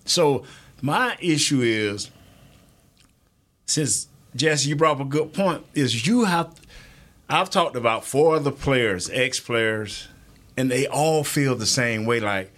So 0.06 0.44
my 0.84 1.18
issue 1.20 1.62
is, 1.62 2.12
since 3.66 4.08
Jesse, 4.36 4.70
you 4.70 4.76
brought 4.76 5.00
up 5.00 5.02
a 5.02 5.10
good 5.10 5.34
point, 5.34 5.66
is 5.74 6.08
you 6.08 6.26
have. 6.26 6.60
I've 7.28 7.50
talked 7.50 7.76
about 7.76 8.06
four 8.06 8.36
other 8.36 8.52
players, 8.52 9.10
ex 9.12 9.40
players, 9.40 10.08
and 10.56 10.70
they 10.70 10.86
all 10.88 11.24
feel 11.24 11.56
the 11.56 11.66
same 11.66 12.06
way. 12.06 12.20
Like 12.20 12.54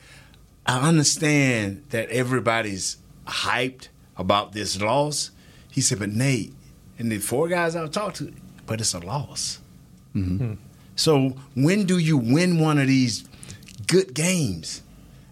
I 0.66 0.88
understand 0.88 1.86
that 1.90 2.10
everybody's 2.10 2.98
hyped 3.26 3.88
about 4.18 4.52
this 4.52 4.82
loss. 4.82 5.32
He 5.72 5.82
said, 5.82 6.00
but 6.00 6.10
Nate, 6.10 6.54
and 7.00 7.12
the 7.12 7.20
four 7.20 7.48
guys 7.48 7.76
I've 7.76 7.92
talked 7.92 8.18
to, 8.18 8.34
but 8.66 8.82
it's 8.82 8.94
a 8.94 9.00
loss. 9.00 9.60
Mm-hmm. 10.16 10.38
Hmm. 10.38 10.54
So 10.96 11.36
when 11.56 11.86
do 11.86 11.98
you 12.00 12.18
win 12.18 12.60
one 12.60 12.80
of 12.80 12.88
these 12.88 13.24
good 13.86 14.14
games? 14.14 14.82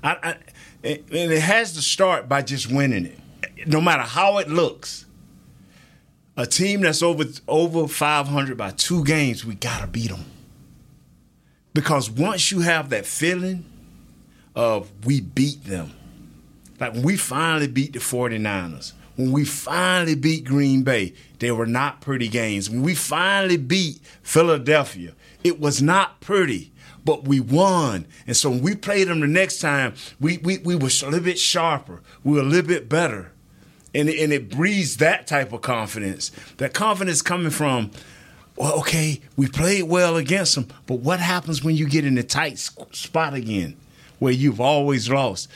I, 0.04 0.18
I, 0.24 0.36
and 0.84 1.32
it 1.32 1.42
has 1.42 1.74
to 1.74 1.82
start 1.82 2.30
by 2.30 2.44
just 2.44 2.72
winning 2.72 3.06
it, 3.06 3.68
no 3.68 3.82
matter 3.82 4.04
how 4.04 4.38
it 4.38 4.48
looks. 4.48 5.05
A 6.38 6.46
team 6.46 6.82
that's 6.82 7.02
over 7.02 7.26
over 7.48 7.88
500 7.88 8.58
by 8.58 8.72
two 8.72 9.04
games, 9.06 9.46
we 9.46 9.56
gotta 9.56 9.88
beat 9.88 10.10
them. 10.10 10.26
Because 11.74 12.10
once 12.10 12.52
you 12.52 12.60
have 12.62 12.90
that 12.90 13.06
feeling 13.06 13.66
of 14.56 14.92
we 15.06 15.22
beat 15.22 15.64
them, 15.64 15.92
like 16.80 16.94
when 16.94 17.04
we 17.04 17.16
finally 17.18 17.68
beat 17.68 17.94
the 17.94 18.00
49ers, 18.00 18.94
when 19.16 19.32
we 19.32 19.46
finally 19.46 20.16
beat 20.16 20.44
Green 20.44 20.84
Bay, 20.84 21.14
they 21.40 21.52
were 21.52 21.66
not 21.66 22.02
pretty 22.02 22.28
games. 22.28 22.70
When 22.70 22.82
we 22.82 22.96
finally 22.96 23.58
beat 23.58 24.00
Philadelphia, 24.22 25.14
it 25.44 25.60
was 25.60 25.82
not 25.82 26.20
pretty, 26.20 26.74
but 27.06 27.26
we 27.26 27.40
won. 27.40 28.08
And 28.28 28.36
so 28.36 28.50
when 28.50 28.62
we 28.62 28.76
played 28.76 29.08
them 29.08 29.22
the 29.22 29.28
next 29.28 29.60
time, 29.60 29.94
we, 30.20 30.38
we, 30.40 30.58
we 30.58 30.76
were 30.76 30.90
a 30.90 31.06
little 31.06 31.20
bit 31.22 31.40
sharper. 31.40 32.02
We 32.24 32.34
were 32.34 32.42
a 32.42 32.44
little 32.44 32.68
bit 32.68 32.90
better. 32.90 33.32
And, 33.96 34.10
it- 34.10 34.20
and 34.22 34.32
it 34.34 34.50
breeds 34.50 34.98
that 34.98 35.26
type 35.26 35.54
of 35.54 35.62
confidence. 35.62 36.32
That 36.58 36.74
confidence 36.74 37.22
coming 37.22 37.50
from, 37.52 37.92
well, 38.58 38.74
okay, 38.80 39.22
we 39.38 39.48
played 39.48 39.84
well 39.84 40.18
against 40.18 40.56
them, 40.56 40.68
but 40.86 40.96
what 41.00 41.20
happens 41.20 41.64
when 41.64 41.76
you 41.76 41.88
get 41.88 42.06
in 42.06 42.18
a 42.18 42.24
tight 42.24 42.60
spot 42.60 43.34
again? 43.34 43.78
Where 44.20 44.32
you've 44.34 44.62
always 44.62 45.10
lost, 45.10 45.50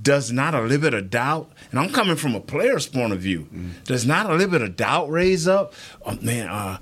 does 0.00 0.30
not 0.30 0.54
a 0.54 0.60
little 0.60 0.78
bit 0.78 0.92
of 0.92 1.08
doubt, 1.08 1.50
and 1.70 1.80
I'm 1.80 1.88
coming 1.90 2.16
from 2.16 2.34
a 2.34 2.40
player's 2.40 2.86
point 2.86 3.14
of 3.14 3.20
view, 3.20 3.48
does 3.84 4.04
not 4.06 4.28
a 4.28 4.34
little 4.34 4.50
bit 4.50 4.60
of 4.60 4.76
doubt 4.76 5.08
raise 5.10 5.48
up? 5.48 5.72
Oh, 6.04 6.16
man, 6.20 6.46
uh, 6.46 6.76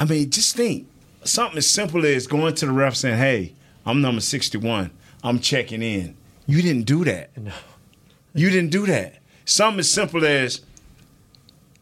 I 0.00 0.04
mean, 0.04 0.28
just 0.28 0.56
think 0.56 0.88
something 1.22 1.58
as 1.58 1.70
simple 1.70 2.04
as 2.04 2.26
going 2.26 2.54
to 2.56 2.66
the 2.66 2.72
ref 2.72 2.96
saying, 2.96 3.16
"Hey, 3.18 3.54
I'm 3.86 4.00
number 4.00 4.20
61. 4.20 4.90
I'm 5.22 5.38
checking 5.38 5.82
in." 5.82 6.16
You 6.48 6.60
didn't 6.62 6.82
do 6.84 7.04
that. 7.04 7.30
No. 7.38 7.52
You 8.34 8.50
didn't 8.50 8.70
do 8.70 8.86
that. 8.86 9.20
Something 9.46 9.80
as 9.80 9.90
simple 9.90 10.24
as 10.24 10.60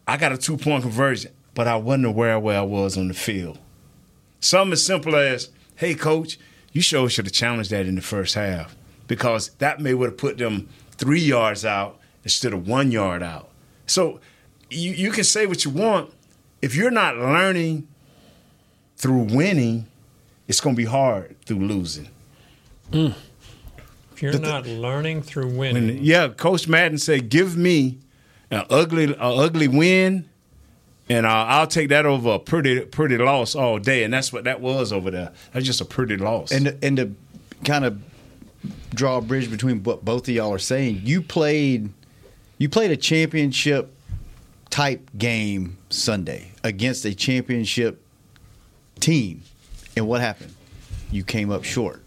I 0.07 0.17
got 0.17 0.31
a 0.31 0.37
two 0.37 0.55
point 0.55 0.83
conversion, 0.83 1.31
but 1.55 1.67
I 1.67 1.75
wasn't 1.75 2.05
aware 2.05 2.39
where 2.39 2.59
I 2.59 2.61
was 2.61 2.95
on 2.95 3.07
the 3.07 3.13
field. 3.15 3.57
Something 4.39 4.73
as 4.73 4.85
simple 4.85 5.15
as, 5.15 5.49
"Hey, 5.75 5.95
coach, 5.95 6.37
you 6.71 6.81
sure 6.81 7.09
should 7.09 7.25
have 7.25 7.33
challenged 7.33 7.71
that 7.71 7.87
in 7.87 7.95
the 7.95 8.01
first 8.01 8.35
half 8.35 8.75
because 9.07 9.49
that 9.57 9.81
may 9.81 9.95
would 9.95 10.11
have 10.11 10.17
put 10.17 10.37
them 10.37 10.69
three 10.91 11.21
yards 11.21 11.65
out 11.65 11.99
instead 12.23 12.53
of 12.53 12.67
one 12.67 12.91
yard 12.91 13.23
out." 13.23 13.49
So 13.87 14.19
you 14.69 14.91
you 14.91 15.09
can 15.11 15.23
say 15.23 15.47
what 15.47 15.65
you 15.65 15.71
want. 15.71 16.13
If 16.61 16.75
you're 16.75 16.91
not 16.91 17.17
learning 17.17 17.87
through 18.95 19.23
winning, 19.23 19.87
it's 20.47 20.61
going 20.61 20.75
to 20.75 20.77
be 20.77 20.85
hard 20.85 21.35
through 21.45 21.65
losing. 21.65 22.09
Hmm. 22.93 23.09
If 24.15 24.21
you're 24.21 24.39
not 24.39 24.65
learning 24.65 25.23
through 25.23 25.49
winning, 25.49 25.87
When, 25.87 26.03
yeah, 26.03 26.29
Coach 26.29 26.67
Madden 26.67 26.97
said, 26.97 27.29
"Give 27.29 27.57
me 27.57 27.97
an 28.49 28.63
ugly, 28.69 29.05
an 29.05 29.15
ugly 29.19 29.67
win, 29.67 30.29
and 31.09 31.25
uh, 31.25 31.29
I'll 31.29 31.67
take 31.67 31.89
that 31.89 32.05
over 32.05 32.31
a 32.31 32.39
pretty, 32.39 32.81
pretty 32.81 33.17
loss 33.17 33.55
all 33.55 33.77
day." 33.77 34.03
And 34.03 34.13
that's 34.13 34.31
what 34.31 34.45
that 34.45 34.61
was 34.61 34.93
over 34.93 35.11
there. 35.11 35.33
That's 35.51 35.65
just 35.65 35.81
a 35.81 35.85
pretty 35.85 36.15
loss. 36.15 36.51
And 36.51 36.77
and 36.81 36.97
to 36.97 37.11
kind 37.65 37.83
of 37.83 38.01
draw 38.93 39.17
a 39.17 39.21
bridge 39.21 39.51
between 39.51 39.83
what 39.83 40.05
both 40.05 40.27
of 40.29 40.33
y'all 40.33 40.53
are 40.53 40.59
saying, 40.59 41.01
you 41.03 41.21
played 41.21 41.89
you 42.57 42.69
played 42.69 42.91
a 42.91 42.97
championship 42.97 43.91
type 44.69 45.09
game 45.17 45.77
Sunday 45.89 46.51
against 46.63 47.05
a 47.05 47.13
championship 47.13 48.01
team, 49.01 49.43
and 49.97 50.07
what 50.07 50.21
happened? 50.21 50.53
You 51.11 51.23
came 51.23 51.51
up 51.51 51.63
short. 51.65 52.01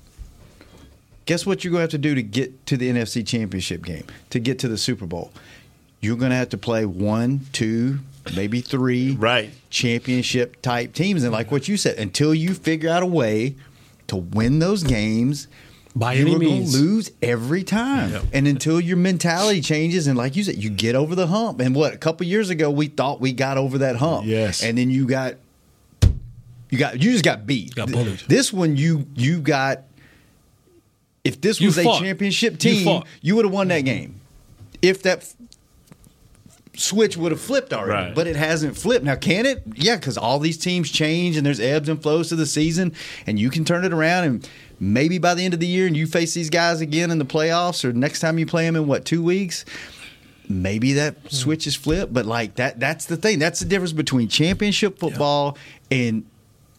Guess 1.28 1.44
what 1.44 1.62
you're 1.62 1.70
going 1.70 1.80
to 1.80 1.82
have 1.82 1.90
to 1.90 1.98
do 1.98 2.14
to 2.14 2.22
get 2.22 2.64
to 2.64 2.78
the 2.78 2.88
NFC 2.88 3.26
Championship 3.26 3.84
game, 3.84 4.06
to 4.30 4.38
get 4.38 4.60
to 4.60 4.68
the 4.68 4.78
Super 4.78 5.04
Bowl? 5.04 5.30
You're 6.00 6.16
going 6.16 6.30
to 6.30 6.36
have 6.36 6.48
to 6.48 6.56
play 6.56 6.86
one, 6.86 7.42
two, 7.52 7.98
maybe 8.34 8.62
three 8.62 9.10
right. 9.14 9.50
championship 9.68 10.62
type 10.62 10.94
teams. 10.94 11.24
And 11.24 11.30
like 11.30 11.50
what 11.50 11.68
you 11.68 11.76
said, 11.76 11.98
until 11.98 12.34
you 12.34 12.54
figure 12.54 12.88
out 12.88 13.02
a 13.02 13.06
way 13.06 13.56
to 14.06 14.16
win 14.16 14.58
those 14.58 14.82
games, 14.82 15.48
By 15.94 16.14
you 16.14 16.22
any 16.22 16.34
are 16.34 16.38
going 16.38 16.50
means. 16.60 16.72
to 16.72 16.78
lose 16.78 17.10
every 17.20 17.62
time. 17.62 18.26
And 18.32 18.48
until 18.48 18.80
your 18.80 18.96
mentality 18.96 19.60
changes, 19.60 20.06
and 20.06 20.16
like 20.16 20.34
you 20.34 20.44
said, 20.44 20.56
you 20.56 20.70
get 20.70 20.94
over 20.94 21.14
the 21.14 21.26
hump. 21.26 21.60
And 21.60 21.74
what 21.74 21.92
a 21.92 21.98
couple 21.98 22.26
years 22.26 22.48
ago 22.48 22.70
we 22.70 22.86
thought 22.86 23.20
we 23.20 23.34
got 23.34 23.58
over 23.58 23.76
that 23.76 23.96
hump. 23.96 24.24
Yes. 24.24 24.62
And 24.62 24.78
then 24.78 24.88
you 24.88 25.06
got 25.06 25.34
you 26.70 26.78
got 26.78 26.94
you 27.02 27.12
just 27.12 27.24
got 27.24 27.46
beat. 27.46 27.74
Got 27.74 27.92
bullied. 27.92 28.20
This 28.28 28.50
one 28.50 28.78
you 28.78 29.06
you 29.14 29.40
got. 29.40 29.82
If 31.28 31.42
this 31.42 31.60
You 31.60 31.66
was 31.66 31.76
a 31.76 31.84
championship 31.84 32.58
team, 32.58 32.84
fought. 32.84 33.06
you, 33.20 33.36
would 33.36 33.44
have 33.44 33.52
won 33.52 33.68
that 33.68 33.80
game. 33.80 34.18
If 34.80 35.02
that 35.02 35.18
f- 35.18 35.34
switch 36.74 37.18
would 37.18 37.32
have 37.32 37.40
flipped 37.40 37.74
already, 37.74 38.06
Right. 38.06 38.14
but 38.14 38.26
it 38.26 38.34
hasn't 38.34 38.78
flipped. 38.78 39.04
Now, 39.04 39.14
can 39.14 39.44
it? 39.44 39.62
Yeah, 39.74 39.96
because 39.96 40.16
all 40.16 40.38
these 40.38 40.56
teams 40.56 40.90
change 40.90 41.36
and 41.36 41.44
there's 41.44 41.60
ebbs 41.60 41.90
and 41.90 42.00
flows 42.00 42.30
to 42.30 42.36
the 42.36 42.46
season, 42.46 42.94
and 43.26 43.38
you 43.38 43.50
can 43.50 43.66
turn 43.66 43.84
it 43.84 43.92
around. 43.92 44.24
And 44.24 44.48
maybe 44.80 45.18
by 45.18 45.34
the 45.34 45.44
end 45.44 45.52
of 45.52 45.60
the 45.60 45.66
year, 45.66 45.86
and 45.86 45.94
you 45.94 46.06
face 46.06 46.32
these 46.32 46.48
guys 46.48 46.80
again 46.80 47.10
in 47.10 47.18
the 47.18 47.26
playoffs, 47.26 47.84
or 47.84 47.92
next 47.92 48.20
time 48.20 48.38
you 48.38 48.46
play 48.46 48.64
them 48.64 48.74
in 48.74 48.86
what 48.86 49.04
two 49.04 49.22
weeks, 49.22 49.66
maybe 50.48 50.94
that 50.94 51.14
hmm. 51.14 51.28
switch 51.28 51.66
is 51.66 51.76
flipped. 51.76 52.14
But 52.14 52.24
like 52.24 52.54
that—that's 52.54 53.04
the 53.04 53.18
thing. 53.18 53.38
That's 53.38 53.60
the 53.60 53.66
difference 53.66 53.92
between 53.92 54.28
championship 54.28 54.98
football 54.98 55.58
and 55.90 56.24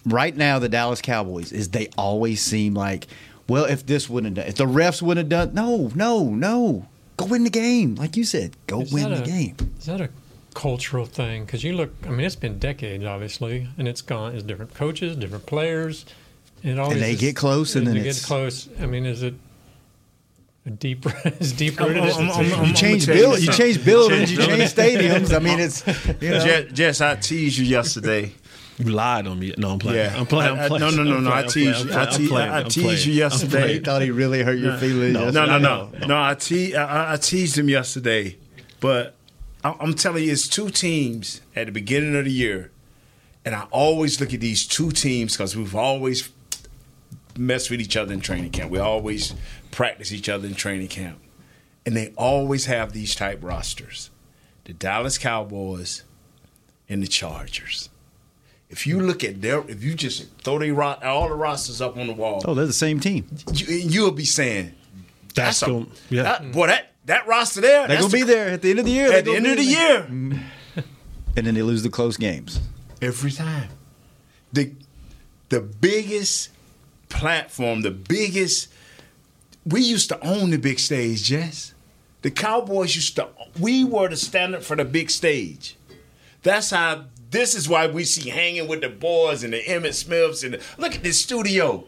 right 0.06 0.36
now 0.36 0.60
the 0.60 0.70
Dallas 0.70 1.02
Cowboys 1.02 1.52
is 1.52 1.70
they 1.70 1.90
always 1.98 2.42
seem 2.42 2.74
like, 2.74 3.08
well, 3.50 3.66
if 3.66 3.86
this 3.86 4.10
wouldn't 4.10 4.38
have 4.38 4.46
done, 4.46 4.50
if 4.50 4.56
the 4.58 4.66
refs 4.66 5.02
wouldn't 5.02 5.32
have 5.32 5.50
done, 5.50 5.56
no, 5.56 5.92
no, 5.96 6.24
no, 6.30 6.86
go 7.18 7.26
win 7.26 7.44
the 7.44 7.50
game, 7.50 7.96
like 7.96 8.16
you 8.16 8.24
said, 8.24 8.56
go 8.68 8.82
Is 8.82 8.94
win 8.94 9.10
the 9.10 9.24
a- 9.24 9.26
game. 9.26 9.56
Is 9.80 9.86
that 9.88 10.00
a 10.02 10.10
cultural 10.54 11.06
thing? 11.06 11.46
Because 11.46 11.64
you 11.64 11.74
look, 11.74 11.92
I 12.06 12.10
mean, 12.10 12.26
it's 12.26 12.36
been 12.36 12.60
decades, 12.60 13.04
obviously, 13.06 13.68
and 13.78 13.88
it's 13.88 14.02
gone. 14.02 14.34
It's 14.36 14.44
different 14.44 14.74
coaches, 14.74 15.16
different 15.16 15.46
players, 15.46 16.06
and 16.64 16.74
it 16.74 16.80
always 16.80 17.00
they 17.00 17.12
is- 17.14 17.20
get 17.22 17.36
close, 17.36 17.76
and 17.76 17.86
then 17.88 17.96
you 17.96 18.02
it's- 18.02 18.20
get 18.22 18.28
close. 18.28 18.70
I 18.80 18.86
mean, 18.86 19.06
is 19.06 19.24
it 19.24 19.34
a 20.66 20.70
deep? 20.72 21.06
is 21.40 21.54
deep 21.54 21.80
rooted? 21.80 21.98
I'm- 22.04 22.12
I'm- 22.20 22.32
I'm- 22.32 22.46
You 22.46 22.54
I'm 22.56 22.74
change 22.74 23.08
gonna 23.08 23.38
you 23.38 23.52
change 23.52 23.84
buildings, 23.86 24.32
you 24.32 24.38
change 24.38 24.74
stadiums. 24.74 25.34
I 25.36 25.40
mean, 25.40 25.60
it's 25.60 25.86
you 26.22 26.30
know, 26.32 26.44
Jess, 26.46 26.72
Jess, 26.74 27.02
I 27.02 27.16
teased 27.16 27.58
you 27.58 27.66
yesterday. 27.66 28.34
You 28.80 28.92
lied 28.92 29.28
on 29.28 29.38
me. 29.38 29.54
No, 29.58 29.72
I'm 29.72 29.80
playing. 29.80 29.98
Yeah. 29.98 30.18
I'm 30.18 30.26
playing. 30.26 30.58
I- 30.58 30.62
I- 30.62 30.64
I'm 30.64 30.68
playing. 30.70 30.96
no, 30.96 31.04
no, 31.04 31.04
no, 31.04 31.18
I'm 31.18 31.24
no. 31.26 31.30
I 31.32 31.34
playing, 31.44 31.50
teased 31.50 31.82
I'm 31.82 31.88
you. 31.90 31.94
I 31.94 32.04
I'm 32.06 32.10
te- 32.10 32.34
I 32.36 32.64
teased 32.64 33.06
you 33.06 33.14
yesterday. 33.14 33.64
I'm 33.64 33.70
He 33.70 33.80
thought 33.80 34.02
he 34.02 34.12
really 34.12 34.42
hurt 34.42 34.58
your 34.58 34.78
feelings. 34.78 35.14
No, 35.14 35.30
no, 35.32 35.46
no, 35.46 35.58
no. 36.00 36.08
No, 36.08 36.22
I, 36.22 36.34
te- 36.36 36.76
I, 36.76 37.14
I 37.14 37.18
teased 37.18 37.58
him 37.58 37.68
yesterday, 37.68 38.38
but 38.80 39.16
I, 39.66 39.76
I'm 39.82 39.94
telling 39.96 40.24
you, 40.24 40.32
it's 40.32 40.48
two 40.48 40.70
teams 40.70 41.42
at 41.58 41.66
the 41.66 41.74
beginning 41.74 42.16
of 42.16 42.24
the 42.24 42.32
year, 42.32 42.72
and 43.44 43.54
I 43.54 43.64
always 43.70 44.22
look 44.22 44.34
at 44.34 44.40
these 44.40 44.66
two 44.66 44.92
teams 44.92 45.34
because 45.36 45.58
we've 45.58 45.76
always 45.76 46.30
messed 47.38 47.70
with 47.70 47.82
each 47.82 47.98
other 47.98 48.14
in 48.14 48.22
training 48.22 48.52
camp. 48.52 48.72
We 48.72 48.80
always 48.80 49.34
practice 49.72 50.14
each 50.14 50.30
other 50.30 50.48
in 50.48 50.56
training 50.56 50.88
camp, 50.88 51.20
and 51.86 51.98
they 51.98 52.14
always 52.16 52.66
have 52.68 52.94
these 52.94 53.14
type 53.14 53.40
rosters: 53.44 54.10
the 54.64 54.72
Dallas 54.74 55.18
Cowboys 55.18 56.04
and 56.88 57.04
the 57.04 57.08
Chargers. 57.08 57.90
If 58.70 58.86
you 58.86 59.00
look 59.02 59.24
at 59.24 59.42
their, 59.42 59.62
if 59.68 59.84
you 59.84 59.96
just 59.96 60.28
throw 60.44 60.60
they 60.60 60.72
ro- 60.72 60.98
all 61.04 61.28
the 61.30 61.36
rosters 61.36 61.82
up 61.82 61.98
on 61.98 62.08
the 62.08 62.14
wall, 62.14 62.42
Oh, 62.46 62.54
they're 62.54 62.68
the 62.68 62.74
same 62.74 63.00
team. 63.00 63.26
you, 63.54 63.66
you'll 63.76 64.12
be 64.12 64.26
saying, 64.26 64.74
That's 65.34 65.60
"That's, 65.60 65.62
a, 65.64 65.66
going- 65.66 65.92
yeah. 66.10 66.24
that, 66.24 66.52
boy, 66.52 66.68
that 66.68 66.92
that 67.06 67.26
roster 67.28 67.62
there, 67.62 67.88
They're 67.88 67.98
gonna 68.02 68.12
be 68.12 68.22
there 68.24 68.50
at 68.50 68.62
the 68.62 68.70
end 68.70 68.80
of 68.80 68.86
the 68.86 68.92
year. 68.92 69.12
at 69.12 69.26
the 69.26 69.36
end 69.36 69.48
of 69.48 69.58
the 69.58 69.66
there. 69.74 69.88
year 69.90 70.00
mm-hmm. 70.04 70.80
and 71.36 71.48
then 71.48 71.56
they 71.56 71.64
lose 71.64 71.82
the 71.82 71.90
close 71.90 72.16
games. 72.18 72.60
every 73.02 73.32
time." 73.32 73.70
The 74.54 74.74
the 75.50 75.62
biggest 75.62 76.50
platform, 77.10 77.82
the 77.82 77.92
biggest. 77.92 78.70
We 79.66 79.82
used 79.82 80.10
to 80.10 80.20
own 80.26 80.52
the 80.52 80.58
big 80.58 80.80
stage, 80.80 81.24
Jess. 81.24 81.74
The 82.22 82.30
Cowboys 82.32 82.96
used 82.96 83.16
to. 83.16 83.30
We 83.60 83.84
were 83.84 84.10
the 84.10 84.16
standard 84.18 84.64
for 84.64 84.76
the 84.76 84.86
big 84.86 85.10
stage. 85.10 85.76
That's 86.44 86.70
how. 86.70 87.06
This 87.30 87.54
is 87.54 87.70
why 87.70 87.88
we 87.88 88.06
see 88.06 88.30
hanging 88.30 88.68
with 88.68 88.82
the 88.82 88.90
boys 88.90 89.44
and 89.44 89.54
the 89.54 89.62
Emmitt 89.64 89.94
Smiths 89.94 90.44
and 90.44 90.56
the, 90.56 90.62
look 90.78 90.96
at 90.96 91.04
this 91.04 91.22
studio. 91.22 91.86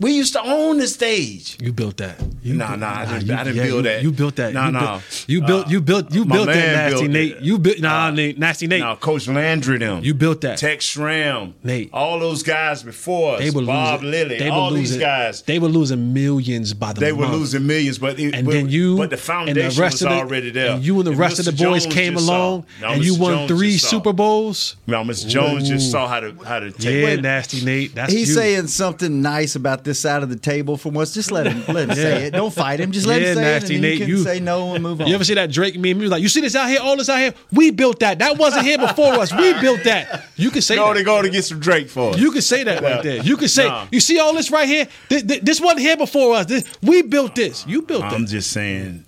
We 0.00 0.12
used 0.12 0.32
to 0.32 0.40
own 0.42 0.78
the 0.78 0.86
stage. 0.86 1.58
You 1.60 1.72
built 1.74 1.98
that. 1.98 2.16
You 2.42 2.54
Nah, 2.54 2.68
built- 2.68 2.80
nah, 2.80 3.00
I 3.00 3.04
didn't- 3.04 3.26
you- 3.28 3.34
I 3.34 3.44
didn't 3.44 3.56
yeah, 3.56 3.62
build 3.64 3.76
you- 3.84 3.90
that. 3.90 4.02
You 4.02 4.12
built 4.12 4.36
that. 4.36 4.54
Nah, 4.54 4.66
you 4.66 4.72
nah. 4.72 4.80
Built, 4.80 5.24
you 5.28 5.40
built. 5.42 5.70
You 5.70 5.80
built. 5.82 6.14
You 6.14 6.22
uh, 6.22 6.24
my 6.24 6.36
built 6.36 6.46
that, 6.46 6.56
man 6.56 6.72
nasty 6.90 7.00
built 7.02 7.10
Nate. 7.12 7.32
it. 7.36 7.42
You 7.42 7.58
built. 7.58 7.80
Nah, 7.80 8.10
Nate, 8.10 8.38
nasty 8.38 8.66
Nate. 8.66 8.80
Now, 8.80 8.96
Coach 8.96 9.28
Landry, 9.28 9.76
them. 9.78 10.00
You 10.02 10.14
built 10.14 10.40
that. 10.40 10.56
Tex 10.58 10.86
Schramm. 10.86 11.52
Nate. 11.62 11.90
All 11.92 12.18
those 12.18 12.42
guys 12.42 12.82
before 12.82 13.34
us. 13.34 13.40
They 13.40 13.50
were 13.50 13.62
Bob 13.66 14.00
losing. 14.02 14.10
Lilly. 14.10 14.38
They 14.38 14.50
were 14.50 14.56
all 14.56 14.70
losing, 14.70 14.98
these 14.98 15.04
guys. 15.06 15.42
They 15.42 15.58
were 15.58 15.68
losing 15.68 16.14
millions 16.14 16.72
by 16.72 16.94
the 16.94 17.00
They 17.00 17.12
were 17.12 17.26
losing 17.26 17.66
millions, 17.66 17.98
but 17.98 18.18
it, 18.18 18.34
and 18.34 18.46
but, 18.46 18.52
then 18.52 18.70
you 18.70 18.96
but 18.96 19.10
the 19.10 19.16
and 19.16 19.22
foundation 19.22 19.54
the 19.76 19.82
rest 19.82 19.94
was 19.96 20.02
of 20.02 20.08
the, 20.08 20.14
already 20.14 20.50
there. 20.50 20.70
And 20.72 20.82
you 20.84 20.96
and 20.98 21.06
the 21.06 21.12
rest 21.12 21.38
of 21.40 21.44
the 21.44 21.52
boys 21.52 21.84
Jones 21.84 21.94
came 21.94 22.16
along, 22.16 22.64
Now, 22.80 22.92
and 22.92 23.04
you 23.04 23.16
won 23.16 23.34
Jones 23.34 23.48
three. 23.50 23.76
Super 23.76 24.14
Bowls. 24.14 24.76
Now, 24.86 25.04
Mr. 25.04 25.28
Jones 25.28 25.68
just 25.68 25.90
saw 25.90 26.08
how 26.08 26.20
to 26.20 26.34
how 26.46 26.60
to 26.60 26.70
take. 26.72 27.04
Yeah, 27.06 27.16
nasty 27.16 27.62
Nate. 27.64 27.94
That's 27.94 28.12
He's 28.12 28.34
saying 28.34 28.68
something 28.68 29.20
nice 29.20 29.56
about 29.56 29.84
this 29.84 29.89
side 29.94 30.22
of 30.22 30.28
the 30.28 30.36
table 30.36 30.76
from 30.76 30.94
once. 30.94 31.12
Just 31.14 31.30
let 31.32 31.46
him 31.46 31.62
let 31.74 31.88
him 31.88 31.94
say 31.96 32.26
it. 32.26 32.30
Don't 32.32 32.52
fight 32.52 32.80
him. 32.80 32.92
Just 32.92 33.06
let 33.06 33.20
Yeah, 33.22 33.28
him 33.28 33.34
say 33.36 33.40
nasty 33.42 33.74
it, 33.74 33.76
and 33.76 33.82
Nate, 33.82 33.98
then 34.00 34.08
you 34.08 34.14
can 34.14 34.18
you- 34.18 34.24
say 34.24 34.40
no 34.40 34.74
and 34.74 34.82
move 34.82 35.00
on. 35.00 35.06
You 35.06 35.14
ever 35.14 35.24
see 35.24 35.34
that 35.34 35.50
Drake 35.50 35.74
meme? 35.76 35.84
He 35.96 36.02
was 36.02 36.10
like, 36.10 36.22
"You 36.22 36.28
see 36.28 36.40
this 36.40 36.54
out 36.54 36.68
here, 36.68 36.80
all 36.82 36.96
this 36.96 37.08
out 37.08 37.18
here. 37.18 37.34
We 37.52 37.70
built 37.70 38.00
that. 38.00 38.18
That 38.18 38.38
wasn't 38.38 38.64
here 38.66 38.78
before 38.78 39.14
us. 39.14 39.32
We 39.34 39.52
built 39.60 39.84
that." 39.84 40.24
You 40.36 40.50
can 40.50 40.62
say 40.62 40.76
Go 40.76 40.88
that. 40.92 40.98
to 40.98 41.04
go 41.04 41.22
to 41.22 41.28
get 41.30 41.44
some 41.44 41.60
Drake 41.60 41.88
for 41.88 42.14
us. 42.14 42.18
You 42.18 42.30
can 42.32 42.42
say 42.42 42.64
that 42.64 42.82
right 42.82 43.02
there. 43.02 43.22
You 43.22 43.36
can 43.36 43.48
say, 43.48 43.66
Nah. 43.68 43.86
"You 43.90 44.00
see 44.00 44.18
all 44.18 44.34
this 44.34 44.50
right 44.50 44.66
here. 44.68 44.86
This, 45.08 45.22
this, 45.22 45.40
this 45.42 45.60
wasn't 45.60 45.80
here 45.80 45.96
before 45.96 46.34
us. 46.36 46.46
This, 46.46 46.64
we 46.82 47.02
built 47.02 47.34
this. 47.34 47.66
You 47.66 47.82
built 47.82 48.04
I'm 48.04 48.22
that." 48.22 48.28
just 48.30 48.50
saying. 48.50 49.04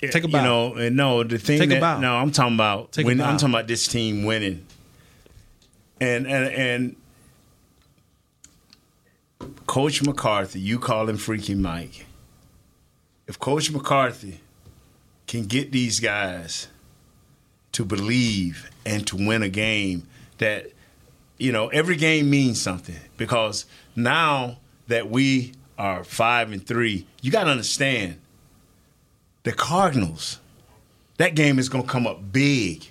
Take 0.00 0.14
a 0.14 0.20
You 0.28 0.32
bow. 0.32 0.44
know, 0.44 0.74
and 0.74 0.96
no, 0.96 1.24
the 1.24 1.38
thing 1.38 1.58
Take 1.58 1.70
a 1.70 1.74
that 1.74 1.80
bow. 1.80 1.98
no, 2.00 2.14
I'm 2.16 2.30
talking 2.30 2.54
about 2.54 2.92
Take 2.92 3.04
when. 3.04 3.20
I'm 3.20 3.36
talking 3.36 3.52
about 3.52 3.66
this 3.66 3.88
team 3.88 4.24
winning. 4.24 4.64
And 6.00 6.24
and 6.28 6.44
and 6.54 6.96
Coach 9.66 10.02
McCarthy, 10.02 10.60
you 10.60 10.78
call 10.78 11.08
him 11.08 11.16
Freaky 11.16 11.54
Mike. 11.54 12.06
If 13.26 13.38
Coach 13.38 13.70
McCarthy 13.70 14.40
can 15.26 15.46
get 15.46 15.72
these 15.72 16.00
guys 16.00 16.68
to 17.72 17.84
believe 17.84 18.70
and 18.86 19.06
to 19.06 19.16
win 19.16 19.42
a 19.42 19.48
game 19.48 20.06
that 20.38 20.72
you 21.36 21.52
know 21.52 21.68
every 21.68 21.96
game 21.96 22.30
means 22.30 22.60
something 22.60 22.96
because 23.16 23.66
now 23.94 24.56
that 24.88 25.10
we 25.10 25.52
are 25.76 26.02
five 26.02 26.50
and 26.50 26.66
three 26.66 27.06
you 27.20 27.30
got 27.30 27.44
to 27.44 27.50
understand 27.50 28.18
the 29.42 29.52
cardinals 29.52 30.38
that 31.18 31.34
game 31.34 31.58
is 31.58 31.68
going 31.68 31.84
to 31.84 31.90
come 31.90 32.06
up 32.06 32.32
big. 32.32 32.86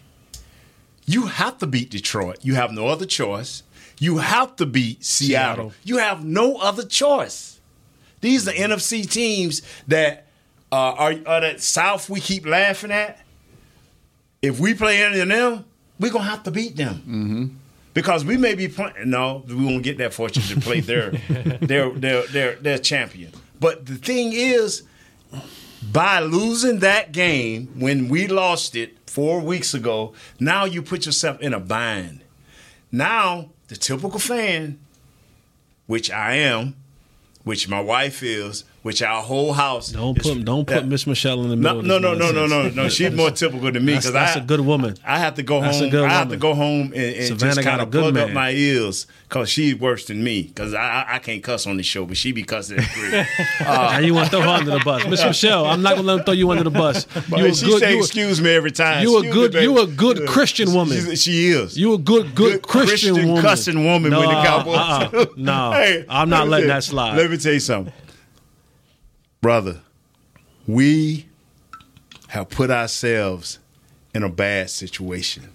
You 1.06 1.28
have 1.28 1.58
to 1.60 1.68
beat 1.68 1.90
detroit. 1.90 2.40
You 2.44 2.56
have 2.56 2.72
no 2.72 2.88
other 2.88 3.06
choice 3.06 3.64
you 4.00 4.18
have 4.18 4.56
to 4.56 4.66
beat 4.66 5.04
seattle, 5.04 5.72
Seattle. 5.72 5.74
you 5.84 5.98
have 5.98 6.24
no 6.24 6.58
other 6.58 6.86
choice 6.86 7.60
these 8.22 8.48
are 8.48 8.54
nfc 8.54 9.10
teams 9.10 9.62
that 9.88 10.26
uh, 10.72 10.76
are, 10.76 11.16
are 11.26 11.42
that 11.42 11.62
south 11.62 12.10
we 12.10 12.20
keep 12.20 12.46
laughing 12.46 12.92
at 12.92 13.20
if 14.42 14.60
we 14.60 14.74
play 14.74 15.04
any 15.04 15.20
of 15.20 15.28
them, 15.28 15.66
we're 16.00 16.12
gonna 16.12 16.26
have 16.26 16.44
to 16.44 16.52
beat 16.52 16.76
them. 16.76 16.96
Mm-hmm. 16.96 17.46
Because 17.94 18.24
we 18.24 18.38
may 18.38 18.54
be 18.54 18.68
playing. 18.68 18.94
No, 19.06 19.44
we 19.48 19.56
won't 19.56 19.84
get 19.84 19.98
that 19.98 20.14
fortune 20.14 20.44
to 20.44 20.60
play 20.62 20.82
their 20.82 21.12
their 21.62 21.90
their 21.92 22.28
their 22.28 22.56
their 22.56 22.78
champion. 22.78 23.32
But 23.60 23.88
the 23.88 23.96
thing 23.96 24.34
is, 24.34 24.84
by 25.92 26.20
losing 26.20 26.80
that 26.80 27.12
game 27.12 27.68
when 27.80 28.08
we 28.08 28.28
lost 28.28 28.76
it 28.76 28.98
four 29.10 29.40
weeks 29.40 29.74
ago, 29.74 30.14
now 30.40 30.66
you 30.66 30.84
put 30.84 31.08
yourself 31.08 31.40
in 31.42 31.54
a 31.54 31.60
bind. 31.60 32.22
Now 32.92 33.50
the 33.68 33.76
typical 33.76 34.20
fan, 34.20 34.80
which 35.86 36.10
I 36.12 36.36
am, 36.36 36.76
which 37.44 37.70
my 37.70 37.80
wife 37.80 38.24
is, 38.24 38.64
which 38.88 39.02
our 39.02 39.22
whole 39.22 39.52
house 39.52 39.90
Don't 39.90 40.18
is- 40.18 40.24
put 40.26 40.46
don't 40.46 40.66
put 40.66 40.86
Miss 40.86 41.06
Michelle 41.06 41.44
in 41.44 41.50
the 41.50 41.58
middle. 41.58 41.82
no, 41.84 41.98
of 41.98 42.02
no, 42.02 42.14
no, 42.14 42.32
no, 42.32 42.46
no, 42.48 42.70
no. 42.70 42.88
She's 42.90 43.12
more 43.12 43.32
typical 43.32 43.70
than 43.70 43.84
me 43.84 43.94
That's, 43.94 44.06
because 44.06 44.14
that's 44.14 44.38
I 44.38 44.40
a 44.40 44.44
good 44.46 44.62
woman. 44.62 44.96
I 45.06 45.20
have 45.20 45.36
to 45.36 45.44
go 45.44 45.60
That's 45.60 45.82
a 45.82 45.90
home. 45.90 46.06
I 46.06 46.14
have 46.14 46.30
to 46.30 46.38
go 46.38 46.54
home 46.56 46.94
and, 46.96 46.96
and 46.96 47.26
Savannah 47.28 47.56
just 47.56 47.68
kind 47.68 47.82
of 47.82 47.92
plug 47.92 48.16
up 48.18 48.32
my 48.32 48.52
ears 48.52 49.06
because 49.28 49.50
she's 49.50 49.76
worse 49.76 50.06
than 50.06 50.24
me. 50.24 50.44
Because 50.44 50.74
I, 50.74 51.06
I 51.16 51.20
can't 51.20 51.44
cuss 51.44 51.68
on 51.68 51.76
this 51.76 51.86
show, 51.86 52.06
but 52.06 52.16
she 52.16 52.32
be 52.32 52.44
cussing 52.44 52.78
at 52.80 52.86
three. 52.86 53.12
now 53.66 54.00
you 54.00 54.14
want 54.14 54.32
to 54.32 54.38
throw 54.38 54.42
her 54.42 54.48
under 54.48 54.72
the 54.72 54.80
bus, 54.86 55.06
Miss 55.08 55.22
Michelle? 55.24 55.66
I'm 55.66 55.82
not 55.82 55.96
gonna 55.98 56.08
let 56.08 56.20
him 56.20 56.24
throw 56.26 56.34
you 56.34 56.50
under 56.52 56.64
the 56.64 56.72
bus. 56.72 57.06
You 57.36 57.46
a 57.48 57.54
she 57.54 57.66
good, 57.66 57.80
say 57.82 57.92
you 57.92 57.98
a- 57.98 58.04
excuse 58.04 58.40
me 58.42 58.52
every 58.52 58.72
time. 58.72 59.04
you 59.04 59.18
a 59.18 59.22
good, 59.34 59.54
me, 59.54 59.64
you 59.64 59.78
a 59.80 59.88
good 59.88 60.20
Yeah. 60.20 60.26
Christian 60.28 60.74
woman. 60.74 61.16
She 61.18 61.50
is. 61.50 61.78
You 61.78 61.94
a 61.94 61.98
good, 61.98 62.34
good, 62.36 62.62
Good 62.62 62.62
Christian, 62.64 63.14
Christian 63.16 63.28
woman. 63.28 63.42
cussing 63.44 63.84
woman 63.86 64.12
no, 64.12 64.20
with 64.22 64.30
the 64.30 64.36
Cowboys. 64.44 64.78
Uh-uh. 64.78 65.26
No, 65.36 65.72
Hey, 65.74 66.06
I'm 66.08 66.30
not 66.30 66.48
letting 66.48 66.70
that 66.70 66.84
slide. 66.86 67.18
Let 67.18 67.30
me 67.30 67.38
tell 67.38 67.54
you 67.54 67.60
something, 67.60 67.92
brother. 69.48 69.80
We 70.68 71.26
have 72.28 72.50
put 72.50 72.70
ourselves 72.70 73.60
in 74.14 74.22
a 74.24 74.28
bad 74.28 74.70
situation. 74.70 75.48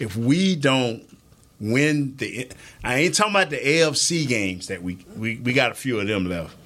If 0.00 0.16
we 0.16 0.56
don't 0.56 1.04
win 1.60 2.16
the, 2.16 2.50
I 2.82 2.96
ain't 2.96 3.14
talking 3.14 3.32
about 3.32 3.50
the 3.50 3.58
AFC 3.58 4.26
games 4.26 4.66
that 4.66 4.82
we 4.82 4.98
we, 5.16 5.36
we 5.36 5.52
got 5.52 5.70
a 5.70 5.76
few 5.76 6.00
of 6.00 6.08
them 6.08 6.28
left, 6.28 6.56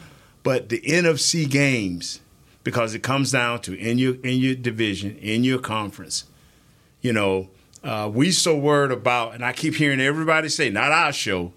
but 0.42 0.70
the 0.70 0.80
NFC 0.80 1.46
games 1.46 2.20
because 2.64 2.94
it 2.94 3.02
comes 3.02 3.30
down 3.30 3.60
to 3.60 3.74
in 3.74 3.98
your 3.98 4.14
in 4.24 4.38
your 4.38 4.54
division 4.54 5.18
in 5.18 5.44
your 5.44 5.58
conference. 5.58 6.24
You 7.02 7.12
know, 7.12 7.50
uh, 7.84 8.10
we 8.10 8.30
so 8.30 8.56
worried 8.56 8.92
about, 8.92 9.34
and 9.34 9.44
I 9.44 9.52
keep 9.52 9.74
hearing 9.74 10.00
everybody 10.00 10.48
say, 10.48 10.70
not 10.70 10.90
our 10.90 11.12
show. 11.12 11.52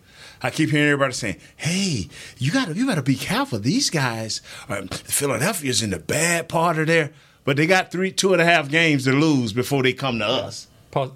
I 0.45 0.51
keep 0.51 0.69
hearing 0.69 0.87
everybody 0.87 1.13
saying, 1.13 1.37
"Hey, 1.55 2.09
you 2.37 2.51
got 2.51 2.67
to 2.67 2.73
you 2.75 2.85
got 2.85 2.95
to 2.95 3.01
be 3.03 3.15
careful. 3.15 3.59
These 3.59 3.89
guys, 3.89 4.41
um, 4.69 4.87
Philadelphia's 4.89 5.81
in 5.81 5.89
the 5.89 5.99
bad 5.99 6.47
part 6.47 6.77
of 6.77 6.87
there, 6.87 7.11
but 7.43 7.57
they 7.57 7.65
got 7.67 7.91
three, 7.91 8.11
two 8.11 8.33
and 8.33 8.41
a 8.41 8.45
half 8.45 8.69
games 8.69 9.03
to 9.05 9.11
lose 9.11 9.53
before 9.53 9.83
they 9.83 9.93
come 9.93 10.19
to 10.19 10.25
us." 10.27 10.67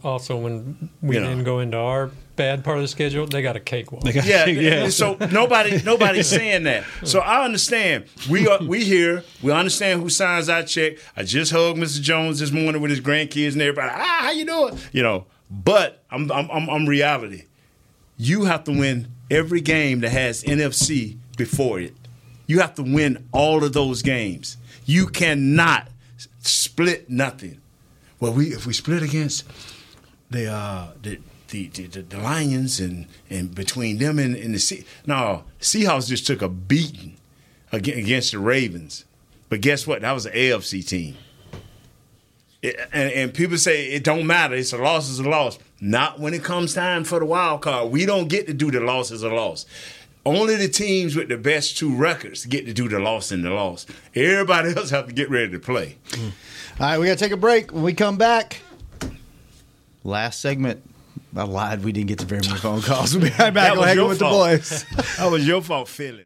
Also, 0.04 0.36
when 0.36 0.90
we 1.02 1.16
You 1.16 1.22
know. 1.22 1.28
then 1.30 1.44
go 1.46 1.60
into 1.60 1.78
our 1.78 2.12
bad 2.36 2.66
part 2.66 2.78
of 2.78 2.82
the 2.84 2.88
schedule, 2.90 3.26
they 3.28 3.42
got 3.42 3.56
a 3.56 3.62
cakewalk. 3.62 4.04
They 4.04 4.12
got- 4.12 4.26
Yeah, 4.26 4.46
yeah. 4.48 4.90
So 4.90 5.16
nobody, 5.32 5.82
nobody's 5.86 6.28
saying 6.28 6.64
that. 6.64 6.84
So 7.06 7.20
I 7.22 7.46
understand. 7.46 8.04
We 8.30 8.46
are, 8.50 8.60
we 8.62 8.84
here. 8.84 9.24
We 9.42 9.54
understand 9.54 10.02
who 10.02 10.10
signs 10.10 10.50
our 10.50 10.64
check. 10.64 10.98
I 11.16 11.24
just 11.24 11.54
hugged 11.54 11.78
Mr. 11.80 12.02
Jones 12.02 12.40
this 12.40 12.52
morning 12.52 12.82
with 12.82 12.92
his 12.92 13.00
grandkids 13.00 13.54
and 13.54 13.62
everybody. 13.62 13.90
Ah, 13.94 14.18
how 14.24 14.32
you 14.32 14.46
doing? 14.46 14.78
You 14.92 15.04
know. 15.04 15.28
But 15.50 16.04
I'm, 16.12 16.30
I'm, 16.30 16.50
I'm, 16.52 16.70
I'm 16.70 16.86
reality. 16.86 17.44
You 18.22 18.44
have 18.44 18.66
to 18.66 18.72
win 18.72 19.08
every 19.32 19.62
game 19.62 20.02
that 20.02 20.10
has 20.12 20.44
NFC 20.44 21.18
before 21.38 21.80
it. 21.80 21.94
You 22.48 22.60
have 22.60 22.76
to 22.76 22.84
win 22.84 23.26
all 23.32 23.64
of 23.64 23.72
those 23.74 24.02
games. 24.02 24.58
You 24.86 25.08
cannot 25.08 25.88
split 26.42 27.10
nothing. 27.10 27.62
Well, 28.20 28.34
we 28.34 28.48
if 28.48 28.66
we 28.66 28.74
split 28.74 29.02
against 29.04 29.46
the 30.30 30.52
uh, 30.52 30.88
the, 31.02 31.20
the, 31.48 31.68
the 31.68 31.88
the 32.02 32.18
Lions 32.18 32.82
and 32.82 33.06
and 33.30 33.56
between 33.56 34.00
them 34.00 34.20
and, 34.20 34.36
and 34.36 34.54
the 34.54 34.60
sea, 34.60 34.84
no 35.06 35.46
Seahawks 35.62 36.10
just 36.10 36.28
took 36.28 36.42
a 36.42 36.50
beating 36.50 37.16
against 37.72 38.34
the 38.34 38.40
Ravens. 38.40 39.06
But 39.48 39.62
guess 39.62 39.88
what? 39.88 40.02
That 40.02 40.12
was 40.12 40.26
an 40.26 40.34
AFC 40.34 40.86
team. 40.86 41.16
It- 42.62 42.78
and, 42.92 43.12
and 43.14 43.34
people 43.34 43.58
say 43.58 43.92
it 43.92 44.04
don't 44.04 44.28
matter. 44.28 44.56
It's 44.56 44.74
a 44.74 44.78
loss. 44.78 45.10
Is 45.10 45.20
a 45.20 45.30
loss. 45.30 45.58
Not 45.82 46.20
when 46.20 46.34
it 46.34 46.44
comes 46.44 46.74
time 46.74 47.04
for 47.04 47.20
the 47.20 47.26
wild 47.26 47.62
card. 47.62 47.92
We 47.92 48.06
don't 48.06 48.28
get 48.28 48.48
to 48.48 48.54
do 48.54 48.70
the 48.72 48.80
loss 48.82 49.12
as 49.12 49.24
a 49.24 49.30
loss. 49.30 49.66
Only 50.26 50.58
the 50.58 50.68
teams 50.68 51.16
with 51.16 51.30
the 51.30 51.38
best 51.38 51.78
two 51.78 51.96
records 51.96 52.46
get 52.46 52.66
to 52.66 52.74
do 52.74 52.90
the 52.90 53.00
loss 53.00 53.32
and 53.32 53.44
the 53.46 53.50
loss. 53.52 53.86
Everybody 54.14 54.70
else 54.78 54.90
have 54.90 55.08
to 55.08 55.14
get 55.14 55.30
ready 55.30 55.52
to 55.54 55.60
play. 55.60 55.96
All 56.14 56.22
right, 56.80 57.00
we 57.00 57.08
got 57.08 57.18
to 57.18 57.24
take 57.24 57.32
a 57.32 57.38
break. 57.38 57.72
When 57.72 57.84
we 57.84 57.94
come 57.94 58.18
back, 58.18 58.62
last 60.04 60.42
segment. 60.42 60.84
I 61.36 61.44
lied. 61.44 61.84
We 61.84 61.92
didn't 61.92 62.08
get 62.08 62.20
to 62.20 62.26
very 62.26 62.42
many 62.42 62.58
phone 62.60 62.82
calls. 62.82 63.14
We'll 63.16 63.26
be 63.26 63.30
right 63.38 63.54
back. 63.54 63.54
That 63.54 63.72
We'll 63.74 63.82
was 63.82 63.88
hang 63.88 63.98
your 63.98 64.08
with 64.10 64.20
fault. 64.20 64.50
the 64.50 64.58
boys. 64.58 64.86
that 65.18 65.32
was 65.32 65.48
your 65.48 65.62
fault, 65.62 65.88
Philly. 65.88 66.26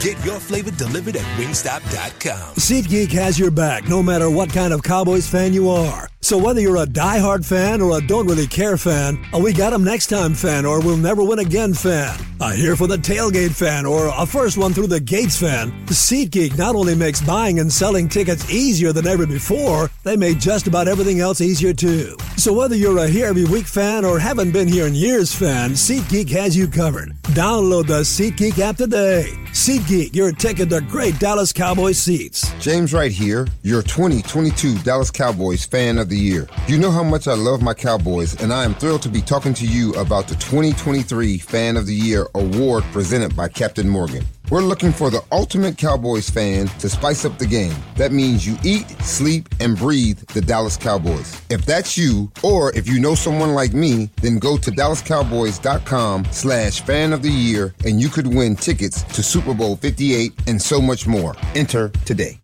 Get 0.00 0.24
your 0.24 0.40
flavor 0.40 0.70
delivered 0.72 1.16
at 1.16 1.22
wingstop.com. 1.38 2.54
SeatGeek 2.56 3.12
has 3.12 3.38
your 3.38 3.50
back 3.52 3.88
no 3.88 4.02
matter 4.02 4.28
what 4.28 4.52
kind 4.52 4.72
of 4.72 4.82
Cowboys 4.82 5.28
fan 5.28 5.52
you 5.52 5.70
are. 5.70 6.08
So 6.20 6.38
whether 6.38 6.60
you're 6.60 6.76
a 6.76 6.86
diehard 6.86 7.44
fan 7.44 7.80
or 7.80 7.98
a 7.98 8.06
don't 8.06 8.26
really 8.28 8.46
care 8.46 8.76
fan, 8.76 9.18
a 9.32 9.38
we 9.38 9.52
got 9.52 9.72
'em 9.72 9.82
next 9.82 10.06
time 10.06 10.34
fan 10.34 10.64
or 10.64 10.80
we'll 10.80 10.96
never 10.96 11.22
win 11.24 11.40
again 11.40 11.74
fan, 11.74 12.16
a 12.40 12.54
here 12.54 12.76
for 12.76 12.86
the 12.86 12.96
tailgate 12.96 13.50
fan 13.50 13.84
or 13.84 14.06
a 14.16 14.24
first 14.24 14.56
one 14.56 14.72
through 14.72 14.86
the 14.86 15.00
gates 15.00 15.36
fan, 15.36 15.72
SeatGeek 15.86 16.56
not 16.56 16.76
only 16.76 16.94
makes 16.94 17.20
buying 17.20 17.58
and 17.58 17.72
selling 17.72 18.08
tickets 18.08 18.48
easier 18.50 18.92
than 18.92 19.06
ever 19.06 19.26
before, 19.26 19.90
they 20.04 20.16
made 20.16 20.40
just 20.40 20.68
about 20.68 20.86
everything 20.86 21.18
else 21.18 21.40
easier 21.40 21.72
too. 21.72 22.16
So 22.36 22.52
whether 22.52 22.76
you're 22.76 22.98
a 22.98 23.08
here 23.08 23.26
every 23.26 23.44
week 23.44 23.66
fan 23.66 24.04
or 24.04 24.18
haven't 24.20 24.52
been 24.52 24.68
here 24.68 24.86
in 24.86 24.94
years 24.94 25.32
fan, 25.34 25.72
SeatGeek 25.72 26.30
has 26.30 26.56
you 26.56 26.68
covered. 26.68 27.16
Download 27.34 27.86
the 27.86 28.02
SeatGeek 28.02 28.58
app 28.60 28.76
today. 28.76 29.36
SeatGeek, 29.82 30.14
your 30.14 30.32
ticket 30.32 30.70
to 30.70 30.80
great 30.80 31.18
Dallas 31.18 31.52
Cowboys 31.52 31.98
seats. 31.98 32.52
James 32.60 32.92
Wright 32.92 33.10
here, 33.10 33.48
your 33.62 33.82
2022 33.82 34.78
Dallas 34.78 35.10
Cowboys 35.10 35.64
fan 35.64 35.98
of 35.98 36.08
the 36.08 36.16
year. 36.16 36.48
You 36.68 36.78
know 36.78 36.90
how 36.90 37.02
much 37.02 37.26
I 37.26 37.34
love 37.34 37.62
my 37.62 37.74
Cowboys, 37.74 38.40
and 38.40 38.52
I 38.52 38.64
am 38.64 38.74
thrilled 38.74 39.02
to 39.02 39.08
be 39.08 39.20
talking 39.20 39.54
to 39.54 39.66
you 39.66 39.92
about 39.94 40.28
the 40.28 40.36
2023 40.36 41.38
Fan 41.38 41.76
of 41.76 41.86
the 41.86 41.94
Year 41.94 42.28
award 42.34 42.84
presented 42.92 43.34
by 43.34 43.48
Captain 43.48 43.88
Morgan. 43.88 44.24
We're 44.52 44.60
looking 44.60 44.92
for 44.92 45.08
the 45.08 45.22
ultimate 45.32 45.78
Cowboys 45.78 46.28
fan 46.28 46.66
to 46.78 46.90
spice 46.90 47.24
up 47.24 47.38
the 47.38 47.46
game. 47.46 47.74
That 47.96 48.12
means 48.12 48.46
you 48.46 48.58
eat, 48.62 48.86
sleep, 49.00 49.48
and 49.60 49.74
breathe 49.74 50.18
the 50.34 50.42
Dallas 50.42 50.76
Cowboys. 50.76 51.40
If 51.48 51.64
that's 51.64 51.96
you, 51.96 52.30
or 52.42 52.70
if 52.76 52.86
you 52.86 53.00
know 53.00 53.14
someone 53.14 53.54
like 53.54 53.72
me, 53.72 54.10
then 54.20 54.38
go 54.38 54.58
to 54.58 54.70
dallascowboys.com 54.70 56.26
slash 56.32 56.82
fan 56.82 57.14
of 57.14 57.22
the 57.22 57.30
year 57.30 57.74
and 57.86 57.98
you 57.98 58.10
could 58.10 58.26
win 58.26 58.54
tickets 58.54 59.04
to 59.14 59.22
Super 59.22 59.54
Bowl 59.54 59.76
58 59.76 60.34
and 60.46 60.60
so 60.60 60.82
much 60.82 61.06
more. 61.06 61.34
Enter 61.54 61.88
today. 62.04 62.38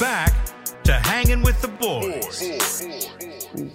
Back 0.00 0.32
to 0.84 0.94
hanging 0.94 1.42
with 1.42 1.60
the 1.60 1.68
boys. 1.78 2.17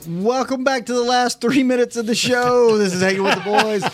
Welcome 0.08 0.64
back 0.64 0.86
to 0.86 0.94
the 0.94 1.04
last 1.04 1.42
three 1.42 1.64
minutes 1.64 1.98
of 1.98 2.06
the 2.06 2.16
show. 2.16 2.78
This 2.78 2.94
is 2.94 3.02
Hanging 3.02 3.24
with 3.24 3.36
the 3.36 3.42
Boys. 3.42 3.84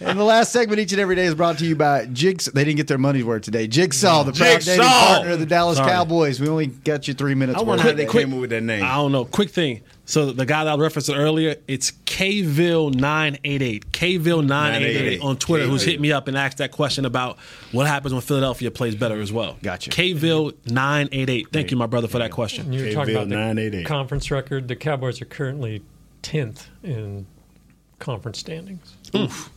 And 0.00 0.18
the 0.18 0.24
last 0.24 0.52
segment 0.52 0.80
each 0.80 0.92
and 0.92 1.00
every 1.00 1.14
day 1.16 1.26
is 1.26 1.34
brought 1.34 1.58
to 1.58 1.66
you 1.66 1.76
by 1.76 2.06
Jigsaw. 2.06 2.50
They 2.52 2.64
didn't 2.64 2.78
get 2.78 2.86
their 2.88 2.98
money's 2.98 3.24
worth 3.24 3.42
today. 3.42 3.66
Jigsaw, 3.66 4.22
the 4.24 4.32
proud 4.32 4.60
dating 4.62 4.84
partner 4.84 5.32
of 5.32 5.40
the 5.40 5.46
Dallas 5.46 5.76
Sorry. 5.76 5.90
Cowboys. 5.90 6.40
We 6.40 6.48
only 6.48 6.68
got 6.68 7.06
you 7.06 7.14
three 7.14 7.34
minutes 7.34 7.56
I 7.58 7.60
worth. 7.60 7.68
wonder 7.68 7.82
how 7.82 7.88
they 7.92 8.06
today. 8.06 8.18
came 8.20 8.32
up 8.32 8.40
with 8.40 8.50
that 8.50 8.62
name. 8.62 8.82
I 8.82 8.94
don't 8.94 9.12
know. 9.12 9.24
Quick 9.26 9.50
thing. 9.50 9.82
So 10.08 10.32
the 10.32 10.46
guy 10.46 10.64
that 10.64 10.72
I 10.72 10.76
referenced 10.80 11.10
earlier, 11.10 11.56
it's 11.68 11.90
Kville988. 12.06 13.84
Kville988 13.90 15.22
on 15.22 15.36
Twitter, 15.36 15.66
who's 15.66 15.82
hit 15.82 16.00
me 16.00 16.12
up 16.12 16.28
and 16.28 16.36
asked 16.36 16.56
that 16.58 16.72
question 16.72 17.04
about 17.04 17.38
what 17.72 17.86
happens 17.86 18.14
when 18.14 18.22
Philadelphia 18.22 18.70
plays 18.70 18.96
better 18.96 19.20
as 19.20 19.30
well. 19.30 19.58
Gotcha. 19.62 19.90
Kville988. 19.90 21.52
Thank 21.52 21.70
you, 21.70 21.76
my 21.76 21.84
brother, 21.84 22.08
for 22.08 22.20
that 22.20 22.30
question. 22.30 22.72
You 22.72 22.86
were 22.86 22.92
talking 22.92 23.16
about 23.16 23.28
the 23.28 23.84
conference 23.84 24.30
record. 24.30 24.66
The 24.66 24.76
Cowboys 24.76 25.20
are 25.20 25.26
currently 25.26 25.82
tenth 26.22 26.68
in 26.82 27.26
conference 27.98 28.38
standings. 28.38 28.96
Oof. 29.14 29.50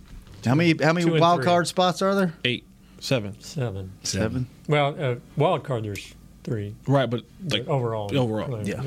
How 0.43 0.55
many 0.55 0.75
how 0.83 0.91
many 0.91 1.09
wild 1.17 1.39
three. 1.39 1.45
card 1.45 1.67
spots 1.67 2.01
are 2.01 2.13
there? 2.13 2.33
Eight, 2.43 2.65
seven, 2.99 3.39
Seven. 3.39 3.93
Seven. 4.03 4.47
Well, 4.67 4.95
uh, 4.99 5.15
wild 5.37 5.63
card 5.63 5.85
there's 5.85 6.13
three. 6.43 6.75
Right, 6.87 7.09
but 7.09 7.23
like 7.47 7.67
overall. 7.69 8.13
overall, 8.17 8.67
yeah. 8.67 8.81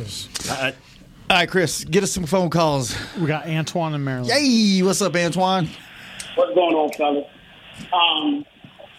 All 1.31 1.39
right, 1.39 1.49
Chris, 1.49 1.85
get 1.85 2.03
us 2.03 2.12
some 2.12 2.27
phone 2.27 2.51
calls. 2.51 2.95
We 3.18 3.27
got 3.27 3.47
Antoine 3.47 3.95
in 3.95 4.05
Maryland. 4.05 4.29
Yay! 4.29 4.83
What's 4.83 5.01
up, 5.01 5.16
Antoine? 5.16 5.70
What's 6.35 6.55
going 6.55 6.75
on, 6.75 6.93
fellas? 6.93 7.27
Um, 7.95 8.45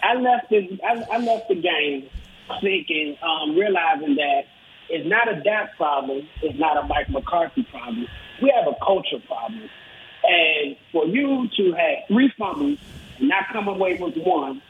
I 0.01 0.15
left 0.15 0.49
the 0.49 0.79
I, 0.83 1.05
I 1.15 1.17
left 1.19 1.49
the 1.49 1.55
game 1.55 2.09
thinking, 2.61 3.15
um, 3.21 3.55
realizing 3.55 4.15
that 4.15 4.45
it's 4.89 5.07
not 5.07 5.31
a 5.31 5.39
Dak 5.43 5.77
problem, 5.77 6.27
it's 6.41 6.57
not 6.57 6.83
a 6.83 6.87
Mike 6.87 7.09
McCarthy 7.11 7.61
problem. 7.69 8.07
We 8.41 8.51
have 8.55 8.67
a 8.67 8.75
culture 8.83 9.23
problem, 9.27 9.69
and 10.23 10.75
for 10.91 11.05
you 11.05 11.47
to 11.57 11.71
have 11.73 12.07
three 12.07 12.33
fumbles 12.39 12.79
and 13.19 13.29
not 13.29 13.49
come 13.53 13.67
away 13.67 13.99
with 13.99 14.17
one, 14.17 14.63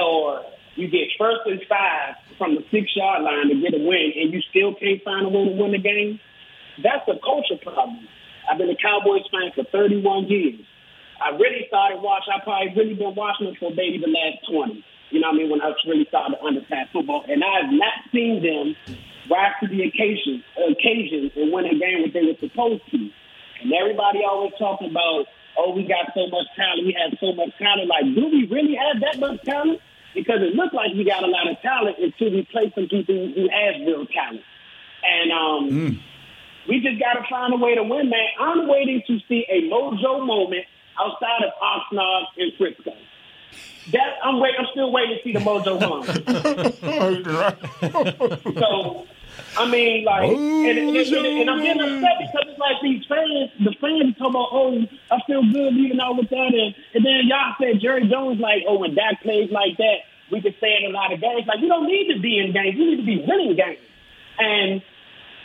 or 0.00 0.44
you 0.76 0.86
get 0.88 1.08
first 1.18 1.40
and 1.46 1.60
five 1.68 2.14
from 2.38 2.54
the 2.54 2.64
six 2.70 2.94
yard 2.94 3.24
line 3.24 3.48
to 3.48 3.60
get 3.60 3.74
a 3.74 3.82
win, 3.84 4.12
and 4.16 4.32
you 4.32 4.40
still 4.48 4.74
can't 4.76 5.02
find 5.02 5.26
a 5.26 5.28
way 5.28 5.44
to 5.44 5.60
win 5.60 5.72
the 5.72 5.78
game, 5.78 6.20
that's 6.82 7.06
a 7.08 7.18
culture 7.22 7.60
problem. 7.62 8.08
I've 8.50 8.58
been 8.58 8.70
a 8.70 8.76
Cowboys 8.76 9.24
fan 9.30 9.52
for 9.54 9.64
31 9.70 10.26
years. 10.28 10.60
I 11.20 11.30
really 11.30 11.64
started 11.68 12.02
watching. 12.02 12.34
I 12.34 12.42
probably 12.42 12.74
really 12.76 12.94
been 12.94 13.14
watching 13.14 13.46
them 13.46 13.56
for 13.58 13.70
maybe 13.70 13.98
the 13.98 14.10
last 14.10 14.44
20. 14.50 14.84
You 15.10 15.20
know 15.20 15.28
what 15.28 15.34
I 15.34 15.38
mean? 15.38 15.50
When 15.50 15.62
I 15.62 15.72
really 15.86 16.06
started 16.08 16.36
to 16.36 16.42
understand 16.42 16.88
football, 16.92 17.24
and 17.28 17.42
I 17.44 17.62
have 17.62 17.72
not 17.72 17.94
seen 18.10 18.42
them 18.42 18.74
rise 19.30 19.54
to 19.62 19.68
the 19.68 19.84
occasion, 19.84 20.42
occasion 20.58 21.30
and 21.36 21.52
win 21.52 21.66
a 21.66 21.76
game 21.78 22.02
what 22.02 22.12
they 22.12 22.24
were 22.26 22.40
supposed 22.40 22.82
to. 22.90 22.98
And 23.62 23.72
everybody 23.72 24.20
always 24.26 24.52
talking 24.58 24.90
about, 24.90 25.26
oh, 25.56 25.72
we 25.72 25.84
got 25.86 26.12
so 26.12 26.26
much 26.28 26.48
talent, 26.56 26.84
we 26.84 26.96
have 26.98 27.16
so 27.20 27.32
much 27.32 27.56
talent. 27.58 27.88
Like, 27.88 28.04
do 28.04 28.26
we 28.28 28.46
really 28.50 28.76
have 28.76 29.00
that 29.00 29.20
much 29.20 29.42
talent? 29.44 29.80
Because 30.14 30.42
it 30.42 30.54
looked 30.54 30.74
like 30.74 30.92
we 30.94 31.04
got 31.04 31.22
a 31.22 31.26
lot 31.26 31.50
of 31.50 31.60
talent 31.62 31.96
until 31.98 32.30
we 32.30 32.46
play 32.50 32.70
some 32.74 32.88
people 32.88 33.14
who 33.14 33.48
have 33.48 33.80
real 33.86 34.06
talent. 34.06 34.42
And 35.02 35.32
um, 35.32 36.00
we 36.68 36.80
just 36.80 36.98
got 37.00 37.14
to 37.14 37.24
find 37.28 37.52
a 37.52 37.56
way 37.56 37.74
to 37.74 37.82
win, 37.82 38.08
man. 38.10 38.28
I'm 38.40 38.68
waiting 38.68 39.02
to 39.06 39.18
see 39.28 39.44
a 39.48 39.62
mojo 39.68 40.24
moment 40.24 40.64
outside 40.98 41.42
of 41.44 41.52
Oxnard 41.60 42.24
and 42.38 42.52
Frisco. 42.56 42.92
That 43.92 44.16
I'm 44.22 44.40
waiting. 44.40 44.56
I'm 44.60 44.66
still 44.72 44.90
waiting 44.90 45.18
to 45.18 45.22
see 45.22 45.32
the 45.32 45.40
mojo 45.40 45.78
moment. 45.88 46.24
so, 48.58 49.06
I 49.58 49.70
mean, 49.70 50.04
like, 50.04 50.30
and, 50.30 50.78
and, 50.78 50.96
and, 50.96 51.26
and 51.26 51.50
I'm 51.50 51.62
getting 51.62 51.82
upset 51.82 52.16
because 52.18 52.48
it's 52.48 52.58
like 52.58 52.80
these 52.82 53.04
fans, 53.06 53.50
the 53.60 53.74
fans 53.80 54.16
talk 54.16 54.30
about, 54.30 54.48
oh, 54.52 54.82
I 55.10 55.18
feel 55.26 55.42
good 55.52 55.74
leaving 55.74 56.00
out 56.00 56.16
with 56.16 56.30
that, 56.30 56.52
and, 56.54 56.74
and 56.94 57.04
then 57.04 57.28
y'all 57.28 57.54
said 57.60 57.80
Jerry 57.80 58.08
Jones 58.08 58.40
like, 58.40 58.62
oh, 58.66 58.78
when 58.78 58.94
Dak 58.94 59.20
plays 59.22 59.50
like 59.50 59.76
that, 59.76 60.08
we 60.30 60.40
can 60.40 60.54
stay 60.56 60.76
in 60.80 60.90
a 60.90 60.94
lot 60.94 61.12
of 61.12 61.20
games. 61.20 61.46
Like, 61.46 61.60
you 61.60 61.68
don't 61.68 61.86
need 61.86 62.14
to 62.14 62.20
be 62.20 62.38
in 62.38 62.52
games. 62.52 62.76
You 62.76 62.90
need 62.90 62.96
to 62.96 63.06
be 63.06 63.22
winning 63.28 63.54
games. 63.54 63.84
And 64.38 64.82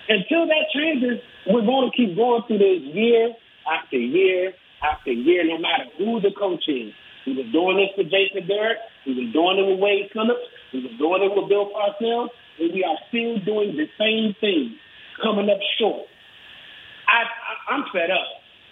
until 0.10 0.48
that 0.48 0.66
changes, 0.74 1.22
we're 1.48 1.66
going 1.66 1.90
to 1.90 1.96
keep 1.96 2.16
going 2.16 2.44
through 2.48 2.58
this 2.58 2.82
year 2.94 3.34
after 3.70 3.98
year 3.98 4.54
after 4.82 5.12
year, 5.12 5.46
no 5.46 5.58
matter 5.58 5.86
who 5.98 6.20
the 6.20 6.32
coach 6.38 6.66
is. 6.68 6.94
He 7.26 7.34
was 7.34 7.46
doing 7.52 7.78
this 7.78 7.94
with 7.98 8.10
Jason 8.10 8.48
Garrett. 8.48 8.78
He 9.06 9.14
was 9.14 9.32
doing 9.32 9.60
it 9.60 9.70
with 9.70 9.80
Wade 9.80 10.10
Phillips. 10.12 10.42
He 10.72 10.80
was 10.80 10.92
doing 10.98 11.22
it 11.24 11.32
with 11.36 11.50
Bill 11.50 11.70
Parcells. 11.70 12.30
And 12.60 12.74
we 12.74 12.84
are 12.84 12.98
still 13.10 13.40
doing 13.46 13.78
the 13.78 13.88
same 14.00 14.36
thing, 14.42 14.76
coming 15.22 15.50
up 15.50 15.60
short. 15.78 16.08
I, 17.08 17.24
I, 17.24 17.76
I'm 17.76 17.86
fed 17.94 18.12
up. 18.12 18.26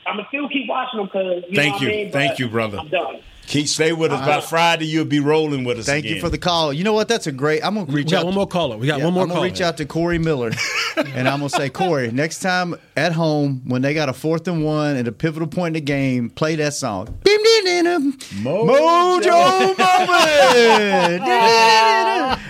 I'm 0.07 0.17
gonna 0.17 0.27
still 0.29 0.47
keep 0.49 0.69
watching 0.69 0.99
them 0.99 1.07
because 1.07 1.43
you 1.49 1.55
Thank 1.55 1.75
know 1.75 1.79
you. 1.81 1.88
What 1.88 1.93
I 1.93 2.03
mean? 2.03 2.11
Thank 2.11 2.31
But 2.31 2.39
you, 2.39 2.47
brother. 2.49 2.79
I'm 2.79 2.88
done. 2.88 3.19
Keep 3.47 3.67
stay 3.69 3.93
with 3.93 4.11
us. 4.11 4.21
Uh, 4.21 4.25
By 4.25 4.41
Friday, 4.41 4.85
you'll 4.87 5.05
be 5.05 5.21
rolling 5.21 5.63
with 5.63 5.79
us. 5.79 5.85
Thank 5.85 6.03
again. 6.03 6.15
you 6.17 6.21
for 6.21 6.29
the 6.29 6.37
call. 6.37 6.73
You 6.73 6.83
know 6.83 6.91
what? 6.91 7.07
That's 7.07 7.27
a 7.27 7.31
great. 7.31 7.63
I'm 7.65 7.75
gonna 7.75 7.85
reach 7.85 8.05
We 8.07 8.11
got 8.11 8.19
out. 8.19 8.25
one 8.25 8.35
more 8.35 8.45
caller. 8.47 8.75
We 8.77 8.87
got 8.87 8.99
one 9.01 9.13
more 9.13 9.21
caller. 9.21 9.23
I'm 9.23 9.27
gonna 9.29 9.37
caller. 9.39 9.47
reach 9.47 9.61
out 9.61 9.77
to 9.77 9.85
Corey 9.85 10.17
Miller, 10.19 10.51
and 10.97 11.29
I'm 11.29 11.39
gonna 11.39 11.49
say, 11.49 11.69
Corey, 11.69 12.11
next 12.11 12.39
time 12.41 12.75
at 12.97 13.13
home 13.13 13.61
when 13.65 13.81
they 13.81 13.93
got 13.93 14.09
a 14.09 14.13
fourth 14.13 14.47
and 14.49 14.65
one 14.65 14.97
at 14.97 15.07
a 15.07 15.13
pivotal 15.13 15.47
point 15.47 15.77
in 15.77 15.81
the 15.81 15.85
game, 15.85 16.29
play 16.29 16.55
that 16.57 16.73
song. 16.73 17.05
Bim, 17.23 17.41
dim, 17.41 17.63
dim, 17.65 17.83
dim. 17.85 18.19
Mojo 18.43 19.77
moment. 19.77 19.79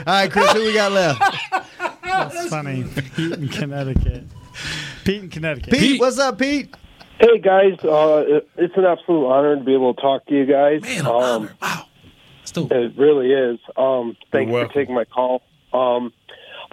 All 0.08 0.14
right, 0.14 0.32
Chris, 0.32 0.52
who 0.54 0.60
we 0.64 0.74
got 0.74 0.92
left? 0.92 1.22
That's 2.04 2.48
funny. 2.50 2.86
Pete 3.16 3.34
in 3.34 3.48
Connecticut. 3.50 4.24
Pete 5.04 5.22
in 5.24 5.30
Connecticut. 5.30 5.72
Pete, 5.74 6.00
what's 6.00 6.18
up, 6.18 6.40
Pete? 6.40 6.74
Hey 7.20 7.40
guys, 7.40 7.80
uh, 7.84 8.42
it's 8.58 8.78
an 8.78 8.86
absolute 8.86 9.26
honor 9.26 9.56
to 9.56 9.64
be 9.64 9.74
able 9.74 9.96
to 9.96 10.02
talk 10.02 10.26
to 10.28 10.36
you 10.36 10.46
guys. 10.46 10.82
Man, 10.84 11.08
um, 11.08 11.50
It 12.72 12.98
really 12.98 13.32
is. 13.32 13.60
Um, 13.76 14.16
thank 14.32 14.50
you 14.50 14.54
for 14.68 14.74
taking 14.74 14.94
my 14.94 15.06
call. 15.06 15.42
Um, 15.74 16.14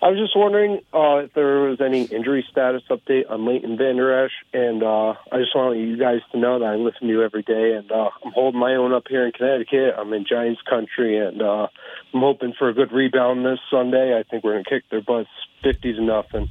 I 0.02 0.08
was 0.10 0.18
just 0.18 0.36
wondering 0.36 0.80
uh, 0.92 1.24
if 1.24 1.32
there 1.34 1.60
was 1.60 1.80
any 1.80 2.02
injury 2.02 2.44
status 2.50 2.82
update 2.90 3.30
on 3.30 3.46
Leighton 3.46 3.78
Vander 3.78 4.24
Esch, 4.24 4.32
and 4.52 4.82
uh, 4.82 5.14
I 5.32 5.38
just 5.38 5.54
want 5.54 5.78
you 5.78 5.96
guys 5.96 6.20
to 6.32 6.38
know 6.38 6.58
that 6.58 6.66
I 6.66 6.74
listen 6.74 7.02
to 7.02 7.06
you 7.06 7.22
every 7.22 7.42
day, 7.42 7.72
and 7.74 7.90
uh, 7.90 8.10
I'm 8.24 8.32
holding 8.32 8.60
my 8.60 8.74
own 8.74 8.92
up 8.92 9.04
here 9.08 9.24
in 9.24 9.32
Connecticut. 9.32 9.94
I'm 9.96 10.12
in 10.12 10.26
Giants 10.28 10.60
country, 10.68 11.16
and 11.16 11.40
uh, 11.40 11.68
I'm 12.12 12.20
hoping 12.20 12.52
for 12.58 12.68
a 12.68 12.74
good 12.74 12.92
rebound 12.92 13.46
this 13.46 13.60
Sunday. 13.70 14.18
I 14.18 14.24
think 14.28 14.44
we're 14.44 14.52
going 14.52 14.64
to 14.64 14.70
kick 14.70 14.82
their 14.90 15.00
butts 15.00 15.30
50 15.62 15.94
to 15.94 16.02
nothing. 16.02 16.50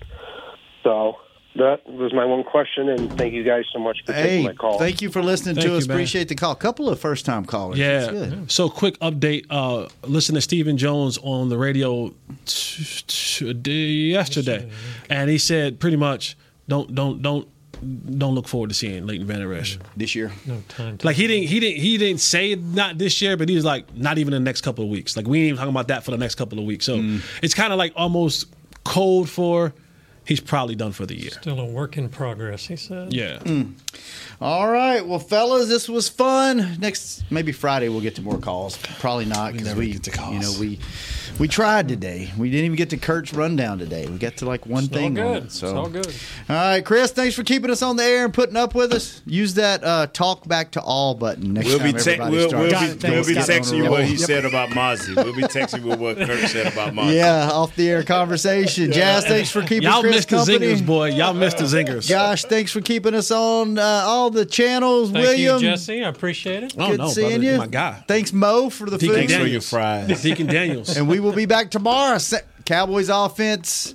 So 0.84 1.18
that 1.56 1.88
was 1.88 2.14
my 2.14 2.26
one 2.26 2.44
question, 2.44 2.90
and 2.90 3.12
thank 3.18 3.34
you 3.34 3.44
guys 3.44 3.66
so 3.72 3.80
much 3.80 4.00
for 4.06 4.14
taking 4.14 4.46
my 4.46 4.54
call. 4.54 4.80
thank 4.80 5.02
you 5.02 5.10
for 5.12 5.22
listening 5.22 5.56
Thank 5.56 5.66
to 5.68 5.72
you, 5.74 5.78
us. 5.78 5.88
man. 5.88 5.98
Appreciate 5.98 6.28
the 6.28 6.36
call. 6.36 6.52
A 6.52 6.56
couple 6.56 6.90
of 6.90 7.00
first 7.00 7.26
time 7.26 7.46
callers. 7.46 7.78
That's 7.78 8.12
Yeah. 8.14 8.36
So 8.48 8.70
quick 8.70 8.98
update. 9.00 9.46
Uh, 9.50 9.88
listen 10.04 10.36
to 10.36 10.42
Stephen 10.42 10.78
Jones 10.78 11.18
on 11.22 11.50
the 11.50 11.58
radio 11.58 12.14
t- 12.46 13.04
t- 13.08 13.54
d- 13.54 14.12
yesterday, 14.12 14.70
and 15.10 15.30
he 15.30 15.38
said 15.38 15.80
pretty 15.80 15.98
much 15.98 16.36
don't 16.68 16.94
don't 16.96 17.22
don't 17.22 17.48
don't 18.18 18.34
look 18.34 18.48
forward 18.48 18.70
to 18.70 18.74
seeing 18.74 19.06
Leighton 19.06 19.28
Vander 19.28 19.54
Esch 19.54 19.78
this 19.98 20.16
year. 20.16 20.32
No 20.46 20.64
time. 20.70 20.98
To 21.00 21.06
Like 21.06 21.18
he 21.18 21.28
didn't 21.28 21.50
he 21.50 21.60
didn't 21.60 21.82
he 21.82 21.98
didn't 21.98 22.22
say 22.22 22.56
not 22.56 22.98
this 22.98 23.22
year, 23.22 23.36
but 23.38 23.50
he 23.50 23.56
was 23.56 23.66
like 23.66 23.94
not 23.96 24.18
even 24.18 24.32
the 24.32 24.40
next 24.40 24.62
couple 24.62 24.84
of 24.86 24.90
weeks. 24.90 25.18
Like 25.18 25.28
we 25.28 25.40
ain't 25.40 25.46
even 25.48 25.58
talking 25.58 25.70
about 25.72 25.90
that 25.90 26.04
for 26.04 26.12
the 26.12 26.18
next 26.18 26.36
couple 26.36 26.60
of 26.60 26.66
weeks. 26.66 26.86
So 26.86 26.98
Mm. 26.98 27.22
it's 27.44 27.54
kind 27.54 27.74
of 27.74 27.78
like 27.80 27.92
almost 27.96 28.48
cold 28.86 29.30
for 29.30 29.74
he's 30.26 30.40
probably 30.40 30.76
done 30.76 30.92
for 30.92 31.06
the 31.06 31.16
year. 31.16 31.32
Still 31.32 31.60
a 31.60 31.66
work 31.66 31.98
in 31.98 32.10
progress, 32.10 32.68
he 32.68 32.76
said. 32.76 33.14
Yeah. 33.14 33.40
Mm. 33.40 33.74
All 34.42 34.70
right, 34.70 35.06
well, 35.06 35.20
fellas, 35.20 35.68
this 35.68 35.88
was 35.88 36.10
fun. 36.10 36.78
Next, 36.80 37.24
maybe 37.30 37.52
Friday 37.52 37.90
we'll 37.90 38.02
get 38.02 38.16
to 38.16 38.22
more 38.22 38.38
calls. 38.38 38.78
Probably 39.00 39.26
not 39.26 39.54
because 39.54 39.76
we, 39.76 39.88
you 39.88 40.40
know, 40.40 40.54
we 40.60 40.80
we 41.40 41.48
tried 41.48 41.88
today. 41.88 42.32
We 42.38 42.50
didn't 42.50 42.66
even 42.66 42.76
get 42.78 42.90
to 42.92 42.98
Kurt's 42.98 43.34
rundown 43.34 43.78
today. 43.80 44.08
We 44.08 44.18
got 44.18 44.38
to 44.38 44.46
like 44.46 44.66
one 44.66 44.84
It's 44.86 44.94
all 44.94 44.98
thing. 45.00 45.20
on 45.20 45.34
good. 45.34 45.44
it, 45.46 45.52
so. 45.52 45.68
It's 45.68 45.76
all 45.76 45.90
good. 45.90 46.08
All 46.50 46.56
right, 46.56 46.86
Chris, 46.86 47.12
thanks 47.12 47.36
for 47.36 47.44
keeping 47.44 47.70
us 47.72 47.82
on 47.82 47.96
the 47.96 48.04
air 48.04 48.26
and 48.26 48.34
putting 48.34 48.56
up 48.58 48.76
with 48.76 48.94
us. 48.94 49.22
Use 49.26 49.54
that 49.56 49.84
uh, 49.84 50.08
talk 50.08 50.48
back 50.48 50.72
to 50.72 50.82
all 50.82 51.16
button 51.16 51.54
next 51.54 51.68
We'll 51.68 51.80
time 51.80 51.92
be, 51.94 52.00
te- 52.00 52.20
we'll, 52.20 52.30
we'll 52.30 52.50
be, 52.50 53.10
we'll 53.10 53.26
be 53.26 53.36
texting 53.36 53.78
you 53.78 53.90
what 53.90 54.04
he 54.06 54.14
Yep. 54.14 54.20
said 54.20 54.46
about 54.46 54.70
Mozzie. 54.70 55.16
We'll 55.16 55.36
be 55.36 55.42
texting 55.44 55.84
you 55.86 55.96
what 55.98 56.18
Kurt 56.18 56.50
said 56.50 56.72
about 56.72 56.94
Mozzie. 56.94 57.16
Yeah, 57.16 57.50
off 57.52 57.76
the 57.76 57.90
air 57.90 58.04
conversation. 58.04 58.92
Jazz, 58.92 59.26
thanks 59.26 59.50
for 59.52 59.62
keeping 59.62 59.84
Y'all 59.84 60.02
Chris 60.02 60.16
missed 60.16 60.30
the 60.30 60.38
company. 60.38 60.74
zingers, 60.74 60.86
boy. 60.86 61.10
Y'all 61.12 61.34
missed 61.34 61.58
the 61.58 61.64
zingers. 61.66 62.10
Gosh, 62.10 62.44
thanks 62.46 62.72
for 62.72 62.82
keeping 62.82 63.14
us 63.16 63.32
on 63.32 63.78
uh, 63.78 63.82
all 64.06 64.30
the 64.30 64.46
channels. 64.46 65.12
Thank 65.12 65.26
William, 65.26 65.56
you, 65.62 65.70
Jesse. 65.70 66.04
I 66.04 66.10
appreciate 66.10 66.64
it. 66.64 66.76
good 66.78 67.10
seeing 67.10 67.42
you. 67.44 67.58
My 67.58 67.68
guy. 67.68 68.04
Thanks, 68.08 68.32
Mo, 68.34 68.70
for 68.70 68.90
the 68.90 68.98
Deacon 68.98 69.16
food. 69.16 69.28
Daniels. 69.30 69.70
fries. 69.70 70.22
Deacon 70.22 70.48
Daniels. 70.48 70.96
and 70.98 71.08
we 71.14 71.20
will 71.20 71.34
be 71.34 71.46
back 71.46 71.70
tomorrow. 71.70 72.18
Cowboys 72.66 73.10
offense, 73.10 73.94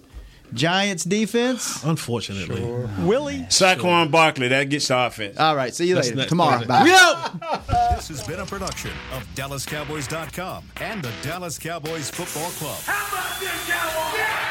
Giants 0.54 1.02
defense. 1.02 1.82
Unfortunately. 1.82 2.62
Oh, 2.62 2.88
Willie. 3.04 3.40
Saquon 3.48 4.10
Barkley, 4.12 4.46
that 4.48 4.68
gets 4.70 4.86
the 4.86 5.06
offense. 5.06 5.36
All 5.36 5.56
right, 5.56 5.74
see 5.74 5.88
you 5.88 5.96
That's 5.96 6.10
later. 6.12 6.28
Tomorrow. 6.28 6.64
Bye. 6.64 6.84
We 6.84 6.92
out. 6.92 7.66
This 7.96 8.06
has 8.08 8.22
been 8.24 8.38
a 8.38 8.46
production 8.46 8.92
of 9.12 9.26
DallasCowboys.com 9.34 10.64
and 10.80 11.02
the 11.02 11.10
Dallas 11.22 11.58
Cowboys 11.58 12.08
Football 12.08 12.50
Club. 12.52 12.78
How 12.84 13.18
about 13.18 13.40
this, 13.40 13.68
Cowboys? 13.68 14.47